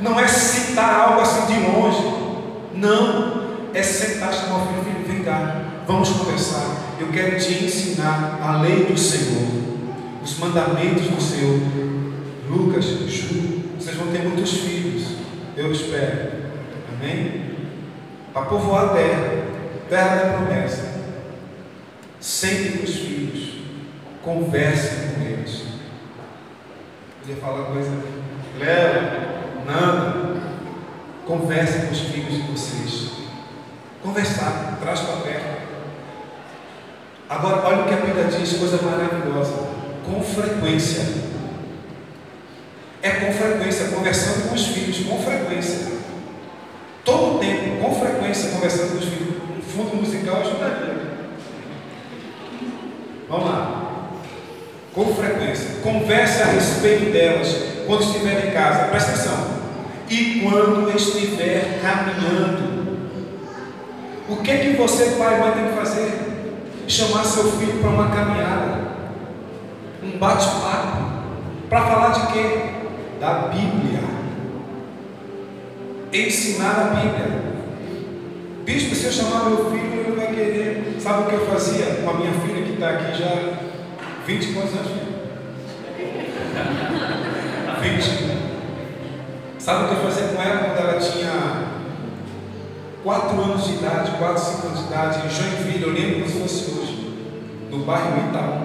não 0.00 0.18
é 0.18 0.28
citar 0.28 1.08
algo 1.08 1.20
assim 1.20 1.46
de 1.46 1.60
longe. 1.60 2.26
Não, 2.74 3.70
é 3.72 3.82
sentar 3.82 4.32
e 4.32 4.36
chamar 4.36 4.64
o 4.64 4.66
filho, 4.66 4.84
filho, 4.84 5.06
vem 5.06 5.24
cá, 5.24 5.62
vamos 5.86 6.10
conversar. 6.10 6.96
Eu 7.00 7.08
quero 7.08 7.38
te 7.38 7.64
ensinar 7.64 8.38
a 8.42 8.60
lei 8.60 8.84
do 8.84 8.98
Senhor, 8.98 9.48
os 10.22 10.38
mandamentos 10.38 11.04
do 11.04 11.20
Senhor. 11.20 11.60
Lucas, 12.48 12.84
Ju, 12.84 13.62
vocês 13.78 13.96
vão 13.96 14.08
ter 14.08 14.22
muitos 14.22 14.52
filhos, 14.52 15.08
eu 15.56 15.72
espero. 15.72 16.46
Amém? 16.94 17.56
Para 18.32 18.46
povoar 18.46 18.84
a 18.84 18.88
terra, 18.88 19.46
terra 19.88 20.16
da 20.16 20.38
promessa. 20.38 20.96
Sente 22.20 22.78
com 22.78 22.84
os 22.84 22.94
filhos, 22.94 23.62
converse 24.22 25.14
com 25.14 25.22
eles. 25.22 25.62
Ia 27.28 27.36
falar 27.36 27.64
coisa, 27.64 27.90
Léo, 28.58 29.35
Nanda, 29.66 30.40
converse 31.26 31.86
com 31.86 31.92
os 31.92 32.00
filhos 32.00 32.34
de 32.34 32.42
vocês. 32.42 33.10
Conversar, 34.02 34.78
traz 34.80 35.00
para 35.00 35.16
perto. 35.16 35.56
Agora, 37.28 37.66
olha 37.66 37.82
o 37.82 37.88
que 37.88 37.94
a 37.94 37.96
Bíblia 37.96 38.24
diz, 38.26 38.56
coisa 38.56 38.80
maravilhosa. 38.80 39.66
Com 40.04 40.22
frequência. 40.22 41.02
É 43.02 43.10
com 43.10 43.32
frequência, 43.32 43.88
conversando 43.88 44.48
com 44.48 44.54
os 44.54 44.66
filhos, 44.68 45.04
com 45.06 45.20
frequência. 45.20 45.96
Todo 47.04 47.36
o 47.36 47.38
tempo, 47.38 47.82
com 47.82 47.94
frequência, 47.96 48.50
conversando 48.50 48.92
com 48.92 48.98
os 48.98 49.04
filhos. 49.04 49.36
Um 49.58 49.62
fundo 49.62 49.96
musical 49.96 50.40
ajudaria. 50.40 50.96
Vamos 53.28 53.46
lá. 53.46 54.10
Com 54.94 55.14
frequência. 55.14 55.80
Converse 55.82 56.42
a 56.42 56.46
respeito 56.46 57.12
delas 57.12 57.48
quando 57.86 58.02
estiver 58.02 58.46
em 58.46 58.52
casa. 58.52 58.88
Presta 58.88 59.10
atenção. 59.10 59.55
E 60.08 60.40
quando 60.40 60.94
estiver 60.94 61.80
caminhando. 61.82 62.76
O 64.28 64.36
que 64.36 64.58
que 64.58 64.76
você, 64.76 65.16
pai, 65.18 65.38
vai 65.38 65.52
ter 65.52 65.70
que 65.70 65.76
fazer? 65.76 66.26
Chamar 66.88 67.24
seu 67.24 67.52
filho 67.52 67.80
para 67.80 67.90
uma 67.90 68.08
caminhada. 68.08 68.86
Um 70.02 70.18
bate-papo. 70.18 71.06
Para 71.68 71.80
falar 71.82 72.08
de 72.10 72.32
quê? 72.32 72.76
da 73.20 73.48
Bíblia. 73.48 74.00
Ensinar 76.12 76.70
a 76.70 76.94
Bíblia. 76.94 77.46
Bispo, 78.64 78.94
se 78.94 79.06
eu 79.06 79.12
chamar 79.12 79.50
meu 79.50 79.70
filho, 79.70 80.00
ele 80.00 80.16
vai 80.16 80.28
querer. 80.28 80.96
Sabe 81.00 81.22
o 81.22 81.26
que 81.26 81.34
eu 81.34 81.46
fazia 81.46 81.86
com 82.02 82.10
a 82.10 82.14
minha 82.14 82.32
filha 82.32 82.62
que 82.64 82.72
está 82.72 82.90
aqui 82.90 83.18
já 83.18 83.58
20 84.26 84.52
quantos 84.54 84.74
anos? 84.74 84.92
20. 87.80 88.26
Sabe 89.66 89.82
o 89.82 89.88
que 89.88 89.94
eu 89.94 90.00
fazia 90.08 90.28
com 90.28 90.40
ela 90.40 90.58
quando 90.60 90.78
ela 90.78 91.00
tinha 91.00 91.72
4 93.02 93.42
anos 93.42 93.64
de 93.64 93.72
idade, 93.72 94.12
4, 94.16 94.44
5 94.44 94.66
anos 94.68 94.78
de 94.78 94.86
idade, 94.86 95.26
em 95.26 95.28
Joinville, 95.28 95.82
eu 95.82 95.92
lembro 95.92 96.20
como 96.20 96.28
se 96.28 96.38
fosse 96.38 96.70
hoje, 96.70 97.18
no 97.68 97.78
bairro 97.78 98.28
Itaú. 98.28 98.64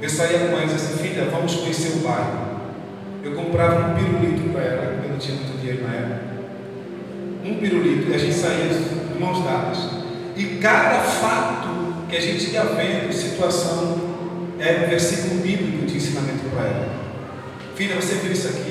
Eu 0.00 0.08
saía 0.08 0.38
com 0.38 0.56
ela 0.56 0.62
e 0.62 0.64
dizia 0.64 0.76
assim, 0.76 0.96
filha, 1.06 1.28
vamos 1.30 1.56
conhecer 1.56 1.98
o 1.98 2.08
bairro. 2.08 2.56
Eu 3.22 3.34
comprava 3.34 3.90
um 3.90 3.94
pirulito 3.96 4.48
para 4.48 4.62
ela, 4.62 4.82
eu 5.04 5.10
não 5.10 5.18
tinha 5.18 5.36
muito 5.36 5.60
dinheiro 5.60 5.86
na 5.86 5.94
época. 5.94 6.20
Um 7.44 7.56
pirulito, 7.56 8.10
e 8.10 8.14
a 8.14 8.18
gente 8.18 8.34
saía 8.34 8.68
de 8.68 9.20
mãos 9.20 9.44
dadas. 9.44 9.76
E 10.34 10.56
cada 10.58 11.00
fato 11.00 11.68
que 12.08 12.16
a 12.16 12.20
gente 12.22 12.50
ia 12.50 12.64
vendo, 12.64 13.12
situação, 13.12 13.98
era 14.58 14.86
um 14.86 14.88
versículo 14.88 15.42
bíblico 15.42 15.84
de 15.84 15.98
ensinamento 15.98 16.48
para 16.54 16.64
ela. 16.64 16.88
Filha, 17.74 17.96
você 17.96 18.14
viu 18.14 18.32
isso 18.32 18.48
aqui? 18.48 18.65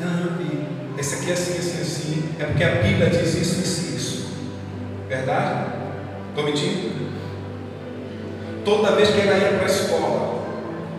Não, 0.00 0.98
esse 0.98 1.14
aqui 1.14 1.30
é 1.30 1.32
assim, 1.34 1.58
assim, 1.58 1.80
assim. 1.80 2.24
É 2.38 2.44
porque 2.44 2.64
a 2.64 2.82
Bíblia 2.82 3.08
diz 3.10 3.34
isso, 3.34 3.60
isso, 3.60 3.96
isso. 3.96 4.26
Verdade? 5.08 5.72
Estou 6.28 6.44
mentindo? 6.44 7.10
Toda 8.64 8.92
vez 8.96 9.10
que 9.10 9.20
ela 9.20 9.38
ia 9.38 9.58
para 9.58 9.66
a 9.66 9.70
escola, 9.70 10.44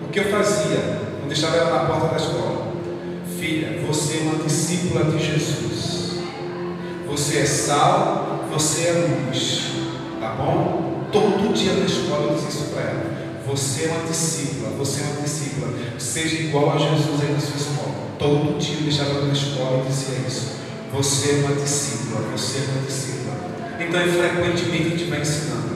o 0.03 0.09
que 0.11 0.19
eu 0.19 0.31
fazia? 0.31 0.77
Eu 1.21 1.27
deixava 1.27 1.57
ela 1.57 1.83
na 1.83 1.85
porta 1.85 2.07
da 2.07 2.17
escola. 2.17 2.73
Filha, 3.39 3.79
você 3.87 4.17
é 4.17 4.21
uma 4.21 4.43
discípula 4.43 5.05
de 5.05 5.23
Jesus. 5.23 6.19
Você 7.07 7.39
é 7.39 7.45
sal, 7.45 8.45
você 8.51 8.87
é 8.87 8.91
luz. 8.91 9.71
Tá 10.19 10.29
bom? 10.35 11.07
Todo 11.11 11.53
dia 11.53 11.73
na 11.73 11.85
escola 11.85 12.31
eu 12.31 12.35
dizia 12.35 12.49
isso 12.49 12.69
para 12.73 12.81
ela. 12.81 13.21
Você 13.47 13.85
é 13.85 13.87
uma 13.89 14.07
discípula, 14.07 14.69
você 14.77 15.01
é 15.01 15.03
uma 15.03 15.21
discípula. 15.21 15.73
Seja 15.99 16.37
igual 16.37 16.71
a 16.73 16.77
Jesus 16.77 17.21
aí 17.21 17.33
na 17.33 17.39
sua 17.39 17.57
escola. 17.57 17.80
Todo 18.21 18.59
dia 18.59 18.77
eu 18.77 18.83
deixava 18.83 19.25
na 19.25 19.33
escola 19.33 19.81
e 19.83 19.87
dizia 19.87 20.27
isso. 20.27 20.57
Você 20.93 21.31
é 21.31 21.47
uma 21.47 21.55
discípula, 21.55 22.21
você 22.31 22.59
é 22.59 22.71
uma 22.71 22.85
discípula. 22.85 23.33
Então, 23.79 23.99
frequentemente 23.99 24.85
a 24.85 24.89
gente 24.89 25.03
vai 25.05 25.21
ensinando. 25.21 25.71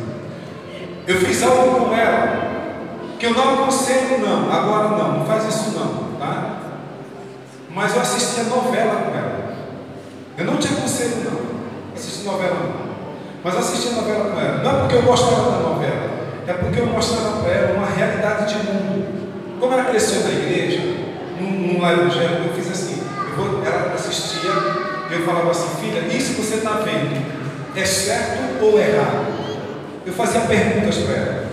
Eu 1.08 1.16
fiz 1.22 1.42
algo 1.42 1.88
com 1.88 1.96
ela 1.96 2.86
que 3.18 3.26
eu 3.26 3.34
não 3.34 3.56
aconselho, 3.56 4.20
não. 4.20 4.52
Agora 4.52 4.90
não, 4.90 5.18
não 5.18 5.26
faz 5.26 5.46
isso 5.46 5.72
não, 5.72 6.20
tá? 6.20 6.60
Mas 7.72 7.96
eu 7.96 8.02
assistia 8.02 8.44
novela 8.44 8.94
com 8.94 9.18
ela. 9.18 9.56
Eu 10.38 10.46
não 10.46 10.58
te 10.58 10.68
aconselho, 10.68 11.24
não. 11.26 11.96
Assistir 11.96 12.26
novela, 12.26 12.60
não. 12.60 12.86
Mas 13.44 13.58
assistia 13.58 13.94
novela 13.94 14.30
com 14.30 14.40
ela. 14.40 14.64
Não 14.64 14.70
é 14.70 14.80
porque 14.82 14.96
eu 14.98 15.02
gostava 15.02 15.52
da 15.52 15.68
novela, 15.68 16.10
é 16.46 16.54
porque 16.54 16.80
eu 16.80 16.86
mostrava 16.86 17.42
para 17.42 17.52
ela 17.52 17.78
uma 17.80 17.88
realidade 17.88 18.54
de 18.54 18.68
mundo. 18.68 19.60
Como 19.60 19.74
ela 19.74 19.86
cresceu 19.86 20.22
na 20.26 20.30
igreja, 20.30 21.05
num, 21.40 21.74
num 21.74 21.82
lar 21.82 21.94
evangélico, 21.94 22.48
eu 22.48 22.54
fiz 22.54 22.72
assim. 22.72 23.02
Eu 23.30 23.36
vou, 23.36 23.66
ela 23.66 23.94
assistia, 23.94 24.52
eu 25.12 25.26
falava 25.26 25.52
assim: 25.52 25.68
filha, 25.82 26.00
isso 26.16 26.36
que 26.36 26.42
você 26.42 26.56
está 26.56 26.72
vendo 26.72 27.26
é 27.76 27.86
certo 27.86 28.64
ou 28.64 28.80
errado? 28.80 29.26
Eu 30.06 30.14
fazia 30.14 30.42
perguntas 30.42 30.98
para 30.98 31.16
ela. 31.16 31.46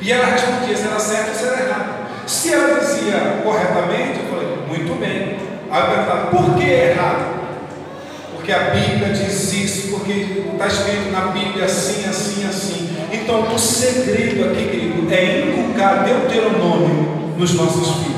E 0.00 0.10
ela 0.10 0.26
respondia 0.26 0.76
se 0.76 0.86
era 0.86 0.98
certo 0.98 1.28
ou 1.28 1.34
se 1.34 1.44
era 1.44 1.66
errado. 1.66 2.00
Se 2.26 2.52
ela 2.52 2.78
dizia 2.78 3.40
corretamente, 3.42 4.20
eu 4.20 4.30
falei, 4.30 4.56
muito 4.68 4.98
bem. 5.00 5.36
Aí 5.70 5.80
eu 5.80 5.86
perguntava, 5.88 6.26
por 6.28 6.54
que 6.54 6.64
errado? 6.64 7.40
Porque 8.34 8.52
a 8.52 8.70
Bíblia 8.70 9.12
diz 9.12 9.52
isso, 9.52 9.88
porque 9.90 10.44
está 10.52 10.66
escrito 10.66 11.10
na 11.12 11.32
Bíblia 11.32 11.64
assim, 11.64 12.08
assim, 12.08 12.46
assim. 12.48 12.96
Então, 13.12 13.52
o 13.52 13.58
segredo 13.58 14.50
aqui, 14.50 14.64
querido, 14.64 15.12
é 15.12 15.40
inculcar 15.40 16.04
Deuteronômio 16.04 17.34
nos 17.36 17.54
nossos 17.54 17.96
filhos. 17.96 18.09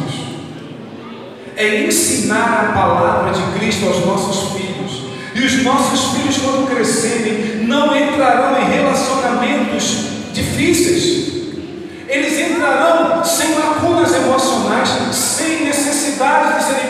É 1.56 1.84
ensinar 1.84 2.70
a 2.70 2.72
palavra 2.72 3.32
de 3.32 3.58
Cristo 3.58 3.86
aos 3.86 4.04
nossos 4.04 4.52
filhos. 4.52 5.02
E 5.34 5.40
os 5.40 5.62
nossos 5.62 6.16
filhos, 6.16 6.36
quando 6.38 6.68
crescerem, 6.68 7.64
não 7.66 7.96
entrarão 7.96 8.60
em 8.60 8.70
relacionamentos 8.70 10.06
difíceis. 10.32 11.32
Eles 12.08 12.38
entrarão 12.50 13.24
sem 13.24 13.54
lacunas 13.54 14.14
emocionais, 14.14 14.88
sem 15.12 15.64
necessidade 15.64 16.58
de 16.58 16.64
serem 16.64 16.81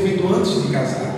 resolvido 0.00 0.34
antes 0.34 0.62
de 0.62 0.72
casar. 0.72 1.10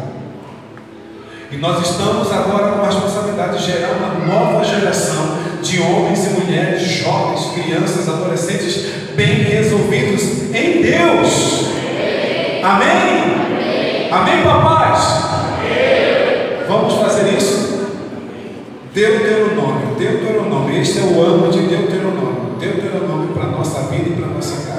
E 1.50 1.56
nós 1.56 1.86
estamos 1.86 2.32
agora 2.32 2.72
com 2.72 2.82
a 2.82 2.86
responsabilidade 2.86 3.58
de 3.58 3.72
gerar 3.72 3.92
uma 3.92 4.26
nova 4.26 4.64
geração 4.64 5.36
de 5.62 5.80
homens 5.80 6.26
e 6.26 6.30
mulheres, 6.30 6.82
jovens, 6.82 7.52
crianças, 7.52 8.08
adolescentes 8.08 8.86
bem 9.14 9.42
resolvidos 9.44 10.22
em 10.54 10.82
Deus. 10.82 11.66
Amém? 12.62 14.08
Amém, 14.10 14.44
papais? 14.44 15.22
Vamos 16.68 16.94
fazer 16.94 17.34
isso? 17.36 17.72
Deuteronômio, 18.94 19.94
Deuteronômio. 19.98 20.80
Este 20.80 21.00
é 21.00 21.02
o 21.02 21.20
ano 21.20 21.50
de 21.50 21.66
Deuteronômio. 21.66 22.56
Deuteronômio 22.58 23.28
para 23.34 23.44
a 23.44 23.50
nossa 23.50 23.80
vida 23.90 24.08
e 24.08 24.12
para 24.12 24.26
a 24.26 24.30
nossa 24.30 24.56
casa. 24.66 24.72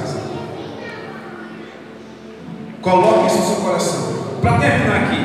Coloque 2.84 3.28
isso 3.28 3.43
coração. 3.64 4.24
Para 4.42 4.58
terminar 4.58 5.04
aqui, 5.04 5.24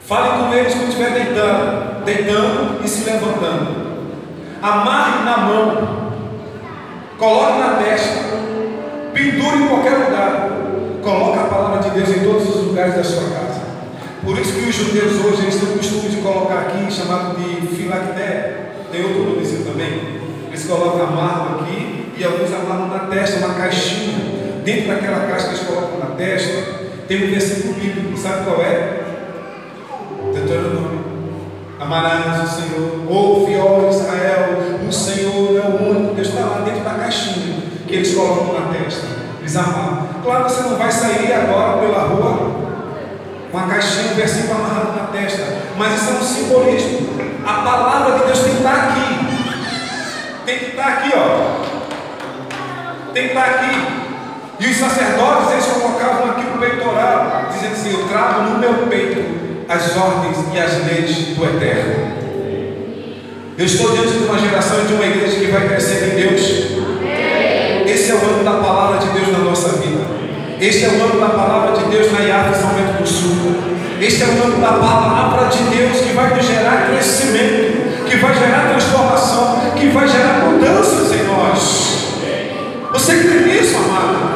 fale 0.00 0.44
com 0.44 0.54
eles 0.54 0.74
quando 0.74 0.88
estiver 0.88 1.10
deitando, 1.10 2.04
deitando 2.04 2.84
e 2.84 2.88
se 2.88 3.04
levantando. 3.04 3.86
Amarre 4.62 5.24
na 5.24 5.36
mão, 5.36 6.12
coloque 7.18 7.58
na 7.58 7.74
testa, 7.74 8.20
pendure 9.12 9.62
em 9.62 9.68
qualquer 9.68 9.98
lugar. 9.98 10.50
Coloque 11.02 11.38
a 11.38 11.44
palavra 11.44 11.88
de 11.88 11.90
Deus 11.90 12.08
em 12.08 12.24
todos 12.24 12.48
os 12.48 12.66
lugares 12.66 12.96
da 12.96 13.04
sua 13.04 13.30
casa. 13.30 13.60
Por 14.24 14.36
isso 14.38 14.54
que 14.54 14.68
os 14.68 14.74
judeus 14.74 15.24
hoje 15.24 15.42
eles 15.42 15.54
têm 15.54 15.68
o 15.68 15.78
costume 15.78 16.08
de 16.08 16.16
colocar 16.16 16.60
aqui, 16.62 16.92
chamado 16.92 17.36
de 17.36 17.64
filacté, 17.76 18.72
tem 18.90 19.04
outro 19.04 19.22
nomezinho 19.22 19.64
também. 19.64 20.20
Eles 20.48 20.64
colocam 20.64 21.06
a 21.06 21.10
marra 21.10 21.60
aqui 21.60 22.12
e 22.16 22.24
alguns 22.24 22.52
amarram 22.52 22.88
na 22.88 23.00
testa, 23.10 23.44
uma 23.44 23.54
caixinha. 23.54 24.16
Dentro 24.64 24.88
daquela 24.88 25.28
caixa 25.28 25.48
que 25.48 25.54
eles 25.54 25.66
colocam 25.68 25.95
testa, 26.16 26.86
tem 27.06 27.24
um 27.24 27.30
versículo 27.30 27.74
bíblico, 27.74 28.16
sabe 28.18 28.44
qual 28.44 28.60
é? 28.60 29.04
Deuteronômio. 30.32 31.04
Amarás 31.78 32.42
o 32.42 32.60
Senhor, 32.60 33.02
ouve, 33.08 33.56
ó 33.56 33.88
Israel, 33.90 34.58
o 34.88 34.92
Senhor 34.92 35.56
é 35.56 35.68
o 35.68 35.90
único, 35.90 36.14
Deus 36.14 36.28
está 36.28 36.40
lá 36.40 36.62
dentro 36.64 36.82
da 36.82 36.90
caixinha 36.90 37.62
que 37.86 37.94
eles 37.94 38.14
colocam 38.14 38.60
na 38.60 38.72
testa, 38.72 39.06
eles 39.40 39.56
amarram. 39.56 40.08
Claro, 40.24 40.44
você 40.44 40.62
não 40.62 40.76
vai 40.76 40.90
sair 40.90 41.32
agora 41.32 41.78
pela 41.78 42.02
rua 42.08 42.56
com 43.52 43.58
a 43.58 43.62
caixinha, 43.68 44.12
um 44.12 44.16
versículo 44.16 44.54
amarrado 44.54 44.96
na 44.96 45.06
testa, 45.08 45.44
mas 45.76 46.02
isso 46.02 46.10
é 46.10 46.14
um 46.14 46.22
simbolismo. 46.22 47.08
A 47.46 47.52
palavra 47.62 48.18
de 48.18 48.24
Deus 48.24 48.38
tem 48.40 48.50
que 48.50 48.56
estar 48.56 48.74
aqui, 48.74 49.08
tem 50.44 50.58
que 50.58 50.64
estar 50.70 50.86
aqui, 50.88 51.12
ó, 51.14 51.56
tem 53.12 53.22
que 53.22 53.28
estar 53.28 53.44
aqui. 53.44 54.05
E 54.58 54.66
os 54.66 54.76
sacerdotes, 54.76 55.52
eles 55.52 55.66
colocavam 55.66 56.30
aqui 56.30 56.42
no 56.44 56.58
peitoral, 56.58 57.48
dizendo 57.52 57.72
assim: 57.72 57.92
Eu 57.92 58.08
trago 58.08 58.42
no 58.42 58.58
meu 58.58 58.86
peito 58.86 59.22
as 59.68 59.96
ordens 59.96 60.38
e 60.52 60.58
as 60.58 60.86
leis 60.86 61.36
do 61.36 61.44
Eterno. 61.44 62.16
Eu 63.58 63.66
estou 63.66 63.90
diante 63.92 64.12
de 64.12 64.24
uma 64.24 64.38
geração 64.38 64.84
de 64.86 64.94
uma 64.94 65.04
igreja 65.04 65.40
que 65.40 65.50
vai 65.50 65.68
crescer 65.68 66.12
em 66.12 66.20
Deus. 66.20 66.40
Esse 67.86 68.10
é 68.10 68.14
o 68.14 68.18
ano 68.18 68.44
da 68.44 68.52
palavra 68.52 68.98
de 68.98 69.08
Deus 69.12 69.32
na 69.32 69.38
nossa 69.38 69.68
vida. 69.78 70.04
Este 70.58 70.84
é 70.84 70.88
o 70.88 71.04
ano 71.04 71.20
da 71.20 71.28
palavra 71.28 71.76
de 71.76 71.84
Deus 71.90 72.12
na 72.12 72.20
IAF 72.20 72.56
São 72.58 72.70
Bento 72.70 73.02
do 73.02 73.06
Sul. 73.06 73.56
Este 74.00 74.22
é 74.22 74.26
o 74.26 74.42
ano 74.42 74.60
da 74.60 74.72
palavra 74.72 75.48
de 75.48 75.62
Deus 75.64 76.00
que 76.00 76.12
vai 76.14 76.34
nos 76.34 76.46
gerar 76.46 76.88
crescimento, 76.88 78.04
que 78.06 78.16
vai 78.16 78.34
gerar 78.34 78.68
transformação, 78.70 79.60
que 79.74 79.88
vai 79.88 80.08
gerar 80.08 80.46
mudanças 80.46 81.12
em 81.12 81.24
nós. 81.24 81.96
Você 82.92 83.16
crê 83.16 83.40
nisso, 83.40 83.76
amado? 83.76 84.26